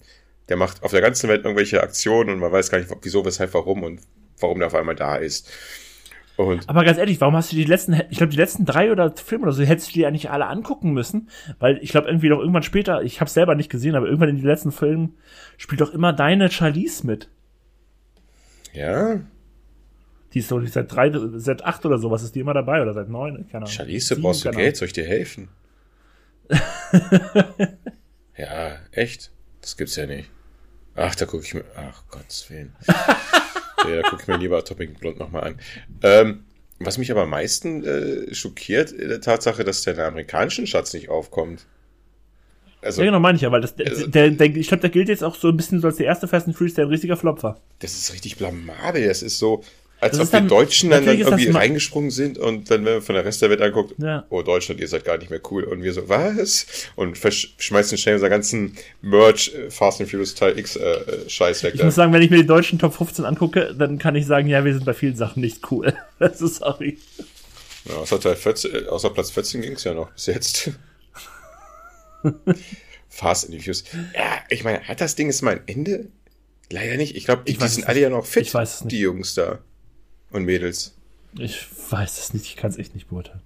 [0.48, 3.54] der macht auf der ganzen Welt irgendwelche Aktionen und man weiß gar nicht, wieso, weshalb,
[3.54, 4.00] warum und
[4.40, 5.50] warum der auf einmal da ist.
[6.36, 9.14] Und aber ganz ehrlich, warum hast du die letzten, ich glaube, die letzten drei oder
[9.14, 11.28] Filme oder so, hättest du die eigentlich alle angucken müssen?
[11.58, 14.36] Weil ich glaube, irgendwie doch irgendwann später, ich habe selber nicht gesehen, aber irgendwann in
[14.36, 15.16] den letzten Filmen
[15.58, 17.28] spielt doch immer deine Charlize mit.
[18.72, 19.20] Ja.
[20.32, 23.10] Die ist doch seit drei, seit acht oder sowas ist die immer dabei oder seit
[23.10, 23.68] neun, keine Ahnung.
[23.68, 24.76] Charlize, brauchst du Geld?
[24.76, 25.48] Soll ich dir helfen?
[28.36, 29.31] ja, echt?
[29.62, 30.28] Das gibt's ja nicht.
[30.94, 32.74] Ach, da gucke ich mir, ach Gottes Willen.
[32.86, 35.60] ja, da gucke ich mir lieber Topping Blond nochmal an.
[36.02, 36.44] Ähm,
[36.78, 40.92] was mich aber am meisten äh, schockiert, in der Tatsache, dass der, der amerikanischen Schatz
[40.92, 41.64] nicht aufkommt.
[42.82, 45.08] Also, ja, genau, meine ich ja, weil das, also, der, der, ich glaube, der gilt
[45.08, 47.16] jetzt auch so ein bisschen so als der erste Fast and Furious, der ein richtiger
[47.16, 47.60] Flop war.
[47.78, 49.06] Das ist richtig blamabel.
[49.06, 49.62] Das ist so,
[50.02, 53.24] als ob die Deutschen dann, dann irgendwie reingesprungen sind und dann, wenn man von der
[53.24, 54.26] Rest der Welt anguckt, ja.
[54.30, 55.62] oh Deutschland, ihr seid gar nicht mehr cool.
[55.62, 56.66] Und wir so, was?
[56.96, 61.62] Und schmeißen schnell unser ganzen Merch äh, Fast and Furious Teil X äh, äh, Scheiß
[61.62, 61.74] weg.
[61.74, 61.86] Ich da.
[61.86, 64.64] muss sagen, wenn ich mir die deutschen Top 15 angucke, dann kann ich sagen, ja,
[64.64, 65.94] wir sind bei vielen Sachen nicht cool.
[66.18, 66.98] das ist sorry.
[67.88, 70.70] Ja, außer, Teil 14, äh, außer Platz 14 ging es ja noch bis jetzt.
[73.08, 73.84] Fast and Furious.
[74.16, 76.08] Ja, ich meine, hat das Ding jetzt mal ein Ende?
[76.70, 77.14] Leider nicht.
[77.14, 78.52] Ich glaube, die, die sind alle ja noch fit,
[78.86, 79.60] die Jungs da
[80.32, 80.96] und Mädels?
[81.38, 83.40] Ich weiß es nicht, ich kann es echt nicht beurteilen.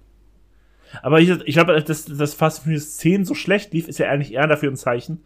[1.01, 4.33] Aber ich, ich glaube, dass das Fast Furious 10 so schlecht lief, ist ja eigentlich
[4.33, 5.23] eher dafür ein Zeichen,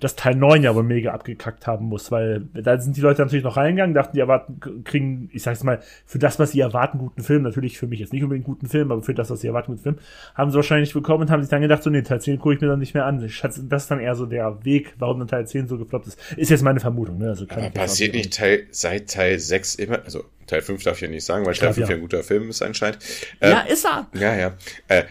[0.00, 3.44] dass Teil 9 ja wohl mega abgekackt haben muss, weil da sind die Leute natürlich
[3.44, 7.22] noch reingegangen, dachten, die erwarten, kriegen, ich sag's mal, für das, was sie erwarten, guten
[7.22, 9.72] Film, natürlich für mich jetzt nicht unbedingt guten Film, aber für das, was sie erwarten,
[9.72, 9.98] guten Film,
[10.34, 12.60] haben sie wahrscheinlich bekommen und haben sich dann gedacht, so, nee, Teil 10 gucke ich
[12.60, 13.20] mir dann nicht mehr an.
[13.42, 16.18] Das ist dann eher so der Weg, warum dann Teil 10 so gefloppt ist.
[16.36, 17.28] Ist jetzt meine Vermutung, ne?
[17.28, 21.02] Also kann aber passiert nicht Teil, seit Teil 6 immer, also Teil 5 darf ich
[21.02, 21.94] ja nicht sagen, weil Teil 5 ja.
[21.94, 22.98] ein guter Film ist anscheinend.
[23.40, 24.06] Äh, ja, ist er.
[24.14, 24.54] Ja, ja.
[24.88, 25.04] Äh,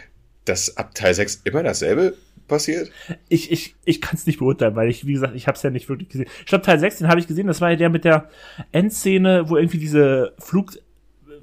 [0.45, 2.15] dass ab Teil 6 immer dasselbe
[2.47, 2.91] passiert?
[3.29, 5.69] Ich, ich, ich kann es nicht beurteilen, weil ich, wie gesagt, ich habe es ja
[5.69, 6.27] nicht wirklich gesehen.
[6.39, 8.29] Ich glaube, Teil 6, den habe ich gesehen, das war ja der mit der
[8.71, 10.73] Endszene, wo irgendwie diese Flug,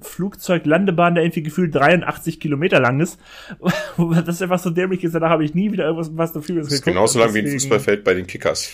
[0.00, 3.18] Flugzeuglandebahn, der irgendwie gefühlt 83 Kilometer lang ist.
[3.96, 6.72] das ist einfach so dämlich ist, danach habe ich nie wieder irgendwas was dafür Das
[6.72, 8.72] ist genauso lang wie ein Fußballfeld bei den Kickers.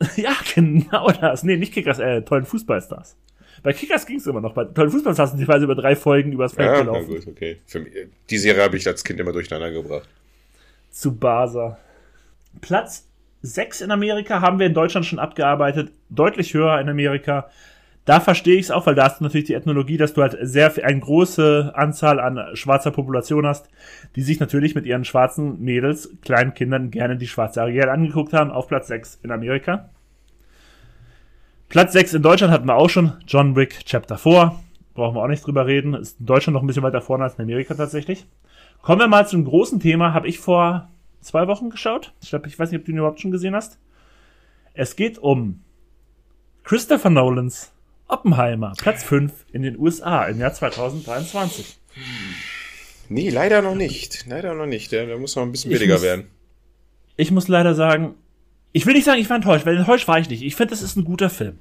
[0.16, 1.42] ja, genau das.
[1.42, 3.16] Nee, nicht Kickers, äh, tollen Fußballstars.
[3.62, 4.54] Bei Kickers ging es immer noch.
[4.54, 7.06] Bei tollen Fußballstars sind die Weise über drei Folgen übers Feld ja, gelaufen.
[7.08, 7.58] Na gut, okay.
[7.66, 7.92] Für mich,
[8.30, 10.08] die Serie habe ich als Kind immer durcheinander gebracht.
[10.90, 11.78] Zu Basa.
[12.60, 13.08] Platz
[13.42, 17.48] 6 in Amerika, haben wir in Deutschland schon abgearbeitet, deutlich höher in Amerika.
[18.04, 20.36] Da verstehe ich es auch, weil da hast du natürlich die Ethnologie, dass du halt
[20.40, 23.68] sehr eine große Anzahl an schwarzer Population hast,
[24.16, 28.50] die sich natürlich mit ihren schwarzen Mädels, kleinen Kindern gerne die schwarze Ariel angeguckt haben,
[28.50, 29.90] auf Platz 6 in Amerika.
[31.68, 34.54] Platz 6 in Deutschland hatten wir auch schon, John Wick Chapter 4.
[34.94, 35.92] Brauchen wir auch nicht drüber reden.
[35.92, 38.26] Ist in Deutschland noch ein bisschen weiter vorne als in Amerika tatsächlich.
[38.82, 40.88] Kommen wir mal zum großen Thema, habe ich vor
[41.20, 42.12] zwei Wochen geschaut.
[42.22, 43.78] Ich glaube, ich weiß nicht, ob du ihn überhaupt schon gesehen hast.
[44.74, 45.62] Es geht um
[46.64, 47.72] Christopher Nolans
[48.08, 51.78] Oppenheimer, Platz 5 in den USA im Jahr 2023.
[53.10, 54.26] Nee, leider noch nicht.
[54.26, 54.92] Leider noch nicht.
[54.92, 56.26] Der, der muss noch ein bisschen billiger muss, werden.
[57.16, 58.14] Ich muss leider sagen,
[58.72, 60.42] ich will nicht sagen, ich war enttäuscht, weil enttäuscht war ich nicht.
[60.42, 61.58] Ich finde, das ist ein guter Film.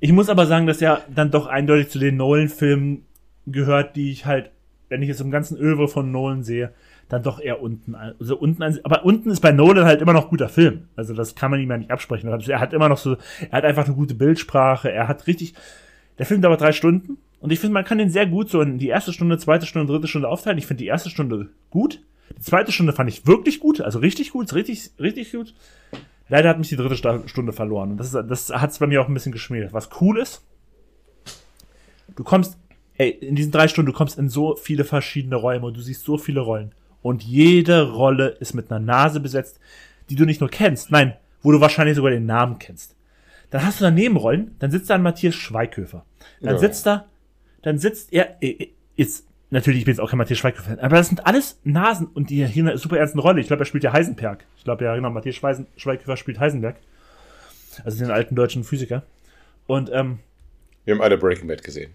[0.00, 3.04] Ich muss aber sagen, dass er dann doch eindeutig zu den Nolan-Filmen
[3.46, 4.50] gehört, die ich halt,
[4.94, 6.72] wenn ich jetzt im ganzen Övre von Nolan sehe,
[7.08, 7.96] dann doch eher unten.
[7.96, 10.88] Also unten, aber unten ist bei Nolan halt immer noch guter Film.
[10.94, 12.30] Also das kann man ihm ja nicht absprechen.
[12.30, 13.16] Er hat immer noch so,
[13.50, 14.92] er hat einfach eine gute Bildsprache.
[14.92, 15.54] Er hat richtig,
[16.18, 18.78] der Film dauert drei Stunden und ich finde, man kann den sehr gut so in
[18.78, 20.58] die erste Stunde, zweite Stunde, dritte Stunde aufteilen.
[20.58, 22.00] Ich finde die erste Stunde gut.
[22.38, 25.54] Die zweite Stunde fand ich wirklich gut, also richtig gut, richtig, richtig gut.
[26.28, 27.90] Leider hat mich die dritte Stunde verloren.
[27.90, 29.72] Und das, das hat es bei mir auch ein bisschen geschmiedet.
[29.72, 30.42] Was cool ist,
[32.16, 32.56] du kommst,
[32.96, 36.04] ey, in diesen drei Stunden, du kommst in so viele verschiedene Räume und du siehst
[36.04, 36.72] so viele Rollen
[37.02, 39.60] und jede Rolle ist mit einer Nase besetzt,
[40.08, 42.96] die du nicht nur kennst, nein, wo du wahrscheinlich sogar den Namen kennst.
[43.50, 46.04] Dann hast du da Nebenrollen, dann sitzt da ein Matthias Schweighöfer.
[46.40, 46.58] Dann ja.
[46.58, 47.06] sitzt da,
[47.62, 48.36] dann sitzt er,
[48.96, 52.30] ist, natürlich, ich bin jetzt auch kein Matthias Schweighöfer, aber das sind alles Nasen und
[52.30, 53.40] die hier eine super ernste Rolle.
[53.40, 54.44] Ich glaube, er spielt ja Heisenberg.
[54.56, 56.76] Ich glaube, ja, genau, Matthias Schweighöfer spielt Heisenberg.
[57.84, 59.02] Also den alten deutschen Physiker.
[59.66, 60.20] Und, ähm,
[60.84, 61.90] Wir haben alle Breaking Bad gesehen.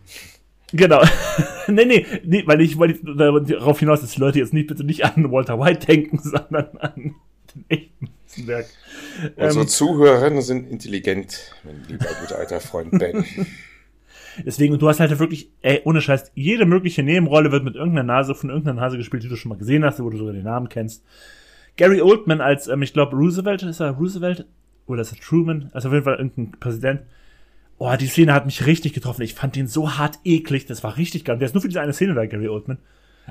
[0.73, 1.01] Genau.
[1.67, 5.05] nee, nee, nee, weil ich wollte darauf hinaus, dass die Leute jetzt nicht bitte nicht
[5.05, 7.15] an Walter White denken, sondern an
[7.53, 8.67] den echten Werk.
[9.35, 13.25] Unsere ähm, Zuhörerinnen sind intelligent, mein lieber guter alter Freund Ben.
[14.45, 18.35] Deswegen, du hast halt wirklich, ey, ohne Scheiß, jede mögliche Nebenrolle wird mit irgendeiner Nase
[18.35, 20.69] von irgendeiner Nase gespielt, die du schon mal gesehen hast, wo du sogar den Namen
[20.69, 21.03] kennst.
[21.75, 24.45] Gary Oldman als, ähm, ich glaube, Roosevelt, ist er Roosevelt?
[24.85, 25.69] Oder ist er Truman?
[25.73, 27.01] Also auf jeden Fall irgendein Präsident
[27.79, 29.21] Oh, die Szene hat mich richtig getroffen.
[29.21, 30.65] Ich fand den so hart eklig.
[30.65, 31.37] Das war richtig geil.
[31.37, 32.77] Der ist nur für diese eine Szene da, Gary Oldman.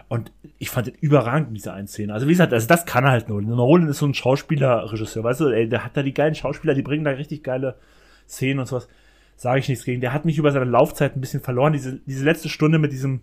[0.08, 2.14] Und ich fand den überragend, diese eine Szene.
[2.14, 3.42] Also wie gesagt, also das kann er halt nur.
[3.42, 6.82] Nolan ist so ein Schauspieler-Regisseur, weißt du, ey, der hat da die geilen Schauspieler, die
[6.82, 7.76] bringen da richtig geile
[8.26, 8.88] Szenen und sowas.
[9.36, 10.00] Sage ich nichts gegen.
[10.00, 11.74] Der hat mich über seine Laufzeit ein bisschen verloren.
[11.74, 13.20] Diese, diese letzte Stunde mit diesem,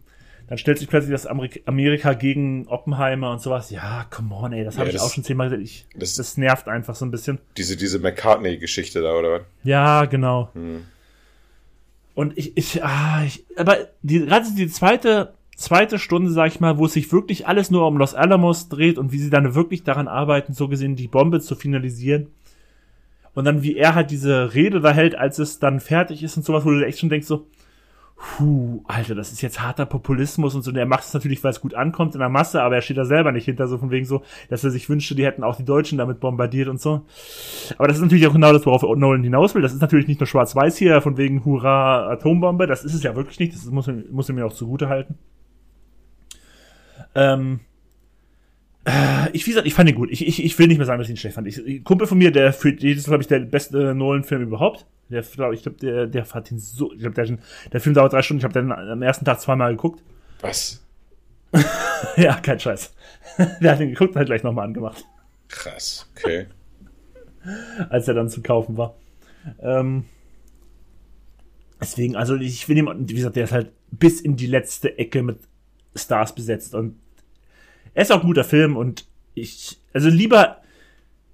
[0.47, 3.71] dann stellt sich plötzlich das Amerika, Amerika gegen Oppenheimer und sowas.
[3.71, 5.63] Ja, come on, ey, das habe ja, ich auch schon zehnmal gesagt.
[5.63, 7.39] Ich, das, das nervt einfach so ein bisschen.
[7.57, 9.41] Diese, diese McCartney-Geschichte da, oder?
[9.63, 10.49] Ja, genau.
[10.53, 10.83] Hm.
[12.15, 16.77] Und ich, ich, ah, ich aber die, gerade die zweite, zweite Stunde, sag ich mal,
[16.77, 19.83] wo es sich wirklich alles nur um Los Alamos dreht und wie sie dann wirklich
[19.83, 22.27] daran arbeiten, so gesehen die Bombe zu finalisieren.
[23.33, 26.45] Und dann wie er halt diese Rede da hält, als es dann fertig ist und
[26.45, 27.47] sowas, wo du echt schon denkst so,
[28.15, 30.71] puh, Alter, das ist jetzt harter Populismus und so.
[30.71, 32.97] Und er macht es natürlich, weil es gut ankommt in der Masse, aber er steht
[32.97, 35.55] da selber nicht hinter, so von wegen so, dass er sich wünschte, die hätten auch
[35.55, 37.05] die Deutschen damit bombardiert und so.
[37.77, 39.61] Aber das ist natürlich auch genau das, worauf Nolan hinaus will.
[39.61, 42.67] Das ist natürlich nicht nur schwarz-weiß hier, von wegen Hurra, Atombombe.
[42.67, 43.53] Das ist es ja wirklich nicht.
[43.53, 45.17] Das muss, muss er mir auch zugute halten.
[47.13, 47.74] Ähm, äh,
[49.33, 50.11] ich, wie gesagt, ich fand ihn gut.
[50.11, 51.47] Ich, ich, ich will nicht mehr sagen, dass ich ihn schlecht fand.
[51.47, 54.85] Ich, Kumpel von mir, der für jedes, glaube ich, der beste Nolan-Film überhaupt.
[55.09, 57.37] Der, glaub, ich glaube, der, der hat ihn so, ich glaube, der,
[57.71, 58.39] der Film dauert drei Stunden.
[58.39, 60.03] Ich habe den am ersten Tag zweimal geguckt.
[60.41, 60.83] Was?
[62.17, 62.93] ja, kein Scheiß.
[63.61, 65.03] der hat ihn geguckt und hat gleich nochmal angemacht.
[65.47, 66.47] Krass, okay.
[67.89, 68.95] Als er dann zu kaufen war.
[69.61, 70.05] Ähm,
[71.81, 75.23] deswegen, also ich will ihm, wie gesagt, der ist halt bis in die letzte Ecke
[75.23, 75.39] mit
[75.95, 76.99] Stars besetzt und
[77.95, 80.61] er ist auch ein guter Film und ich, also lieber,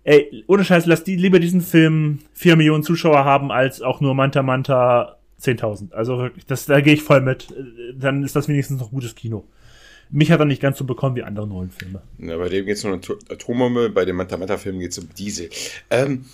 [0.04, 4.16] ey, ohne Scheiß, lass die lieber diesen Film vier Millionen Zuschauer haben, als auch nur
[4.16, 5.92] Manta Manta 10.000.
[5.92, 7.48] Also wirklich, das, da gehe ich voll mit.
[7.96, 9.44] Dann ist das wenigstens noch gutes Kino.
[10.12, 12.02] Mich hat er nicht ganz so bekommen wie andere neuen Filme.
[12.20, 15.10] Ja, bei dem geht es um Atombombe, bei dem Manta Manta Film geht es um
[15.18, 15.50] Diesel.
[15.90, 16.26] Ähm,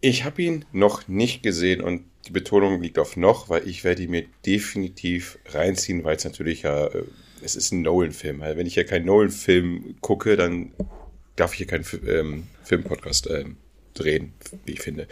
[0.00, 4.02] ich habe ihn noch nicht gesehen und die Betonung liegt auf noch, weil ich werde
[4.02, 7.04] ihn mir definitiv reinziehen, weil es natürlich ja äh,
[7.42, 8.42] es ist ein Nolan-Film.
[8.42, 10.72] Also wenn ich ja keinen Nolan-Film gucke, dann
[11.36, 13.56] darf ich hier keinen ähm, Filmpodcast ähm,
[13.94, 14.34] drehen,
[14.64, 15.06] wie ich finde.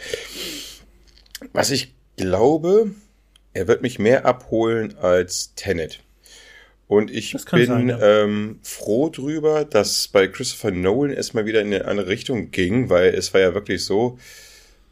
[1.53, 2.91] Was ich glaube,
[3.53, 6.01] er wird mich mehr abholen als Tenet.
[6.87, 8.23] Und ich bin sein, ja.
[8.23, 13.13] ähm, froh drüber, dass bei Christopher Nolan erstmal wieder in eine andere Richtung ging, weil
[13.15, 14.19] es war ja wirklich so,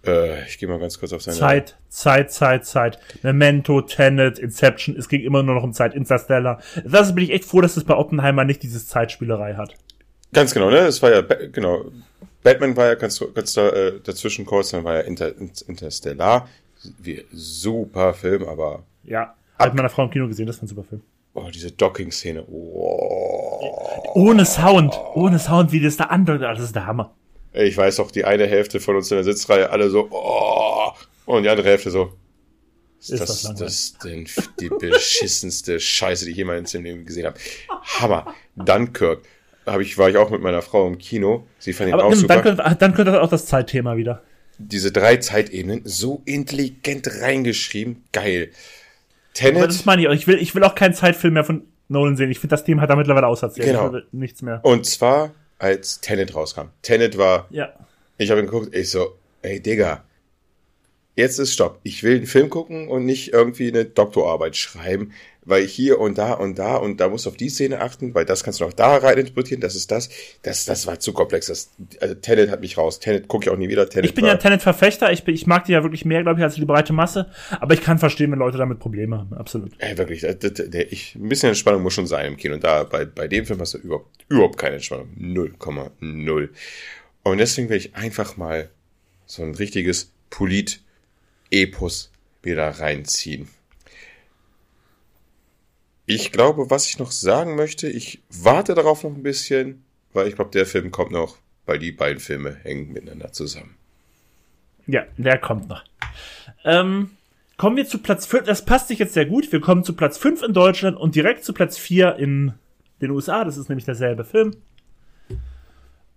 [0.06, 1.38] äh, ich gehe mal ganz kurz auf seine.
[1.38, 3.00] Zeit, Zeit, Zeit, Zeit.
[3.22, 6.62] Memento, Tenet, Inception, es ging immer nur noch um Zeit, Interstellar.
[6.86, 9.76] Das bin ich echt froh, dass es bei Oppenheimer nicht dieses Zeitspielerei hat.
[10.34, 10.80] Ganz genau, ne?
[10.80, 11.86] Es war ja, genau.
[12.44, 15.32] Batman war ja ganz, ganz da, äh, dazwischen kurz, dann war ja Inter,
[15.68, 16.50] Interstellar.
[17.00, 18.84] Wie, super Film, aber.
[19.04, 21.02] Ja, hat meiner Frau im Kino gesehen, das war ein super Film.
[21.36, 22.44] Oh, diese Docking-Szene.
[22.48, 24.12] Oh.
[24.14, 27.14] Ohne Sound, ohne Sound, wie das da andeutet, das ist der Hammer.
[27.54, 30.92] Ich weiß auch, die eine Hälfte von uns in der Sitzreihe alle so, oh,
[31.26, 32.14] und die andere Hälfte so.
[33.00, 34.28] Ist, ist das, das, das denn
[34.60, 37.38] die beschissenste Scheiße, die ich jemals im Leben gesehen habe?
[38.00, 38.34] Hammer.
[38.56, 39.24] Dunkirk.
[39.66, 41.46] Hab ich, war ich auch mit meiner Frau im Kino.
[41.60, 42.36] Sie fand ihn Aber auch super.
[42.36, 44.24] Dann könnte, dann könnte das auch das Zeitthema wieder.
[44.58, 48.04] Diese drei Zeitebenen so intelligent reingeschrieben.
[48.12, 48.52] Geil.
[49.34, 49.58] Tenet.
[49.58, 50.14] Aber das meine ich auch.
[50.14, 52.32] Ich will, ich will auch keinen Zeitfilm mehr von Nolan sehen.
[52.32, 53.68] Ich finde, das Thema hat er mittlerweile auserzählt.
[53.68, 53.98] Genau.
[54.12, 54.60] Nichts mehr.
[54.64, 56.68] Und zwar, als Tenet rauskam.
[56.82, 57.48] Tenet war.
[57.50, 57.74] Ja.
[58.18, 60.04] Ich habe ihn geguckt, ich so, ey Digga,
[61.16, 61.80] jetzt ist Stopp.
[61.84, 65.12] Ich will einen Film gucken und nicht irgendwie eine Doktorarbeit schreiben,
[65.46, 68.26] weil hier und da und da und da musst du auf die Szene achten, weil
[68.26, 70.10] das kannst du noch da rein interpretieren, das ist das.
[70.42, 71.48] Das, das war zu komplex.
[71.48, 73.00] Das, also Tenet hat mich raus.
[73.00, 73.90] Tenet gucke ich auch nie wieder.
[73.90, 75.12] Tenet ich bin ja Tenet-Verfechter.
[75.12, 77.30] Ich, ich mag die ja wirklich mehr, glaube ich, als die breite Masse.
[77.60, 79.34] Aber ich kann verstehen, wenn Leute damit Probleme haben.
[79.34, 79.74] Absolut.
[79.80, 80.22] Ey, wirklich.
[80.22, 82.56] Der, der, ich, ein bisschen Entspannung muss schon sein im Kino.
[82.56, 85.10] Und da bei, bei dem Film hast du überhaupt, überhaupt keine Entspannung.
[85.20, 86.50] 0,0.
[87.24, 88.70] Und deswegen will ich einfach mal
[89.26, 90.83] so ein richtiges Polit-
[91.54, 92.12] Epos
[92.42, 93.48] wieder reinziehen.
[96.06, 100.36] Ich glaube, was ich noch sagen möchte, ich warte darauf noch ein bisschen, weil ich
[100.36, 103.76] glaube, der Film kommt noch, weil die beiden Filme hängen miteinander zusammen.
[104.86, 105.84] Ja, der kommt noch.
[106.66, 107.12] Ähm,
[107.56, 108.44] kommen wir zu Platz 5.
[108.44, 109.50] Das passt sich jetzt sehr gut.
[109.52, 112.54] Wir kommen zu Platz 5 in Deutschland und direkt zu Platz 4 in
[113.02, 113.46] den USA.
[113.46, 114.58] Das ist nämlich derselbe Film.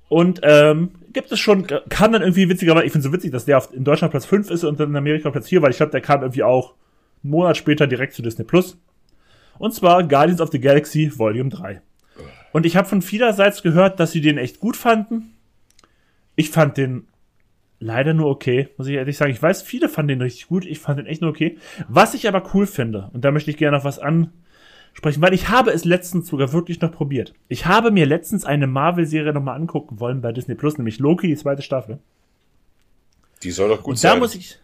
[0.08, 3.32] Und ähm, gibt es schon, kann dann irgendwie witziger, weil ich finde es so witzig,
[3.32, 5.70] dass der auf, in Deutschland Platz 5 ist und dann in Amerika Platz 4, weil
[5.70, 6.74] ich glaube, der kam irgendwie auch
[7.22, 8.78] einen Monat später direkt zu Disney Plus.
[9.58, 11.80] Und zwar Guardians of the Galaxy Volume 3.
[12.52, 15.34] Und ich habe von vielerseits gehört, dass sie den echt gut fanden.
[16.36, 17.06] Ich fand den
[17.78, 19.32] leider nur okay, muss ich ehrlich sagen.
[19.32, 20.64] Ich weiß, viele fanden den richtig gut.
[20.64, 21.58] Ich fand den echt nur okay.
[21.88, 24.32] Was ich aber cool finde, und da möchte ich gerne noch was an,
[24.96, 27.34] sprechen, weil ich habe es letztens sogar wirklich noch probiert.
[27.48, 31.36] Ich habe mir letztens eine Marvel-Serie nochmal angucken wollen bei Disney Plus, nämlich Loki, die
[31.36, 31.98] zweite Staffel.
[33.42, 34.14] Die soll doch gut Und sein.
[34.14, 34.58] Da muss ich.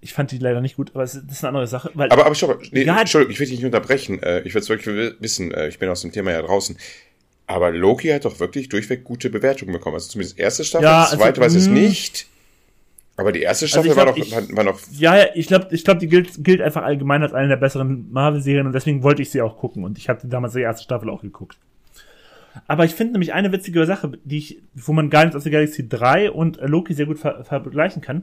[0.00, 1.90] Ich fand die leider nicht gut, aber es ist eine andere Sache.
[1.94, 4.22] Weil aber, aber stopp, nee, Entschuldigung, ich will dich nicht unterbrechen.
[4.22, 6.78] Äh, ich will es wirklich wissen, äh, ich bin aus dem Thema ja draußen.
[7.46, 9.96] Aber Loki hat doch wirklich durchweg gute Bewertungen bekommen.
[9.96, 11.74] Also zumindest erste Staffel, ja, also, zweite weiß es mhm.
[11.74, 12.29] nicht.
[13.20, 14.80] Aber die erste Staffel also glaub, war, noch, ich, war noch.
[14.92, 18.10] Ja, ja ich glaube, ich glaub, die gilt, gilt einfach allgemein als eine der besseren
[18.10, 19.84] Marvel-Serien und deswegen wollte ich sie auch gucken.
[19.84, 21.58] Und ich hatte damals die erste Staffel auch geguckt.
[22.66, 25.88] Aber ich finde nämlich eine witzige Sache, die ich, wo man Guardians of the Galaxy
[25.88, 28.22] 3 und Loki sehr gut ver vergleichen kann.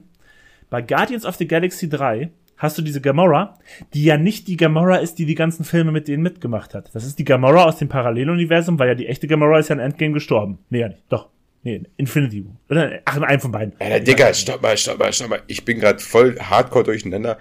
[0.69, 3.57] Bei Guardians of the Galaxy 3 hast du diese Gamora,
[3.93, 6.89] die ja nicht die Gamora ist, die die ganzen Filme mit denen mitgemacht hat.
[6.93, 9.79] Das ist die Gamora aus dem Paralleluniversum, weil ja die echte Gamora ist ja in
[9.79, 10.57] Endgame gestorben.
[10.69, 11.03] Nee, ja nicht.
[11.09, 11.29] Doch.
[11.67, 12.55] Nee, Infinity War.
[12.69, 13.73] Oder, ach, in einem von beiden.
[13.77, 15.41] Alter, Digga, stopp mal, stopp mal, stopp mal.
[15.47, 17.37] Ich bin gerade voll hardcore durcheinander.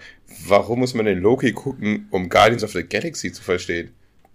[0.48, 3.90] Warum muss man denn Loki gucken, um Guardians of the Galaxy zu verstehen?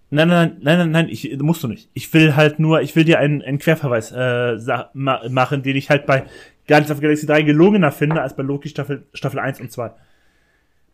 [0.08, 1.90] Nein, nein, nein, nein, nein, ich, musst du nicht.
[1.92, 4.56] Ich will halt nur, ich will dir einen, einen Querverweis äh,
[4.94, 6.24] ma machen, den ich halt bei
[6.66, 9.90] Guardians of the Galaxy 3 gelungener finde, als bei Loki Staffel, Staffel 1 und 2.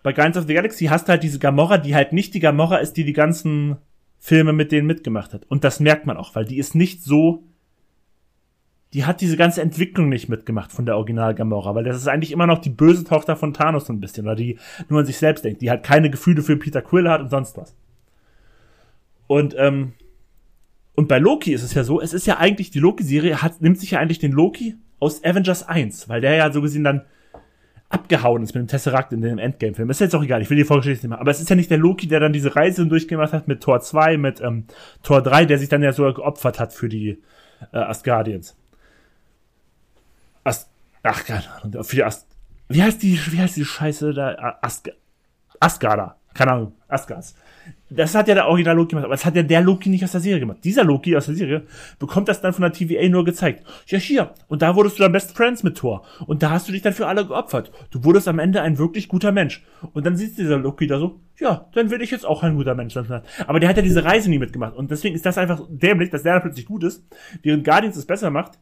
[0.03, 2.79] Bei Guardians of the Galaxy hast du halt diese Gamora, die halt nicht die Gamora
[2.79, 3.77] ist, die die ganzen
[4.19, 5.45] Filme mit denen mitgemacht hat.
[5.49, 7.45] Und das merkt man auch, weil die ist nicht so
[8.95, 12.33] die hat diese ganze Entwicklung nicht mitgemacht von der Original Gamora, weil das ist eigentlich
[12.33, 14.59] immer noch die böse Tochter von Thanos so ein bisschen, oder die
[14.89, 17.57] nur an sich selbst denkt, die halt keine Gefühle für Peter Quill hat und sonst
[17.57, 17.77] was.
[19.27, 19.93] Und ähm,
[20.95, 23.79] und bei Loki ist es ja so, es ist ja eigentlich die Loki-Serie hat nimmt
[23.79, 27.03] sich ja eigentlich den Loki aus Avengers 1, weil der ja so gesehen dann
[27.89, 29.89] abgehauen ist mit dem Tesseract in dem Endgame-Film.
[29.91, 31.21] Ist jetzt auch egal, ich will die Vorgeschichte nicht machen.
[31.21, 33.81] Aber es ist ja nicht der Loki, der dann diese Reise durchgemacht hat mit Tor
[33.81, 34.65] 2, mit ähm,
[35.03, 37.23] Tor 3, der sich dann ja sogar geopfert hat für die
[37.73, 38.58] äh, Asgardians.
[41.03, 41.85] Ach, keine Ahnung.
[41.85, 42.29] Für die Ast
[42.69, 44.59] wie heißt die, wie heißt die Scheiße da?
[44.61, 44.93] Ast
[45.59, 46.17] Asgarda.
[46.35, 46.73] Keine Ahnung.
[46.87, 47.35] Asgards.
[47.91, 50.13] Das hat ja der Original Loki gemacht, aber das hat ja der Loki nicht aus
[50.13, 50.59] der Serie gemacht.
[50.63, 51.63] Dieser Loki aus der Serie
[51.99, 53.65] bekommt das dann von der TVA nur gezeigt.
[53.87, 54.35] Ja, hier.
[54.47, 56.05] Und da wurdest du dann Best Friends mit Thor.
[56.27, 57.73] Und da hast du dich dann für alle geopfert.
[57.91, 59.65] Du wurdest am Ende ein wirklich guter Mensch.
[59.95, 62.75] Und dann sieht dieser Loki da so, ja, dann will ich jetzt auch ein guter
[62.75, 63.23] Mensch sein.
[63.47, 64.77] Aber der hat ja diese Reise nie mitgemacht.
[64.77, 67.05] Und deswegen ist das einfach dämlich, dass der da plötzlich gut ist,
[67.43, 68.59] während Guardians es besser macht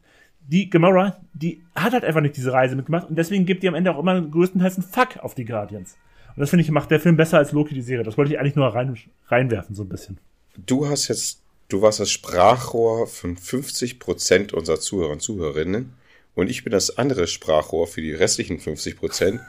[0.47, 3.75] die Gamora, die hat halt einfach nicht diese Reise mitgemacht und deswegen gibt die am
[3.75, 5.97] Ende auch immer größtenteils einen Fuck auf die Guardians.
[6.35, 8.03] Und das finde ich, macht der Film besser als Loki die Serie.
[8.03, 8.95] Das wollte ich eigentlich nur rein,
[9.27, 10.19] reinwerfen, so ein bisschen.
[10.55, 15.93] Du hast jetzt, du warst das Sprachrohr von 50 Prozent unserer Zuhörer und Zuhörerinnen
[16.35, 19.41] und ich bin das andere Sprachrohr für die restlichen 50 Prozent,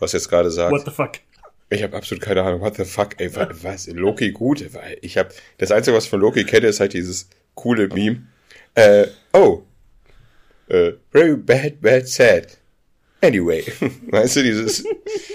[0.00, 0.72] was jetzt gerade sagt.
[0.72, 1.12] What the fuck?
[1.70, 2.60] Ich habe absolut keine Ahnung.
[2.60, 3.18] What the fuck?
[3.18, 3.86] Ey, was?
[3.88, 4.64] Loki gut?
[5.00, 8.26] Ich habe das Einzige, was ich von Loki kenne, ist halt dieses coole Meme.
[8.74, 9.62] Äh, oh,
[10.68, 12.58] äh, very bad, bad, sad.
[13.20, 13.64] Anyway,
[14.10, 14.84] weißt du, dieses,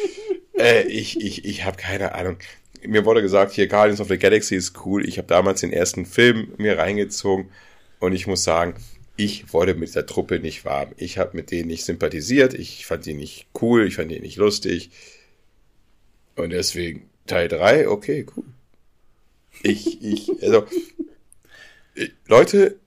[0.57, 2.37] äh, ich, ich, ich habe keine Ahnung.
[2.85, 5.07] Mir wurde gesagt, hier Guardians of the Galaxy ist cool.
[5.07, 7.49] Ich habe damals den ersten Film mir reingezogen
[7.99, 8.75] und ich muss sagen,
[9.17, 10.93] ich wurde mit der Truppe nicht warm.
[10.95, 12.53] Ich habe mit denen nicht sympathisiert.
[12.53, 13.85] Ich fand die nicht cool.
[13.85, 14.91] Ich fand die nicht lustig.
[16.37, 18.45] Und deswegen Teil 3, okay, cool.
[19.61, 20.65] Ich, ich, also,
[22.27, 22.79] Leute,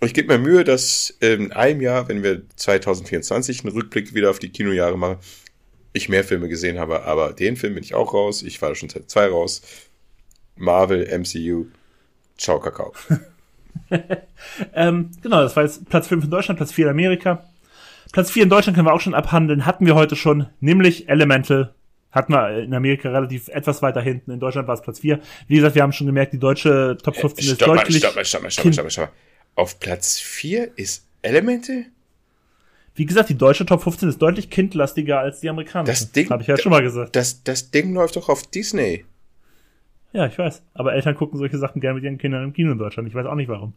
[0.00, 4.38] ich gebe mir Mühe, dass in einem Jahr, wenn wir 2024 einen Rückblick wieder auf
[4.38, 5.18] die Kinojahre machen,
[5.92, 8.42] ich mehr Filme gesehen habe, aber den Film bin ich auch raus.
[8.42, 9.62] Ich war schon seit zwei raus.
[10.56, 11.66] Marvel, MCU,
[12.36, 12.92] ciao Kakao.
[14.74, 17.44] ähm, genau, das war jetzt Platz 5 in Deutschland, Platz 4 in Amerika.
[18.12, 21.74] Platz 4 in Deutschland können wir auch schon abhandeln, hatten wir heute schon, nämlich Elemental.
[22.10, 24.30] Hatten wir in Amerika relativ etwas weiter hinten.
[24.30, 25.20] In Deutschland war es Platz 4.
[25.46, 28.02] Wie gesagt, wir haben schon gemerkt, die deutsche Top 15 stopp ist deutlich.
[28.02, 29.27] Mal, stopp mal, stopp mal, stopp mal, stopp mal, stopp mal.
[29.54, 31.86] Auf Platz 4 ist Elemental?
[32.94, 35.92] Wie gesagt, die deutsche Top 15 ist deutlich kindlastiger als die amerikanische.
[35.92, 36.30] Das Ding.
[36.30, 37.14] Habe ich ja schon mal gesagt.
[37.14, 39.04] Das, das Ding läuft doch auf Disney.
[40.12, 40.62] Ja, ich weiß.
[40.74, 43.08] Aber Eltern gucken solche Sachen gerne mit ihren Kindern im Kino in Deutschland.
[43.08, 43.74] Ich weiß auch nicht warum.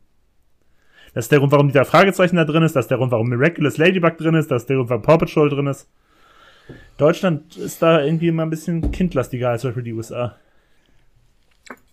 [1.13, 2.75] Das ist der Grund, warum dieser Fragezeichen da drin ist.
[2.75, 4.49] Das ist der Grund, warum Miraculous Ladybug drin ist.
[4.49, 5.87] Das ist der Grund, warum Paw Patrol drin ist.
[6.97, 10.37] Deutschland ist da irgendwie immer ein bisschen kindlastiger als zum Beispiel die USA.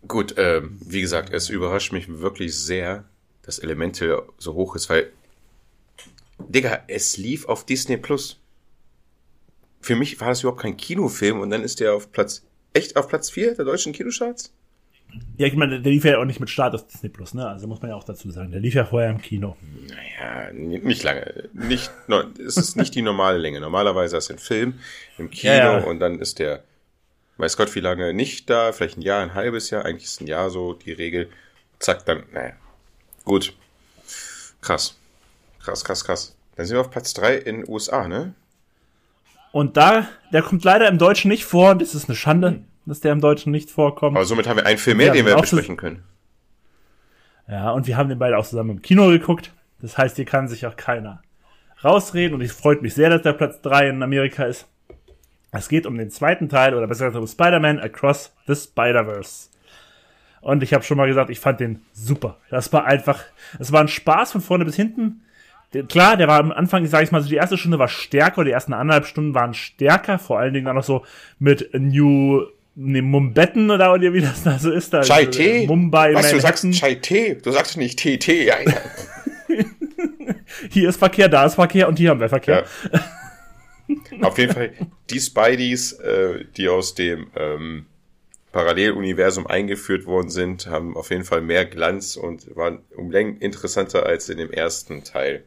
[0.06, 3.04] Gut, ähm, wie gesagt, es überrascht mich wirklich sehr,
[3.48, 5.10] dass Elemente so hoch ist, weil,
[6.38, 8.38] Digga, es lief auf Disney Plus.
[9.80, 12.44] Für mich war das überhaupt kein Kinofilm und dann ist der auf Platz,
[12.74, 14.52] echt auf Platz 4 der deutschen Kinocharts?
[15.38, 17.48] Ja, ich meine, der lief ja auch nicht mit Start auf Disney Plus, ne?
[17.48, 18.50] Also muss man ja auch dazu sagen.
[18.50, 19.56] Der lief ja vorher im Kino.
[19.88, 21.48] Naja, nicht lange.
[21.54, 23.62] Nicht, no, es ist nicht die normale Länge.
[23.62, 24.74] Normalerweise ist ein Film
[25.16, 25.84] im Kino Ja, ja.
[25.86, 26.64] und dann ist der,
[27.38, 30.26] weiß Gott wie lange nicht da, vielleicht ein Jahr, ein halbes Jahr, eigentlich ist ein
[30.26, 31.30] Jahr so die Regel.
[31.78, 32.52] Zack, dann, naja.
[33.28, 33.52] Gut.
[34.62, 34.96] Krass.
[35.62, 36.36] Krass, krass, krass.
[36.56, 38.32] Dann sind wir auf Platz 3 in den USA, ne?
[39.52, 41.74] Und da, der kommt leider im Deutschen nicht vor.
[41.74, 44.16] Das ist eine Schande, dass der im Deutschen nicht vorkommt.
[44.16, 46.04] Aber somit haben wir einen Film mehr, Ja, den wir auch besprechen können.
[47.46, 49.52] Ja, und wir haben den beide auch zusammen im Kino geguckt.
[49.80, 51.22] Das heißt, hier kann sich auch keiner
[51.84, 52.34] rausreden.
[52.34, 54.66] Und es freut mich sehr, dass der Platz 3 in Amerika ist.
[55.50, 59.50] Es geht um den zweiten Teil, oder besser gesagt um Spider-Man Across the Spider-Verse.
[60.40, 62.38] Und ich habe schon mal gesagt, ich fand den super.
[62.50, 63.22] Das war einfach,
[63.58, 65.22] es war ein Spaß von vorne bis hinten.
[65.88, 68.50] Klar, der war am Anfang, sage ich mal, so die erste Stunde war stärker, die
[68.50, 71.04] ersten anderthalb Stunden waren stärker, vor allen Dingen dann noch so
[71.38, 72.42] mit New
[72.74, 74.94] ne, Mumbetten oder wie das da so ist.
[74.94, 75.66] Da, Chai Tee?
[75.66, 76.72] Mumbai, Was, du Manhattan.
[76.72, 77.34] sagst Chai Tee?
[77.34, 78.54] Du sagst nicht TT, ja.
[80.70, 82.64] hier ist Verkehr, da ist Verkehr und hier haben wir Verkehr.
[82.92, 83.00] Ja.
[84.22, 84.72] Auf jeden Fall,
[85.10, 87.86] die Spideys, äh, die aus dem ähm,
[88.52, 94.06] Paralleluniversum eingeführt worden sind, haben auf jeden Fall mehr Glanz und waren um Längen interessanter
[94.06, 95.44] als in dem ersten Teil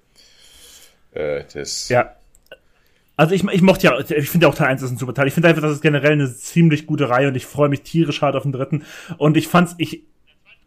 [1.13, 1.89] äh, des.
[1.89, 2.15] Ja.
[3.17, 5.27] Also ich, ich mochte ja, ich finde ja auch Teil 1 ist ein super Teil.
[5.27, 8.21] Ich finde einfach, das ist generell eine ziemlich gute Reihe und ich freue mich tierisch
[8.21, 8.83] hart auf den dritten.
[9.17, 10.03] Und ich fand's, ich,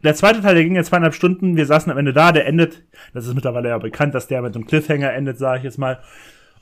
[0.02, 2.82] der zweite Teil, der ging ja zweieinhalb Stunden, wir saßen am Ende da, der endet,
[3.12, 6.00] das ist mittlerweile ja bekannt, dass der mit einem Cliffhanger endet, sage ich jetzt mal.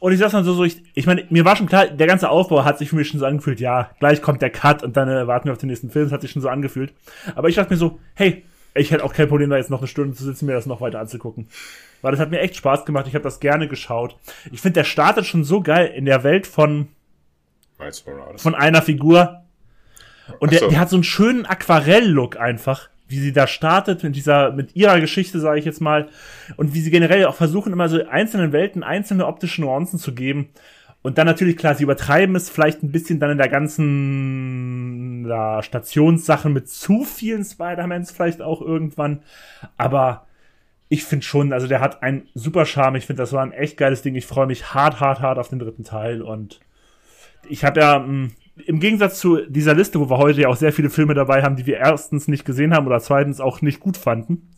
[0.02, 2.28] Und ich saß dann so, so ich, ich meine, mir war schon klar, der ganze
[2.28, 5.08] Aufbau hat sich für mich schon so angefühlt, ja, gleich kommt der Cut und dann
[5.08, 6.92] äh, warten wir auf den nächsten Film, das hat sich schon so angefühlt.
[7.36, 8.42] Aber ich dachte mir so, hey,
[8.74, 10.80] ich hätte auch kein Problem, da jetzt noch eine Stunde zu sitzen, mir das noch
[10.80, 11.46] weiter anzugucken.
[12.00, 14.16] Weil das hat mir echt Spaß gemacht, ich habe das gerne geschaut.
[14.50, 16.88] Ich finde, der startet schon so geil in der Welt von,
[18.38, 19.44] von einer Figur.
[20.40, 20.68] Und der, so.
[20.68, 25.00] der hat so einen schönen Aquarell-Look einfach, wie sie da startet mit dieser, mit ihrer
[25.00, 26.08] Geschichte, sage ich jetzt mal.
[26.56, 30.48] Und wie sie generell auch versuchen, immer so einzelnen Welten einzelne optische Nuancen zu geben.
[31.02, 35.62] Und dann natürlich, klar, sie übertreiben es vielleicht ein bisschen dann in der ganzen ja,
[35.62, 39.22] Stationssachen mit zu vielen Spider-Mans vielleicht auch irgendwann.
[39.76, 40.26] Aber
[40.88, 42.96] ich finde schon, also der hat einen super Charme.
[42.96, 44.14] Ich finde, das war ein echt geiles Ding.
[44.14, 46.22] Ich freue mich hart, hart, hart auf den dritten Teil.
[46.22, 46.60] Und
[47.48, 50.72] ich habe ja mh, im Gegensatz zu dieser Liste, wo wir heute ja auch sehr
[50.72, 53.96] viele Filme dabei haben, die wir erstens nicht gesehen haben oder zweitens auch nicht gut
[53.96, 54.50] fanden.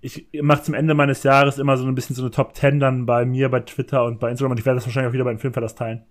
[0.00, 3.04] Ich mache zum Ende meines Jahres immer so ein bisschen so eine Top 10 dann
[3.04, 5.32] bei mir, bei Twitter und bei Instagram und ich werde das wahrscheinlich auch wieder bei
[5.32, 6.04] den Filmverlass teilen.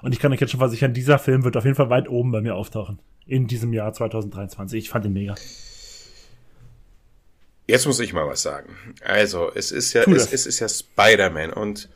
[0.00, 2.32] Und ich kann euch jetzt schon versichern, dieser Film wird auf jeden Fall weit oben
[2.32, 2.98] bei mir auftauchen.
[3.26, 4.78] In diesem Jahr 2023.
[4.78, 5.34] Ich fand ihn mega.
[7.66, 8.74] Jetzt muss ich mal was sagen.
[9.04, 11.88] Also, es ist ja, es, es ist ja Spider-Man und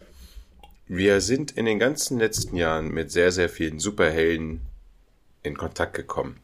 [0.89, 4.63] wir sind in den ganzen letzten Jahren mit sehr, sehr vielen Superhelden
[5.43, 6.39] in Kontakt gekommen.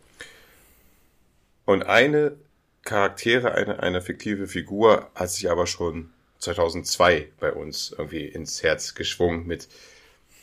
[1.64, 2.36] Und eine
[2.84, 6.10] Charaktere, eine, eine fiktive Figur hat sich aber schon
[6.40, 9.68] 2002 bei uns irgendwie ins Herz geschwungen mit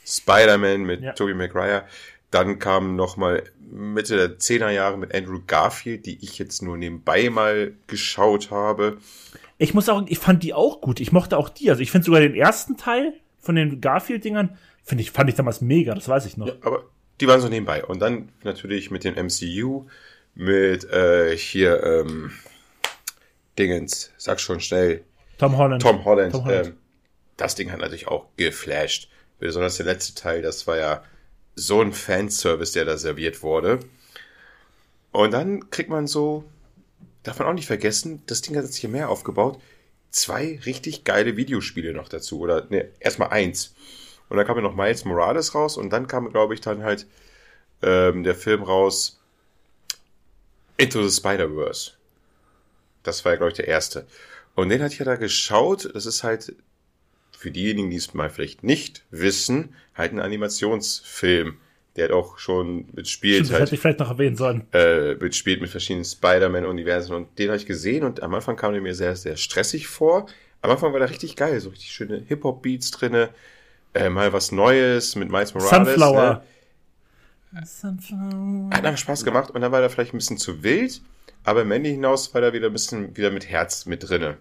[0.06, 1.12] Spider-Man, mit Ja.
[1.14, 1.84] Tobey Maguire.
[2.32, 7.30] Dann kam nochmal Mitte der 10er Jahre mit Andrew Garfield, die ich jetzt nur nebenbei
[7.30, 8.98] mal geschaut habe.
[9.58, 11.00] Ich muss auch, ich fand die auch gut.
[11.02, 11.70] Ich mochte auch die.
[11.70, 15.62] Also ich finde sogar den ersten Teil von den Garfield-Dingern, finde ich, fand ich damals
[15.62, 16.48] mega, das weiß ich noch.
[16.48, 16.84] Ja, aber
[17.20, 17.84] die waren so nebenbei.
[17.84, 19.88] Und dann natürlich mit dem MCU,
[20.36, 22.32] mit äh, hier, ähm,
[23.58, 25.04] Dingens, sag schon schnell.
[25.38, 25.82] Tom Holland.
[25.82, 26.32] Tom Holland.
[26.32, 26.68] Tom Holland.
[26.68, 26.78] Ähm,
[27.38, 29.10] das Ding hat natürlich auch geflasht.
[29.40, 31.04] Besonders der letzte Teil, das war ja
[31.56, 33.80] so ein Fanservice, der da serviert wurde.
[35.12, 36.44] Und dann kriegt man so,
[37.24, 39.60] darf man auch nicht vergessen, das Ding hat sich hier mehr aufgebaut.
[40.12, 42.40] Zwei richtig geile Videospiele noch dazu.
[42.40, 43.76] Oder ne, erstmal eins.
[44.30, 47.08] Und dann kam ja noch Miles Morales raus und dann kam, glaube ich, dann halt
[47.82, 49.20] ähm, der Film raus
[50.78, 51.92] Into the Spider-Verse.
[53.04, 54.08] Das war ja, glaube ich, der erste.
[54.56, 55.90] Und den hatte ich ja da geschaut.
[55.94, 56.56] Das ist halt
[57.38, 61.58] für diejenigen, die es mal vielleicht nicht wissen, halt ein Animationsfilm.
[61.96, 63.36] Der hat auch schon mitspielt.
[63.36, 64.68] Stimmt, das halt, hätte ich vielleicht noch erwähnen sollen.
[64.74, 68.82] Äh, mitspielt mit verschiedenen Spider-Man-Universen und den habe ich gesehen und am Anfang kam der
[68.82, 70.28] mir sehr, sehr stressig vor.
[70.62, 73.30] Am Anfang war der richtig geil, so richtig schöne Hip-Hop-Beats drinne,
[73.94, 75.88] äh, mal was Neues mit Miles Morales.
[75.88, 76.44] Sunflower.
[77.52, 77.66] Ne?
[77.66, 78.70] Sunflower.
[78.72, 81.02] Hat einfach Spaß gemacht und dann war der vielleicht ein bisschen zu wild,
[81.44, 84.38] aber am Ende hinaus war der wieder ein bisschen wieder mit Herz mit drinne.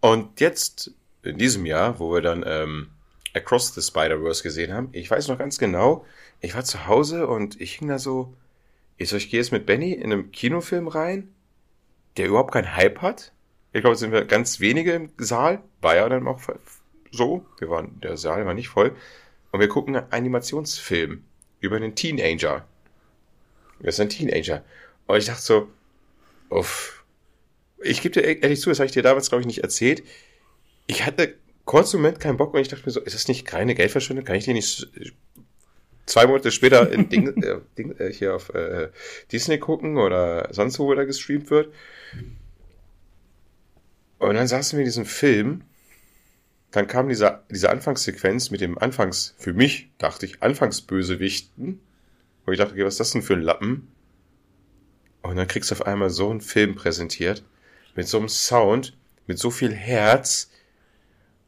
[0.00, 0.90] Und jetzt
[1.22, 2.88] in diesem Jahr, wo wir dann ähm,
[3.34, 6.04] Across the Spider-Verse gesehen haben, ich weiß noch ganz genau,
[6.40, 8.34] ich war zu Hause und ich hing da so,
[8.96, 11.34] ich so, ich gehe jetzt mit Benny in einem Kinofilm rein,
[12.16, 13.32] der überhaupt keinen Hype hat.
[13.72, 16.40] Ich glaube, sind wir ganz wenige im Saal, war ja dann auch
[17.10, 18.94] so, wir waren, der Saal war nicht voll,
[19.50, 21.24] und wir gucken einen Animationsfilm
[21.60, 22.66] über einen Teenager.
[23.80, 24.64] Das ist ein Teenager.
[25.06, 25.68] Und ich dachte so,
[26.50, 27.04] uff,
[27.82, 30.02] ich gebe dir ehrlich zu, das habe ich dir damals, glaube ich, nicht erzählt
[30.86, 31.34] ich hatte
[31.64, 34.24] kurz im Moment keinen Bock und ich dachte mir so, ist das nicht keine Geldverschwendung?
[34.24, 34.88] Kann ich den nicht
[36.06, 38.88] zwei Monate später in Ding, äh, Ding, äh, hier auf äh,
[39.30, 41.72] Disney gucken oder sonst wo da gestreamt wird?
[44.18, 45.62] Und dann saßen wir in diesem Film,
[46.70, 51.80] dann kam dieser, diese Anfangssequenz mit dem Anfangs, für mich, dachte ich, Anfangsbösewichten.
[52.46, 53.88] Und ich dachte, okay, was ist das denn für ein Lappen?
[55.22, 57.44] Und dann kriegst du auf einmal so einen Film präsentiert,
[57.94, 60.51] mit so einem Sound, mit so viel Herz,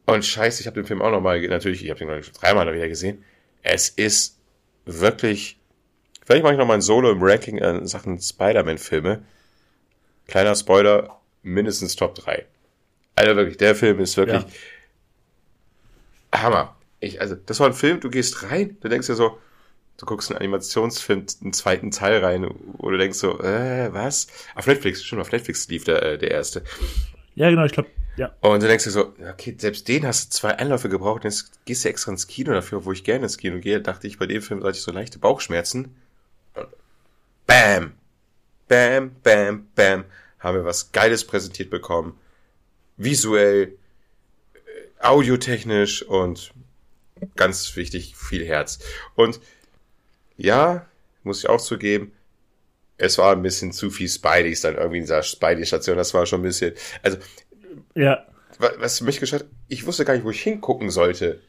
[0.06, 2.89] und scheiße, ich habe den Film auch nochmal, natürlich, ich habe den schon dreimal wieder
[2.89, 3.24] gesehen.
[3.62, 4.39] Es ist
[4.85, 5.59] wirklich,
[6.24, 9.22] vielleicht mache ich nochmal ein Solo im Ranking in Sachen Spider-Man-Filme.
[10.26, 12.44] Kleiner Spoiler, mindestens Top 3.
[13.16, 14.43] Also wirklich, der Film ist wirklich
[16.32, 16.43] ja.
[16.43, 16.76] Hammer.
[17.01, 19.39] Ich, also, das war ein Film, du gehst rein, du denkst dir so,
[19.98, 22.47] du guckst einen Animationsfilm, einen zweiten Teil rein,
[22.78, 24.26] wo du denkst so, äh, was?
[24.55, 26.64] Auf Netflix, schon auf Netflix lief der, äh, der erste.
[27.35, 28.35] Ja, genau, ich glaube, ja.
[28.41, 31.85] Und du denkst dir so, okay, selbst den hast du zwei Einläufe gebraucht, jetzt gehst
[31.85, 34.43] du extra ins Kino dafür, wo ich gerne ins Kino gehe, dachte ich, bei dem
[34.43, 35.95] Film hatte ich so leichte Bauchschmerzen.
[37.47, 37.93] Bam,
[38.69, 40.05] bam, bam, bam,
[40.39, 42.19] haben wir was Geiles präsentiert bekommen.
[42.97, 43.77] Visuell,
[44.55, 44.59] äh,
[45.05, 46.53] audiotechnisch und
[47.36, 48.78] ganz wichtig, viel Herz.
[49.15, 49.41] Und
[50.36, 50.86] ja,
[51.23, 52.12] muss ich auch zugeben,
[52.97, 55.97] es war ein bisschen zu viel Spideys dann irgendwie in dieser Spidey-Station.
[55.97, 56.74] Das war schon ein bisschen.
[57.03, 57.19] Also.
[57.95, 58.25] Ja.
[58.59, 61.41] Was mich geschah, ich wusste gar nicht, wo ich hingucken sollte.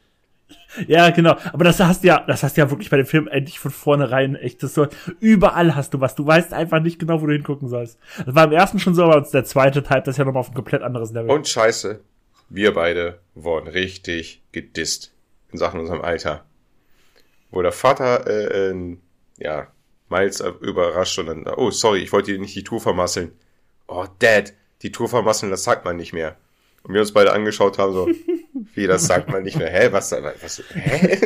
[0.86, 1.36] Ja, genau.
[1.52, 3.70] Aber das hast du ja, das hast du ja wirklich bei dem Film endlich von
[3.70, 4.86] vornherein echt das so.
[5.20, 6.14] Überall hast du was.
[6.14, 7.98] Du weißt einfach nicht genau, wo du hingucken sollst.
[8.24, 10.50] Das war im ersten schon so, aber der zweite Teil, das ist ja nochmal auf
[10.50, 11.30] ein komplett anderes Level.
[11.30, 12.00] Und scheiße.
[12.48, 15.12] Wir beide wurden richtig gedisst
[15.50, 16.44] in Sachen unserem Alter.
[17.50, 18.96] Wo der Vater, äh, äh,
[19.38, 19.68] ja,
[20.08, 23.32] Miles überrascht und dann, oh, sorry, ich wollte dir nicht die Tour vermasseln.
[23.88, 26.36] Oh, Dad, die Tour vermasseln, das sagt man nicht mehr.
[26.82, 28.08] Und wir uns beide angeschaut haben, so,
[28.74, 29.70] wie, das sagt man nicht mehr.
[29.70, 31.18] Hä, was, was, hä?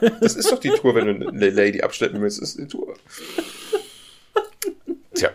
[0.20, 2.94] Das ist doch die Tour, wenn du eine Lady abschleppen willst, ist die Tour.
[5.14, 5.30] Tja.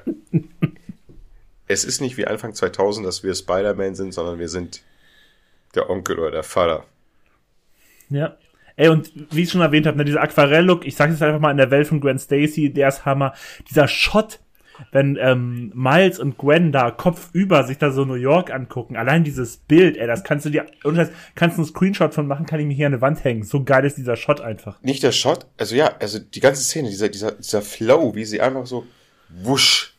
[1.67, 4.81] Es ist nicht wie Anfang 2000, dass wir Spider-Man sind, sondern wir sind
[5.75, 6.85] der Onkel oder der Vater.
[8.09, 8.37] Ja.
[8.75, 11.51] Ey, und wie ich schon erwähnt habe, ne, dieser Aquarell-Look, ich sage es einfach mal
[11.51, 13.33] in der Welt von Gwen Stacy, der ist Hammer.
[13.69, 14.39] Dieser Shot,
[14.91, 19.57] wenn ähm, Miles und Gwen da kopfüber sich da so New York angucken, allein dieses
[19.57, 22.59] Bild, ey, das kannst du dir, und das kannst du einen Screenshot von machen, kann
[22.59, 23.43] ich mir hier an die Wand hängen.
[23.43, 24.81] So geil ist dieser Shot einfach.
[24.81, 28.41] Nicht der Shot, also ja, also die ganze Szene, dieser, dieser, dieser Flow, wie sie
[28.41, 28.85] einfach so
[29.29, 29.95] wusch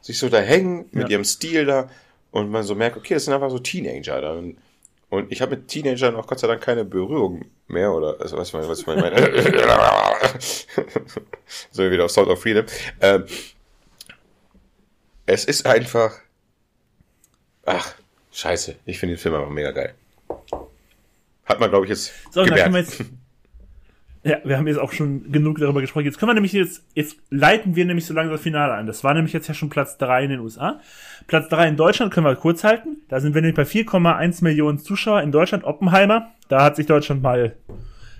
[0.00, 1.10] sich so da hängen mit ja.
[1.10, 1.90] ihrem Stil da
[2.30, 4.42] und man so merkt, okay, das sind einfach so Teenager da.
[5.10, 8.54] Und ich habe mit Teenagern auch Gott sei Dank keine Berührung mehr, oder, also was,
[8.54, 9.10] was ich meine,
[11.70, 12.64] so wieder auf Sound of Freedom.
[13.00, 13.24] Ähm,
[15.30, 16.12] es ist einfach,
[17.64, 17.94] ach,
[18.32, 19.94] scheiße, ich finde den Film einfach mega geil.
[21.44, 22.74] Hat man, glaube ich, jetzt so, gemerkt.
[22.74, 23.04] Jetzt,
[24.22, 26.04] Ja, wir haben jetzt auch schon genug darüber gesprochen.
[26.04, 28.86] Jetzt können wir nämlich jetzt, jetzt leiten wir nämlich so langsam das Finale ein.
[28.86, 30.78] Das war nämlich jetzt ja schon Platz drei in den USA.
[31.26, 32.98] Platz drei in Deutschland können wir kurz halten.
[33.08, 35.64] Da sind wir nämlich bei 4,1 Millionen Zuschauer in Deutschland.
[35.64, 36.32] Oppenheimer.
[36.48, 37.56] Da hat sich Deutschland mal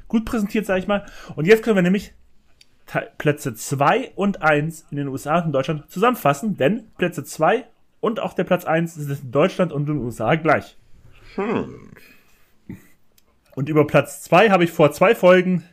[0.09, 1.05] gut präsentiert, sag ich mal.
[1.37, 2.15] Und jetzt können wir nämlich
[3.19, 7.67] Plätze zwei und eins in den USA und in Deutschland zusammenfassen, denn Plätze zwei
[8.01, 10.77] und auch der Platz eins sind in Deutschland und in den USA gleich.
[11.35, 11.91] Hm.
[13.55, 15.65] Und über Platz zwei habe ich vor zwei Folgen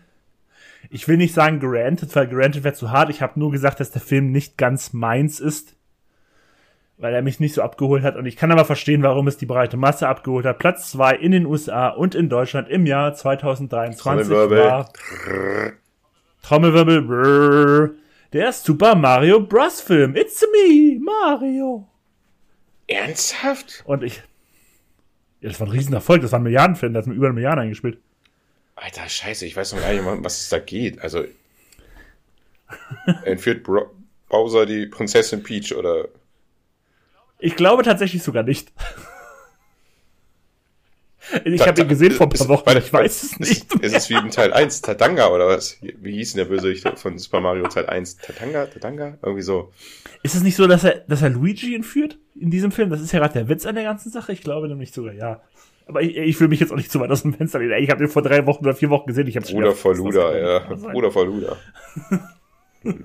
[0.90, 3.10] ich will nicht sagen granted, weil granted wäre zu hart.
[3.10, 5.76] Ich habe nur gesagt, dass der Film nicht ganz meins ist,
[6.98, 8.16] weil er mich nicht so abgeholt hat.
[8.16, 10.60] Und ich kann aber verstehen, warum es die breite Masse abgeholt hat.
[10.60, 14.90] Platz zwei in den USA und in Deutschland im Jahr 2023 war
[16.44, 17.96] Trommelwirbel brrr,
[18.34, 19.82] der Super Mario Bros.
[19.82, 20.16] Film.
[20.16, 21.88] It's me, Mario.
[22.88, 23.84] Ernsthaft?
[23.86, 24.22] Und ich.
[25.42, 27.62] Ja, das war ein Riesenerfolg, das war ein Milliardenfilm, der hat mir über eine Milliarde
[27.62, 28.00] eingespielt.
[28.76, 31.00] Alter, scheiße, ich weiß noch gar nicht, was es da geht.
[31.02, 31.26] Also,
[33.24, 33.92] entführt Bro
[34.30, 36.08] Bowser die Prinzessin Peach oder?
[37.40, 38.72] Ich glaube tatsächlich sogar nicht.
[41.44, 43.74] Ich habe ihn gesehen vor ein paar Wochen, ich weiß es nicht.
[43.74, 45.78] Ist, ist es wie in Teil 1, Tatanga oder was?
[45.82, 48.18] Wie hieß denn der Bösewicht von Super Mario Teil 1?
[48.18, 48.66] Tatanga?
[48.68, 49.18] Tatanga?
[49.22, 49.72] Irgendwie so.
[50.24, 52.90] Ist es nicht so, dass er, dass er Luigi entführt in diesem Film?
[52.90, 54.32] Das ist ja gerade der Witz an der ganzen Sache.
[54.32, 55.42] Ich glaube nämlich sogar, ja.
[55.88, 57.82] Aber ich, ich will mich jetzt auch nicht zu weit aus dem Fenster lehnen.
[57.82, 59.28] Ich habe den vor drei Wochen oder vier Wochen gesehen.
[59.28, 60.60] Ich hab's Bruder vor Luda, ja.
[60.76, 61.58] Bruder vor Luda.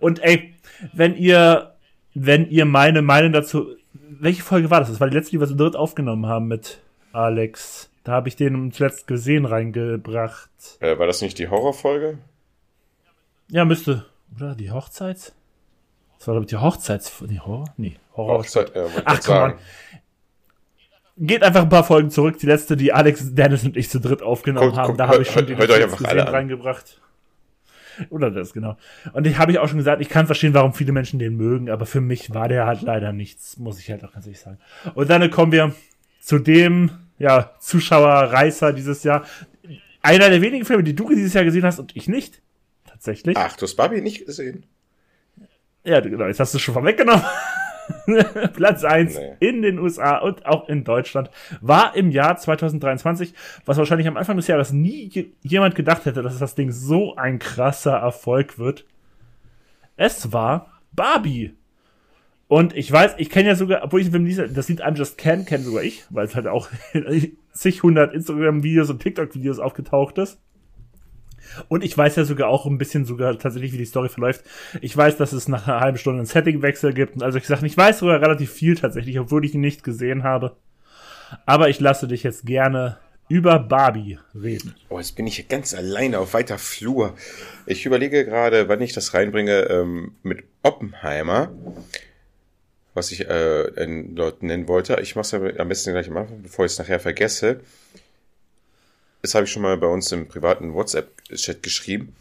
[0.00, 0.54] Und ey,
[0.92, 1.74] wenn ihr,
[2.14, 4.88] wenn ihr meine Meinung dazu, welche Folge war das?
[4.90, 6.80] Das war die letzte, die wir so dritt aufgenommen haben mit
[7.12, 7.90] Alex.
[8.04, 10.50] Da habe ich den zuletzt gesehen reingebracht.
[10.80, 12.18] Äh, war das nicht die Horrorfolge?
[13.48, 14.06] Ja, müsste.
[14.36, 15.34] Oder die Hochzeits?
[16.18, 17.20] Das war, glaube ich, die Hochzeits...
[17.26, 17.64] Nee, Horror?
[17.76, 18.38] Nee, Horror.
[18.38, 19.58] Hochzeit, ja, Ach, komm mal
[21.20, 22.38] geht einfach ein paar Folgen zurück.
[22.38, 25.22] Die letzte, die Alex, Dennis und ich zu dritt aufgenommen guck, haben, guck, da habe
[25.22, 27.00] ich schon die letzte reingebracht.
[28.08, 28.78] Oder das, genau.
[29.12, 31.68] Und ich habe ich auch schon gesagt, ich kann verstehen, warum viele Menschen den mögen,
[31.68, 34.58] aber für mich war der halt leider nichts, muss ich halt auch ganz ehrlich sagen.
[34.94, 35.74] Und dann kommen wir
[36.20, 39.24] zu dem, ja, Zuschauerreißer dieses Jahr.
[40.02, 42.40] Einer der wenigen Filme, die du dieses Jahr gesehen hast und ich nicht.
[42.86, 43.36] Tatsächlich.
[43.36, 44.64] Ach, du hast Barbie nicht gesehen?
[45.84, 47.24] Ja, genau, jetzt hast du es schon vorweggenommen.
[48.54, 49.36] Platz 1 nee.
[49.40, 51.30] in den USA und auch in Deutschland
[51.60, 53.34] war im Jahr 2023,
[53.64, 57.38] was wahrscheinlich am Anfang des Jahres nie jemand gedacht hätte, dass das Ding so ein
[57.38, 58.84] krasser Erfolg wird.
[59.96, 61.54] Es war Barbie.
[62.50, 64.96] Und ich weiß, ich kenne ja sogar, obwohl ich den Film nicht, das Lied I'm
[64.96, 66.68] Just Can kenne sogar ich, weil es halt auch
[67.52, 70.40] zig hundert Instagram-Videos und TikTok-Videos aufgetaucht ist.
[71.68, 74.42] Und ich weiß ja sogar auch ein bisschen sogar tatsächlich, wie die Story verläuft.
[74.80, 77.64] Ich weiß, dass es nach einer halben Stunde einen Settingwechsel gibt und also ich sage,
[77.64, 80.56] ich weiß sogar relativ viel tatsächlich, obwohl ich ihn nicht gesehen habe.
[81.46, 82.98] Aber ich lasse dich jetzt gerne
[83.28, 84.74] über Barbie reden.
[84.88, 87.14] Oh, jetzt bin ich hier ganz alleine auf weiter Flur.
[87.66, 91.52] Ich überlege gerade, wann ich das reinbringe ähm, mit Oppenheimer,
[92.94, 94.98] was ich äh, dort nennen wollte.
[95.00, 97.60] Ich mache es am besten gleich am Anfang, bevor ich es nachher vergesse
[99.22, 102.14] das habe ich schon mal bei uns im privaten WhatsApp-Chat geschrieben.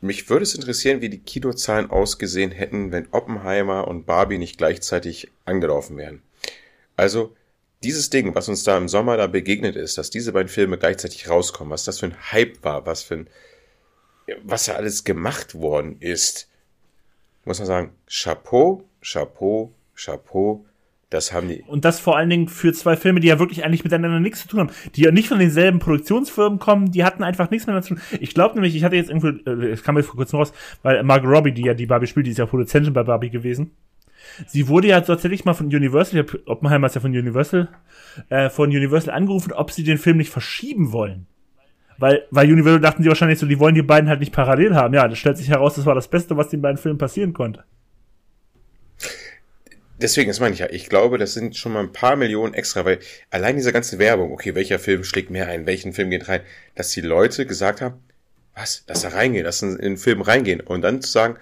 [0.00, 5.30] Mich würde es interessieren, wie die Kinozahlen ausgesehen hätten, wenn Oppenheimer und Barbie nicht gleichzeitig
[5.44, 6.22] angelaufen wären.
[6.96, 7.34] Also,
[7.82, 11.28] dieses Ding, was uns da im Sommer da begegnet ist, dass diese beiden Filme gleichzeitig
[11.28, 13.30] rauskommen, was das für ein Hype war, was für ein,
[14.42, 16.48] was da alles gemacht worden ist,
[17.44, 20.64] muss man sagen, Chapeau, Chapeau, Chapeau,
[21.10, 21.62] das haben die.
[21.66, 24.48] Und das vor allen Dingen für zwei Filme, die ja wirklich eigentlich miteinander nichts zu
[24.48, 27.94] tun haben, die ja nicht von denselben Produktionsfirmen kommen, die hatten einfach nichts miteinander zu
[27.94, 28.18] tun.
[28.20, 30.52] Ich glaube nämlich, ich hatte jetzt irgendwo, äh, es kam jetzt vor kurzem raus,
[30.82, 33.70] weil Margot Robbie, die ja die Barbie spielt, die ist ja Produzentin bei Barbie gewesen.
[34.48, 37.68] Sie wurde ja tatsächlich mal von Universal, Oppenheimer ist ja von Universal,
[38.28, 41.26] äh, von Universal angerufen, ob sie den Film nicht verschieben wollen.
[41.98, 44.92] Weil, weil Universal dachten sie wahrscheinlich so, die wollen die beiden halt nicht parallel haben.
[44.92, 47.64] Ja, das stellt sich heraus, das war das Beste, was den beiden Filmen passieren konnte.
[49.98, 50.68] Deswegen, das meine ich ja.
[50.70, 52.98] Ich glaube, das sind schon mal ein paar Millionen extra, weil
[53.30, 56.42] allein diese ganze Werbung, okay, welcher Film schlägt mehr ein, welchen Film geht rein,
[56.74, 58.02] dass die Leute gesagt haben,
[58.54, 60.60] was, dass da reingehen, dass in den Film reingehen.
[60.60, 61.36] Und dann zu sagen,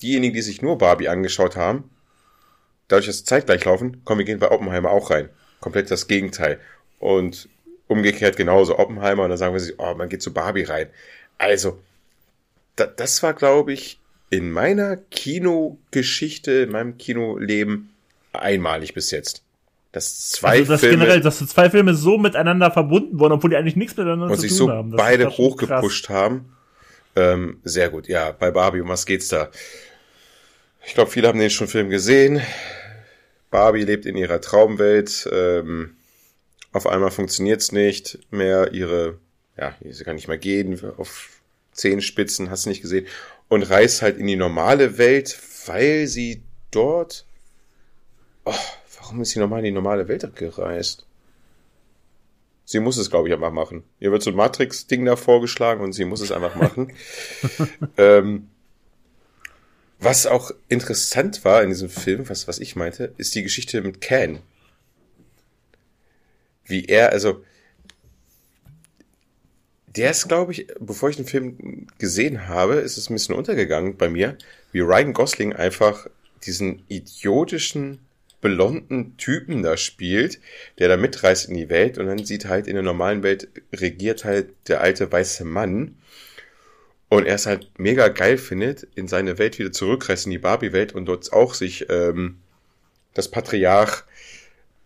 [0.00, 1.90] diejenigen, die sich nur Barbie angeschaut haben,
[2.88, 5.28] dadurch, dass sie zeitgleich laufen, komm, wir gehen bei Oppenheimer auch rein.
[5.60, 6.60] Komplett das Gegenteil.
[6.98, 7.48] Und
[7.88, 10.88] umgekehrt genauso Oppenheimer und dann sagen wir sich, oh, man geht zu Barbie rein.
[11.38, 11.82] Also,
[12.76, 13.98] da, das war, glaube ich,
[14.32, 17.90] in meiner Kinogeschichte, in meinem Kinoleben
[18.32, 19.42] einmalig bis jetzt.
[19.92, 23.50] Dass zwei also das Filme generell, dass so zwei Filme so miteinander verbunden wurden, obwohl
[23.50, 24.92] die eigentlich nichts miteinander zu tun so haben.
[24.92, 26.56] Und sich so beide hochgepusht haben.
[27.14, 28.08] Ähm, sehr gut.
[28.08, 29.50] Ja, bei Barbie, um was geht's da?
[30.86, 32.40] Ich glaube, viele haben den schon Film gesehen.
[33.50, 35.28] Barbie lebt in ihrer Traumwelt.
[35.30, 35.94] Ähm,
[36.72, 38.72] auf einmal funktioniert's nicht mehr.
[38.72, 39.18] Ihre
[39.58, 41.28] ja, sie kann nicht mehr gehen, auf
[41.72, 43.06] Zehenspitzen, hast du nicht gesehen,
[43.52, 47.26] und reist halt in die normale Welt, weil sie dort,
[48.46, 48.54] oh,
[48.98, 51.04] warum ist sie nochmal in die normale Welt gereist?
[52.64, 53.84] Sie muss es, glaube ich, einfach machen.
[54.00, 56.94] Ihr wird so ein Matrix-Ding da vorgeschlagen und sie muss es einfach machen.
[57.98, 58.48] ähm,
[59.98, 64.00] was auch interessant war in diesem Film, was, was ich meinte, ist die Geschichte mit
[64.00, 64.38] Ken.
[66.64, 67.44] Wie er, also,
[69.96, 73.96] der ist, glaube ich, bevor ich den Film gesehen habe, ist es ein bisschen untergegangen
[73.96, 74.36] bei mir,
[74.72, 76.06] wie Ryan Gosling einfach
[76.44, 77.98] diesen idiotischen,
[78.42, 80.40] blonden Typen da spielt,
[80.78, 84.24] der da mitreißt in die Welt und dann sieht halt in der normalen Welt regiert
[84.24, 85.96] halt der alte weiße Mann.
[87.08, 90.94] Und er es halt mega geil findet, in seine Welt wieder zurückreist, in die Barbie-Welt
[90.94, 92.38] und dort auch sich ähm,
[93.14, 94.04] das Patriarch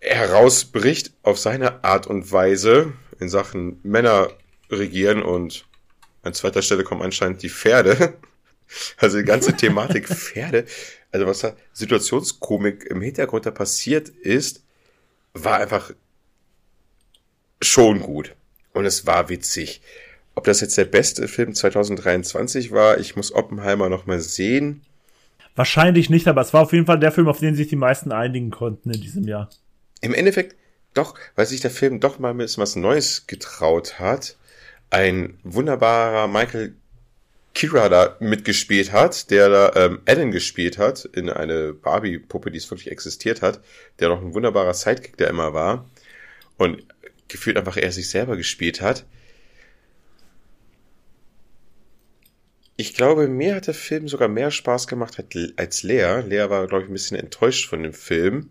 [0.01, 4.29] herausbricht auf seine Art und Weise in Sachen Männer
[4.71, 5.67] regieren und
[6.23, 8.15] an zweiter Stelle kommen anscheinend die Pferde.
[8.97, 10.65] Also die ganze Thematik Pferde,
[11.13, 14.65] also was da Situationskomik im Hintergrund da passiert ist,
[15.35, 15.93] war einfach
[17.63, 18.35] schon gut.
[18.73, 19.83] Und es war witzig.
[20.35, 24.83] Ob das jetzt der beste Film 2023 war, ich muss Oppenheimer nochmal sehen.
[25.55, 28.11] Wahrscheinlich nicht, aber es war auf jeden Fall der Film, auf den sich die meisten
[28.11, 29.49] einigen konnten in diesem Jahr.
[30.01, 30.57] Im Endeffekt
[30.93, 34.37] doch, weil sich der Film doch mal ein bisschen was Neues getraut hat
[34.91, 36.75] ein wunderbarer Michael
[37.55, 42.71] Kira da mitgespielt hat, der da ähm, Alan gespielt hat, in eine Barbie-Puppe, die es
[42.71, 43.63] wirklich existiert hat,
[43.99, 45.89] der noch ein wunderbarer Sidekick der immer war
[46.59, 46.85] und
[47.29, 49.07] gefühlt einfach er sich selber gespielt hat.
[52.77, 55.17] Ich glaube, mir hat der Film sogar mehr Spaß gemacht
[55.57, 56.21] als Lea.
[56.27, 58.51] Lea war, glaube ich, ein bisschen enttäuscht von dem Film.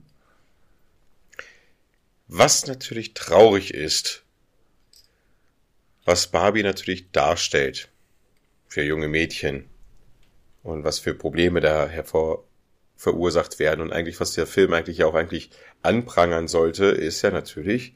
[2.27, 4.24] Was natürlich traurig ist,
[6.05, 7.89] was Barbie natürlich darstellt
[8.67, 9.65] für junge Mädchen
[10.63, 12.45] und was für Probleme da hervor
[12.95, 15.49] verursacht werden und eigentlich was der Film eigentlich auch eigentlich
[15.81, 17.93] anprangern sollte, ist ja natürlich,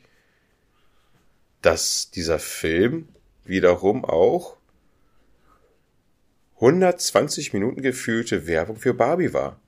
[1.62, 3.08] dass dieser Film
[3.46, 4.58] wiederum auch
[6.56, 9.60] 120 Minuten gefühlte Werbung für Barbie war.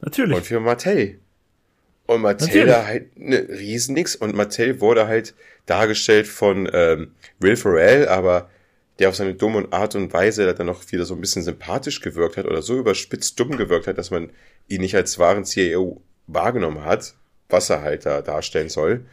[0.00, 0.36] Natürlich.
[0.36, 1.20] Und für Mattel.
[2.10, 5.32] Und Mattel da halt ne Riesennix und Mattel wurde halt
[5.66, 8.50] dargestellt von ähm, Will Ferrell, aber
[8.98, 12.36] der auf seine dumme Art und Weise dann noch wieder so ein bisschen sympathisch gewirkt
[12.36, 14.32] hat oder so überspitzt dumm gewirkt hat, dass man
[14.66, 17.14] ihn nicht als wahren CEO wahrgenommen hat,
[17.48, 19.04] was er halt da darstellen soll.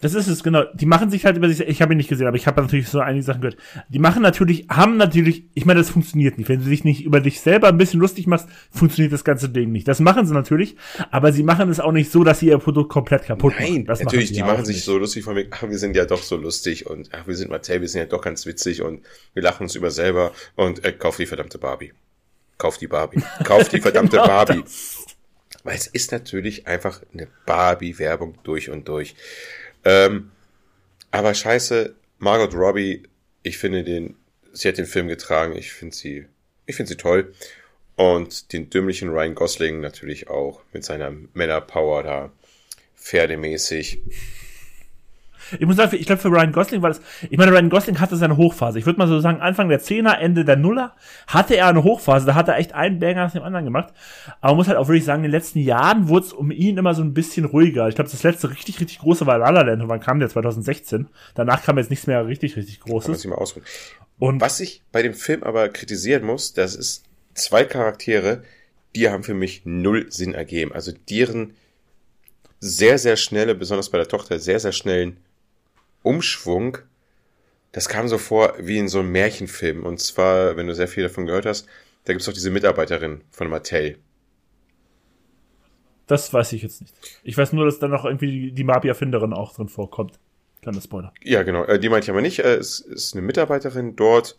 [0.00, 0.64] Das ist es, genau.
[0.74, 2.88] Die machen sich halt über sich, ich habe ihn nicht gesehen, aber ich habe natürlich
[2.88, 3.58] so einige Sachen gehört.
[3.88, 6.48] Die machen natürlich, haben natürlich, ich meine, das funktioniert nicht.
[6.48, 9.72] Wenn du dich nicht über dich selber ein bisschen lustig machst, funktioniert das ganze Ding
[9.72, 9.86] nicht.
[9.86, 10.76] Das machen sie natürlich,
[11.10, 13.86] aber sie machen es auch nicht so, dass sie ihr Produkt komplett kaputt Nein, machen.
[13.86, 14.84] Das natürlich, machen die machen sich nicht.
[14.84, 17.50] so lustig von mir, ach, wir sind ja doch so lustig und ach, wir sind
[17.50, 19.00] Mattel, wir sind ja doch ganz witzig und
[19.34, 21.92] wir lachen uns über selber und äh, kauf die verdammte Barbie.
[22.58, 23.22] Kauf die Barbie.
[23.44, 24.62] Kauf die verdammte genau Barbie.
[24.62, 25.06] Das.
[25.62, 29.14] Weil es ist natürlich einfach eine Barbie-Werbung durch und durch.
[29.84, 30.30] Ähm,
[31.10, 33.02] aber scheiße, Margot Robbie,
[33.42, 34.16] ich finde den,
[34.52, 36.26] sie hat den Film getragen, ich finde sie,
[36.66, 37.34] ich finde sie toll.
[37.96, 42.32] Und den dümmlichen Ryan Gosling natürlich auch mit seiner Männerpower da,
[42.96, 44.00] pferdemäßig.
[45.58, 48.16] Ich muss sagen, ich glaube, für Ryan Gosling war das, ich meine, Ryan Gosling hatte
[48.16, 48.78] seine Hochphase.
[48.78, 50.94] Ich würde mal so sagen, Anfang der Zehner, Ende der Nuller
[51.26, 52.26] hatte er eine Hochphase.
[52.26, 53.92] Da hat er echt einen Banger nach dem anderen gemacht.
[54.40, 56.78] Aber man muss halt auch wirklich sagen, in den letzten Jahren wurde es um ihn
[56.78, 57.88] immer so ein bisschen ruhiger.
[57.88, 59.82] Ich glaube, das letzte richtig, richtig große war La La Land.
[59.82, 60.30] Und wann kam der?
[60.30, 61.08] 2016.
[61.34, 63.22] Danach kam jetzt nichts mehr richtig, richtig Großes.
[63.22, 63.64] Kann mal ausruhen.
[64.18, 67.04] Und was ich bei dem Film aber kritisieren muss, das ist
[67.34, 68.42] zwei Charaktere,
[68.94, 70.72] die haben für mich null Sinn ergeben.
[70.72, 71.54] Also deren
[72.58, 75.18] sehr, sehr schnelle, besonders bei der Tochter, sehr, sehr schnellen
[76.02, 76.78] Umschwung,
[77.72, 79.84] das kam so vor wie in so einem Märchenfilm.
[79.84, 81.66] Und zwar, wenn du sehr viel davon gehört hast,
[82.04, 83.98] da gibt es doch diese Mitarbeiterin von Mattel.
[86.06, 86.94] Das weiß ich jetzt nicht.
[87.22, 90.18] Ich weiß nur, dass da noch irgendwie die Barbie-Erfinderin auch drin vorkommt.
[90.60, 91.12] Kleiner Spoiler.
[91.22, 91.64] Ja, genau.
[91.64, 92.40] Äh, die meinte ich aber nicht.
[92.40, 94.36] Äh, es ist eine Mitarbeiterin dort.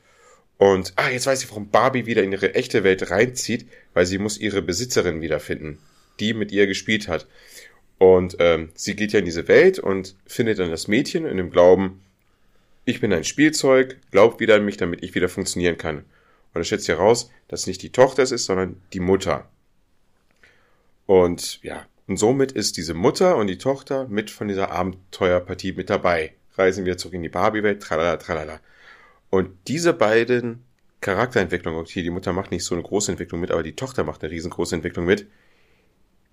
[0.58, 4.18] Und, ah, jetzt weiß ich, warum Barbie wieder in ihre echte Welt reinzieht, weil sie
[4.18, 5.80] muss ihre Besitzerin wiederfinden,
[6.20, 7.26] die mit ihr gespielt hat.
[8.02, 11.52] Und ähm, sie geht ja in diese Welt und findet dann das Mädchen in dem
[11.52, 12.02] Glauben,
[12.84, 15.98] ich bin ein Spielzeug, glaubt wieder an mich, damit ich wieder funktionieren kann.
[15.98, 16.06] Und
[16.56, 19.48] dann stellt sich heraus, dass nicht die Tochter es ist, sondern die Mutter.
[21.06, 25.92] Und ja, und somit ist diese Mutter und die Tochter mit von dieser Abenteuerpartie mit
[25.92, 26.34] dabei.
[26.58, 28.62] Reisen wir zurück in die Barbie-Welt, tralala, tralala.
[29.30, 30.64] Und diese beiden
[31.02, 34.24] Charakterentwicklungen, okay, die Mutter macht nicht so eine große Entwicklung mit, aber die Tochter macht
[34.24, 35.28] eine riesengroße Entwicklung mit,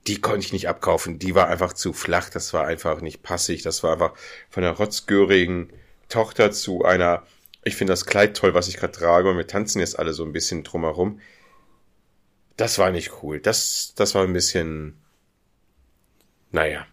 [0.08, 1.18] die konnte ich nicht abkaufen.
[1.18, 4.14] Die war einfach zu flach, das war einfach nicht passig, das war einfach
[4.48, 5.70] von der rotzgörigen
[6.08, 7.22] Tochter zu einer,
[7.62, 10.24] ich finde das Kleid toll, was ich gerade trage und wir tanzen jetzt alle so
[10.24, 11.20] ein bisschen drumherum.
[12.56, 13.38] Das war nicht cool.
[13.38, 14.96] Das, das war ein bisschen,
[16.50, 16.86] naja.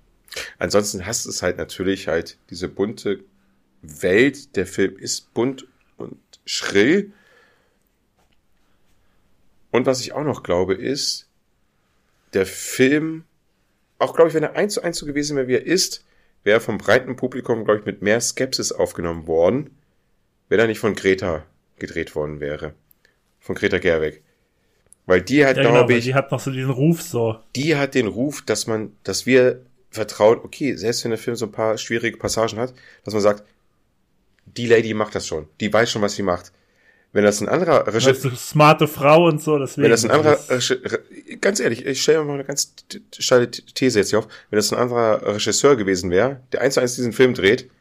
[0.59, 3.23] Ansonsten hast es halt natürlich halt diese bunte
[3.81, 4.57] Welt.
[4.57, 5.65] Der Film ist bunt
[5.95, 7.13] und schrill.
[9.71, 11.29] Und was ich auch noch glaube, ist,
[12.35, 13.23] der Film,
[13.97, 16.05] auch glaube ich, wenn er eins zu eins so gewesen wäre, wie er ist,
[16.43, 19.71] wäre vom breiten Publikum, glaube ich, mit mehr Skepsis aufgenommen worden,
[20.49, 21.43] wenn er nicht von Greta
[21.79, 22.73] gedreht worden wäre.
[23.39, 24.21] Von Greta Gerwig.
[25.05, 26.05] Weil die hat, ja, glaube genau, ich.
[26.05, 27.37] Die hat noch so diesen Ruf so.
[27.55, 31.45] Die hat den Ruf, dass man, dass wir vertrauen, okay, selbst wenn der Film so
[31.45, 33.43] ein paar schwierige Passagen hat, dass man sagt,
[34.45, 35.47] die Lady macht das schon.
[35.59, 36.51] Die weiß schon, was sie macht.
[37.15, 38.29] Wenn das ein anderer Regisseur.
[38.29, 39.83] Weißt smarte Frau und so, deswegen.
[39.83, 40.37] Wenn das ein anderer,
[41.39, 42.75] ganz ehrlich, ich stelle mir mal eine ganz
[43.17, 44.27] steile These jetzt hier auf.
[44.49, 47.71] Wenn das ein anderer Regisseur gewesen wäre, der eins zu eins diesen Film dreht,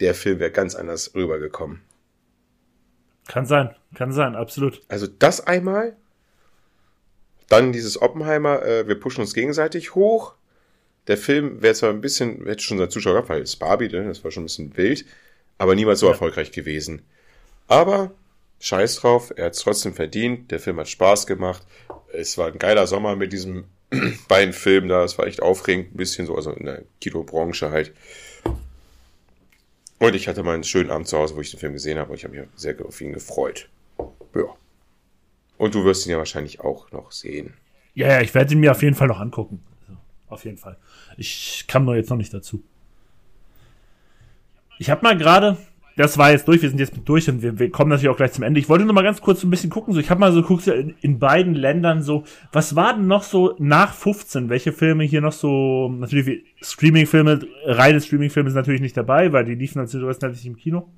[0.00, 1.80] der Film wäre ganz anders rübergekommen.
[3.26, 4.82] Kann sein, kann sein, absolut.
[4.88, 5.96] Also das einmal,
[7.48, 10.34] dann dieses Oppenheimer, äh, wir pushen uns gegenseitig hoch.
[11.06, 14.04] Der Film wäre zwar ein bisschen, hätte schon seinen Zuschauer gehabt, weil es Barbie, ne,
[14.04, 15.06] das war schon ein bisschen wild,
[15.56, 16.12] aber niemals so ja.
[16.12, 17.00] erfolgreich gewesen.
[17.66, 18.12] Aber
[18.60, 21.62] scheiß drauf, er hat es trotzdem verdient, der Film hat Spaß gemacht.
[22.12, 23.64] Es war ein geiler Sommer mit diesem
[24.28, 27.92] beiden Filmen da, es war echt aufregend, ein bisschen so, also in der Kinobranche halt.
[29.98, 32.10] Und ich hatte mal einen schönen Abend zu Hause, wo ich den Film gesehen habe
[32.10, 33.68] und ich habe mich sehr auf ihn gefreut.
[34.34, 34.44] Ja.
[35.56, 37.54] Und du wirst ihn ja wahrscheinlich auch noch sehen.
[37.94, 39.60] Ja, ja, ich werde ihn mir auf jeden Fall noch angucken.
[39.80, 39.98] Also,
[40.28, 40.76] auf jeden Fall.
[41.16, 42.62] Ich kam nur jetzt noch nicht dazu.
[44.78, 45.56] Ich habe mal gerade,
[45.98, 48.30] das war jetzt durch, wir sind jetzt durch und wir, wir kommen natürlich auch gleich
[48.30, 48.60] zum Ende.
[48.60, 49.92] Ich wollte nur mal ganz kurz so ein bisschen gucken.
[49.92, 52.22] So, ich habe mal so geguckt in, in, beiden Ländern so,
[52.52, 54.48] was war denn noch so nach 15?
[54.48, 59.56] Welche Filme hier noch so, natürlich Streaming-Filme, reine Streaming-Filme sind natürlich nicht dabei, weil die
[59.56, 60.88] liefen natürlich natürlich im Kino.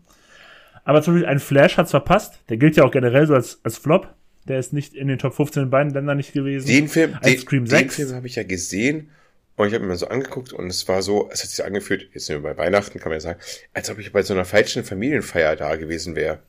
[0.85, 2.43] Aber zum Beispiel ein Flash hat's verpasst.
[2.51, 4.15] Der gilt ja auch generell so als, als Flop.
[4.49, 6.67] Der ist nicht in den Top 15 in beiden Ländern nicht gewesen.
[6.67, 9.09] Den Film, den, den Film habe ich ja gesehen
[9.57, 12.27] und ich habe mir so angeguckt und es war so, es hat sich angefühlt, jetzt
[12.27, 13.41] sind wir bei Weihnachten, kann man ja sagen,
[13.75, 16.41] als ob ich bei so einer falschen Familienfeier da gewesen wäre.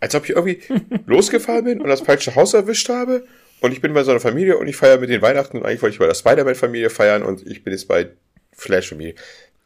[0.00, 0.60] Als ob ich irgendwie
[1.06, 3.24] losgefahren bin und das falsche Haus erwischt habe
[3.60, 5.82] und ich bin bei so einer Familie und ich feiere mit den Weihnachten und eigentlich
[5.82, 8.10] wollte ich bei der Spider-Man-Familie feiern und ich bin jetzt bei
[8.52, 9.14] Flash-Familie.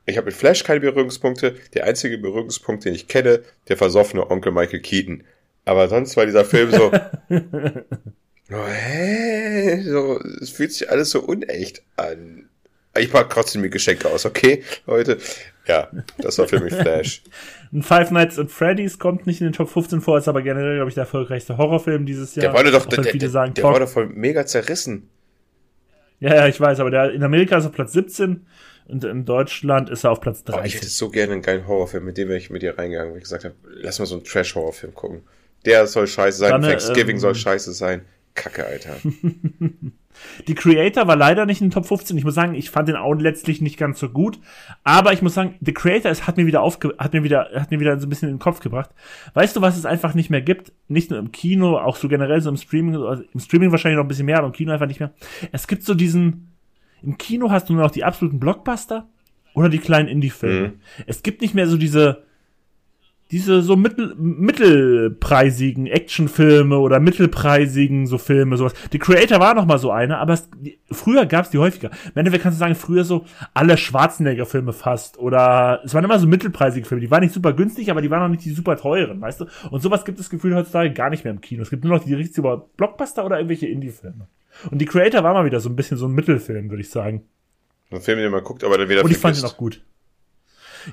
[0.07, 1.57] Ich habe mit Flash keine Berührungspunkte.
[1.73, 5.25] Der einzige Berührungspunkt, den ich kenne, der versoffene Onkel Michael Keaton.
[5.65, 6.93] Aber sonst war dieser Film so.
[8.51, 9.83] oh, hä?
[9.83, 12.51] So, es fühlt sich alles so unecht an.
[12.97, 15.19] Ich pack trotzdem die Geschenke aus, okay, Leute?
[15.67, 15.89] Ja,
[16.19, 17.23] das war für mich Flash.
[17.73, 20.77] Ein Five Nights at Freddy's kommt nicht in den Top 15 vor, ist aber generell,
[20.77, 22.53] glaube ich, der erfolgreichste Horrorfilm dieses Jahr.
[22.53, 25.09] Der wurde doch, der, der, sagen, der wurde voll mega zerrissen.
[26.21, 28.47] Ja, ja, ich weiß, aber der, in Amerika ist er auf Platz 17
[28.87, 30.63] und in Deutschland ist er auf Platz 30.
[30.63, 33.13] Oh, ich hätte so gerne einen geilen Horrorfilm, mit dem wäre ich mit dir reingegangen,
[33.13, 35.23] wo ich gesagt habe, lass mal so einen Trash-Horrorfilm gucken.
[35.65, 38.03] Der soll scheiße sein, Dann, Thanksgiving ähm, soll scheiße sein.
[38.35, 38.97] Kacke, Alter.
[40.49, 42.17] Die Creator war leider nicht in den Top 15.
[42.17, 44.39] Ich muss sagen, ich fand den auch letztlich nicht ganz so gut.
[44.83, 47.71] Aber ich muss sagen, The Creator ist, hat mir wieder aufge, hat mir wieder, hat
[47.71, 48.91] mir wieder so ein bisschen in den Kopf gebracht.
[49.35, 50.73] Weißt du, was es einfach nicht mehr gibt?
[50.89, 54.05] Nicht nur im Kino, auch so generell so im Streaming, also im Streaming wahrscheinlich noch
[54.05, 55.13] ein bisschen mehr, aber im Kino einfach nicht mehr.
[55.53, 56.53] Es gibt so diesen,
[57.03, 59.09] im Kino hast du nur noch die absoluten Blockbuster
[59.55, 60.69] oder die kleinen Indie-Filme.
[60.69, 60.81] Mhm.
[61.07, 62.25] Es gibt nicht mehr so diese,
[63.31, 68.75] diese so mittel, mittelpreisigen Actionfilme oder mittelpreisigen so Filme, sowas.
[68.93, 71.91] Die Creator war noch mal so eine, aber es, die, früher gab's die häufiger.
[72.07, 73.25] Im Endeffekt kannst du sagen, früher so
[73.55, 77.01] alle Schwarzenegger-Filme fast oder es waren immer so mittelpreisige Filme.
[77.01, 79.47] Die waren nicht super günstig, aber die waren auch nicht die super teuren, weißt du?
[79.71, 81.63] Und sowas gibt es Gefühl heutzutage gar nicht mehr im Kino.
[81.63, 84.29] Es gibt nur noch die richtig über Blockbuster oder irgendwelche Indie-Filme.
[84.71, 87.25] Und die Creator war mal wieder so ein bisschen so ein Mittelfilm, würde ich sagen.
[87.91, 89.83] Ein Film, den man guckt, aber dann wieder Und ich fand ihn auch gut.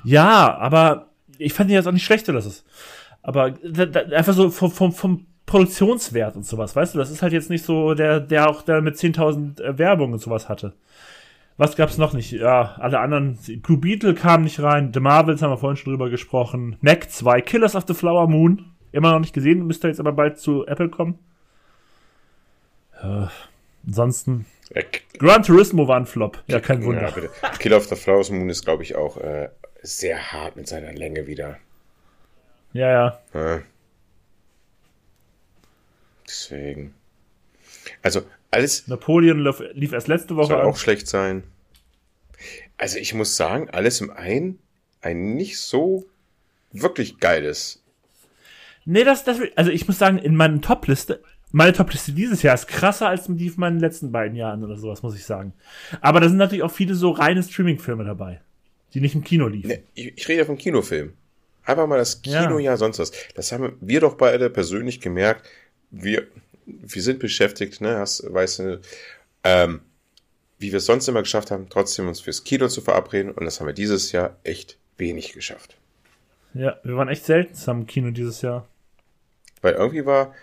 [0.04, 2.64] Ja, aber ich fand ihn jetzt auch nicht schlecht oder das.
[3.22, 7.22] Aber da, da, einfach so vom, vom, vom Produktionswert und sowas, weißt du, das ist
[7.22, 10.74] halt jetzt nicht so der, der auch da mit 10.000 äh, Werbung und sowas hatte.
[11.56, 12.32] Was gab's noch nicht?
[12.32, 16.10] Ja, alle anderen, Blue Beetle kam nicht rein, The Marvels haben wir vorhin schon drüber
[16.10, 20.12] gesprochen, Mac 2, Killers of the Flower Moon, immer noch nicht gesehen, müsste jetzt aber
[20.12, 21.18] bald zu Apple kommen.
[23.02, 23.26] Äh,
[23.86, 24.84] ansonsten, äh,
[25.18, 27.02] Gran Turismo war ein Flop, ja, kein Wunder.
[27.02, 27.30] Ja, bitte.
[27.58, 29.50] Killer of the Flower Moon ist, glaube ich, auch äh,
[29.82, 31.58] sehr hart mit seiner Länge wieder.
[32.72, 33.20] Ja, ja.
[33.34, 33.62] ja.
[36.26, 36.94] Deswegen.
[38.00, 38.86] Also alles.
[38.88, 39.44] Napoleon
[39.74, 40.48] lief erst letzte Woche.
[40.48, 41.42] Soll auch schlecht sein.
[42.78, 44.58] Also ich muss sagen, alles im einen
[45.00, 46.06] ein nicht so
[46.72, 47.82] wirklich geiles.
[48.84, 51.22] Nee, das, das, also ich muss sagen, in meinen Top-Liste,
[51.52, 55.02] meine Top-Liste dieses Jahr ist krasser als die von meinen letzten beiden Jahren oder sowas,
[55.02, 55.52] muss ich sagen.
[56.00, 58.40] Aber da sind natürlich auch viele so reine Streaming-Filme dabei
[58.94, 59.68] die nicht im Kino liefen.
[59.68, 61.14] Nee, ich, ich rede ja vom Kinofilm.
[61.64, 63.12] Einfach mal das Kino, ja, ja sonst was.
[63.34, 65.48] Das haben wir doch beide persönlich gemerkt.
[65.90, 66.26] Wir,
[66.66, 68.80] wir sind beschäftigt, ne, hast, weißt du,
[69.44, 69.82] ähm,
[70.58, 73.32] wie wir es sonst immer geschafft haben, trotzdem uns fürs Kino zu verabreden.
[73.32, 75.76] Und das haben wir dieses Jahr echt wenig geschafft.
[76.54, 78.68] Ja, wir waren echt selten zusammen im Kino dieses Jahr.
[79.60, 80.34] Weil irgendwie war,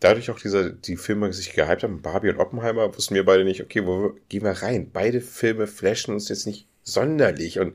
[0.00, 3.62] dadurch auch dieser, die Filme sich gehypt haben, Barbie und Oppenheimer, wussten wir beide nicht,
[3.62, 4.90] okay, wo gehen wir rein?
[4.92, 7.74] Beide Filme flashen uns jetzt nicht sonderlich und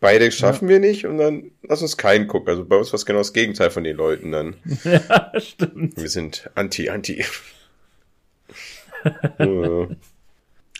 [0.00, 0.74] beide schaffen ja.
[0.74, 2.48] wir nicht und dann lass uns keinen gucken.
[2.48, 4.56] Also bei uns war es genau das Gegenteil von den Leuten dann.
[4.84, 5.96] Ja, stimmt.
[5.96, 7.24] Wir sind anti, anti.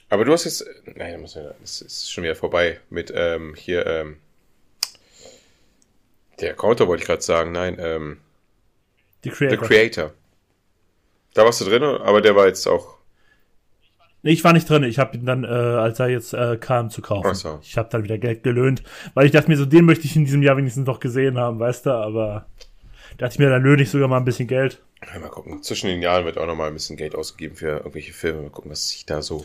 [0.09, 1.23] Aber du hast jetzt, nein,
[1.61, 4.17] das ist schon wieder vorbei mit ähm, hier, ähm,
[6.41, 8.19] der Counter wollte ich gerade sagen, nein, ähm,
[9.25, 9.59] The Creator.
[9.59, 10.13] The Creator.
[11.35, 12.99] Da warst du drin, aber der war jetzt auch.
[14.23, 14.85] Nee, ich war nicht drin.
[14.85, 17.28] Ich habe ihn dann, äh, als er jetzt äh, kam, zu kaufen.
[17.31, 17.59] Ach so.
[17.62, 18.82] Ich habe dann wieder Geld gelöhnt,
[19.15, 21.59] weil ich dachte mir so, den möchte ich in diesem Jahr wenigstens noch gesehen haben,
[21.59, 22.47] weißt du, aber
[23.19, 24.81] dachte ich mir, dann löhne ich sogar mal ein bisschen Geld.
[25.12, 25.62] Ja, mal gucken.
[25.62, 28.43] Zwischen den Jahren wird auch noch mal ein bisschen Geld ausgegeben für irgendwelche Filme.
[28.43, 29.44] Mal gucken, was sich da so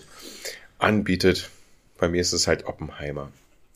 [0.77, 1.49] anbietet.
[1.97, 3.29] Bei mir ist es halt Oppenheimer.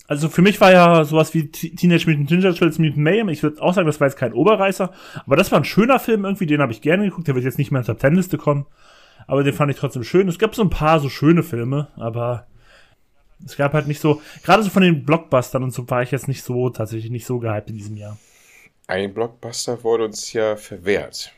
[0.06, 3.28] Also für mich war ja sowas wie Teenage Mutant Ninja Turtles Mutant Mayhem.
[3.28, 4.92] Ich würde auch sagen, das war jetzt kein Oberreißer,
[5.24, 7.28] aber das war ein schöner Film irgendwie, den habe ich gerne geguckt.
[7.28, 8.66] Der wird jetzt nicht mehr in Top Ten Liste kommen,
[9.26, 10.28] aber den fand ich trotzdem schön.
[10.28, 12.46] Es gab so ein paar so schöne Filme, aber
[13.44, 16.28] es gab halt nicht so, gerade so von den Blockbustern und so war ich jetzt
[16.28, 18.18] nicht so, tatsächlich nicht so gehypt in diesem Jahr.
[18.86, 21.32] Ein Blockbuster wurde uns ja verwehrt.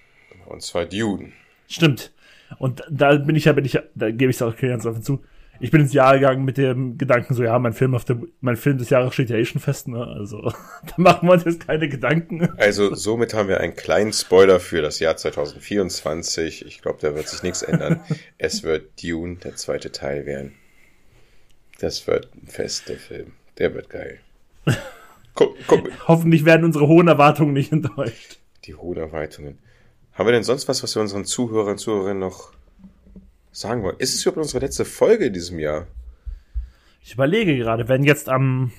[0.46, 1.32] Und zwar Dune.
[1.68, 2.12] Stimmt.
[2.58, 5.02] Und da bin ich ja, bin ich ja, da gebe ich es auch ganz offen
[5.02, 5.22] zu
[5.60, 8.56] ich bin ins Jahr gegangen mit dem Gedanken, so ja, mein Film auf der, mein
[8.56, 10.04] Film des Jahres steht ja eh schon fest, ne?
[10.04, 10.40] Also
[10.86, 12.48] da machen wir uns jetzt keine Gedanken.
[12.56, 16.66] Also somit haben wir einen kleinen Spoiler für das Jahr 2024.
[16.66, 18.00] Ich glaube, da wird sich nichts ändern.
[18.38, 20.54] es wird Dune, der zweite Teil werden.
[21.78, 23.32] Das wird ein Fest, der Film.
[23.58, 24.20] Der wird geil.
[25.34, 25.90] Guck, guck.
[26.08, 28.38] Hoffentlich werden unsere hohen Erwartungen nicht enttäuscht.
[28.64, 29.58] Die hohen Erwartungen.
[30.12, 32.52] Haben wir denn sonst was, was wir unseren Zuhörern und Zuhörerinnen noch
[33.54, 33.96] sagen wollen.
[33.98, 35.86] Ist es überhaupt unsere letzte Folge in diesem Jahr?
[37.02, 38.72] Ich überlege gerade, wenn jetzt am,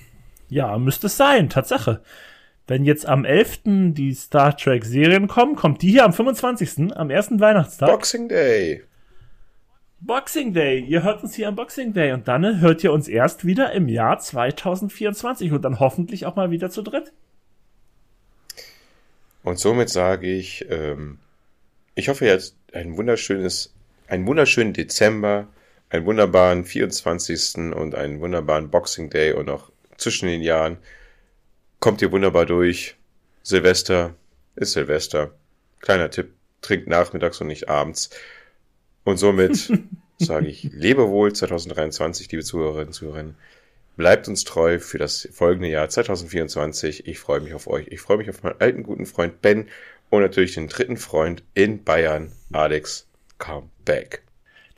[0.48, 2.02] ja, müsste es sein, Tatsache.
[2.66, 3.92] Wenn jetzt am 11.
[3.94, 6.96] die Star Trek Serien kommen, kommt die hier am 25.
[6.96, 7.88] am ersten Weihnachtstag.
[7.88, 8.82] Boxing Day.
[10.00, 10.80] Boxing Day.
[10.80, 13.88] Ihr hört uns hier am Boxing Day und dann hört ihr uns erst wieder im
[13.88, 17.12] Jahr 2024 und dann hoffentlich auch mal wieder zu dritt.
[19.44, 21.18] Und somit sage ich, ähm,
[21.94, 23.75] ich hoffe, ihr habt ein wunderschönes
[24.08, 25.48] einen wunderschönen Dezember,
[25.88, 27.72] einen wunderbaren 24.
[27.74, 30.78] und einen wunderbaren Boxing Day und auch zwischen den Jahren.
[31.80, 32.96] Kommt ihr wunderbar durch.
[33.42, 34.14] Silvester
[34.56, 35.32] ist Silvester.
[35.80, 38.10] Kleiner Tipp, trinkt nachmittags und nicht abends.
[39.04, 39.72] Und somit
[40.18, 43.34] sage ich, lebe wohl 2023, liebe Zuhörerinnen und Zuhörer.
[43.96, 47.06] Bleibt uns treu für das folgende Jahr 2024.
[47.06, 47.86] Ich freue mich auf euch.
[47.88, 49.68] Ich freue mich auf meinen alten guten Freund Ben
[50.10, 53.05] und natürlich den dritten Freund in Bayern, Alex.
[53.38, 54.22] Come back.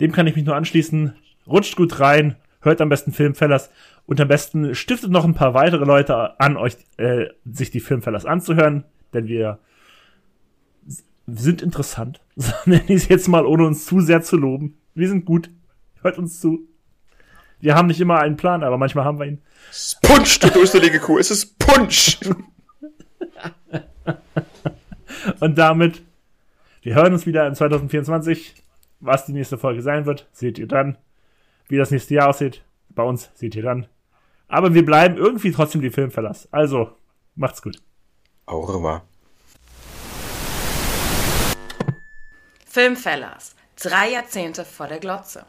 [0.01, 1.14] Dem kann ich mich nur anschließen.
[1.47, 3.70] Rutscht gut rein, hört am besten Filmfellers
[4.06, 8.26] und am besten stiftet noch ein paar weitere Leute an, euch äh, sich die Filmfellers
[8.26, 9.59] anzuhören, denn wir
[11.26, 12.20] sind interessant.
[12.64, 14.78] Nenne ich es jetzt mal, ohne uns zu sehr zu loben.
[14.94, 15.51] Wir sind gut.
[16.02, 16.68] Hört uns zu.
[17.60, 19.43] Wir haben nicht immer einen Plan, aber manchmal haben wir ihn.
[20.02, 21.18] Punsch, du durchselige Kuh.
[21.18, 22.18] Es ist Punsch.
[25.40, 26.02] und damit
[26.89, 28.55] wir hören uns wieder in 2024.
[29.01, 30.97] Was die nächste Folge sein wird, seht ihr dann.
[31.69, 33.86] Wie das nächste Jahr aussieht, bei uns seht ihr dann.
[34.48, 36.48] Aber wir bleiben irgendwie trotzdem die Filmverlass.
[36.51, 36.93] Also,
[37.35, 37.82] macht's gut.
[38.47, 39.02] Au revoir.
[42.65, 43.55] Filmfellers.
[43.77, 45.44] Drei Jahrzehnte vor der Glotze.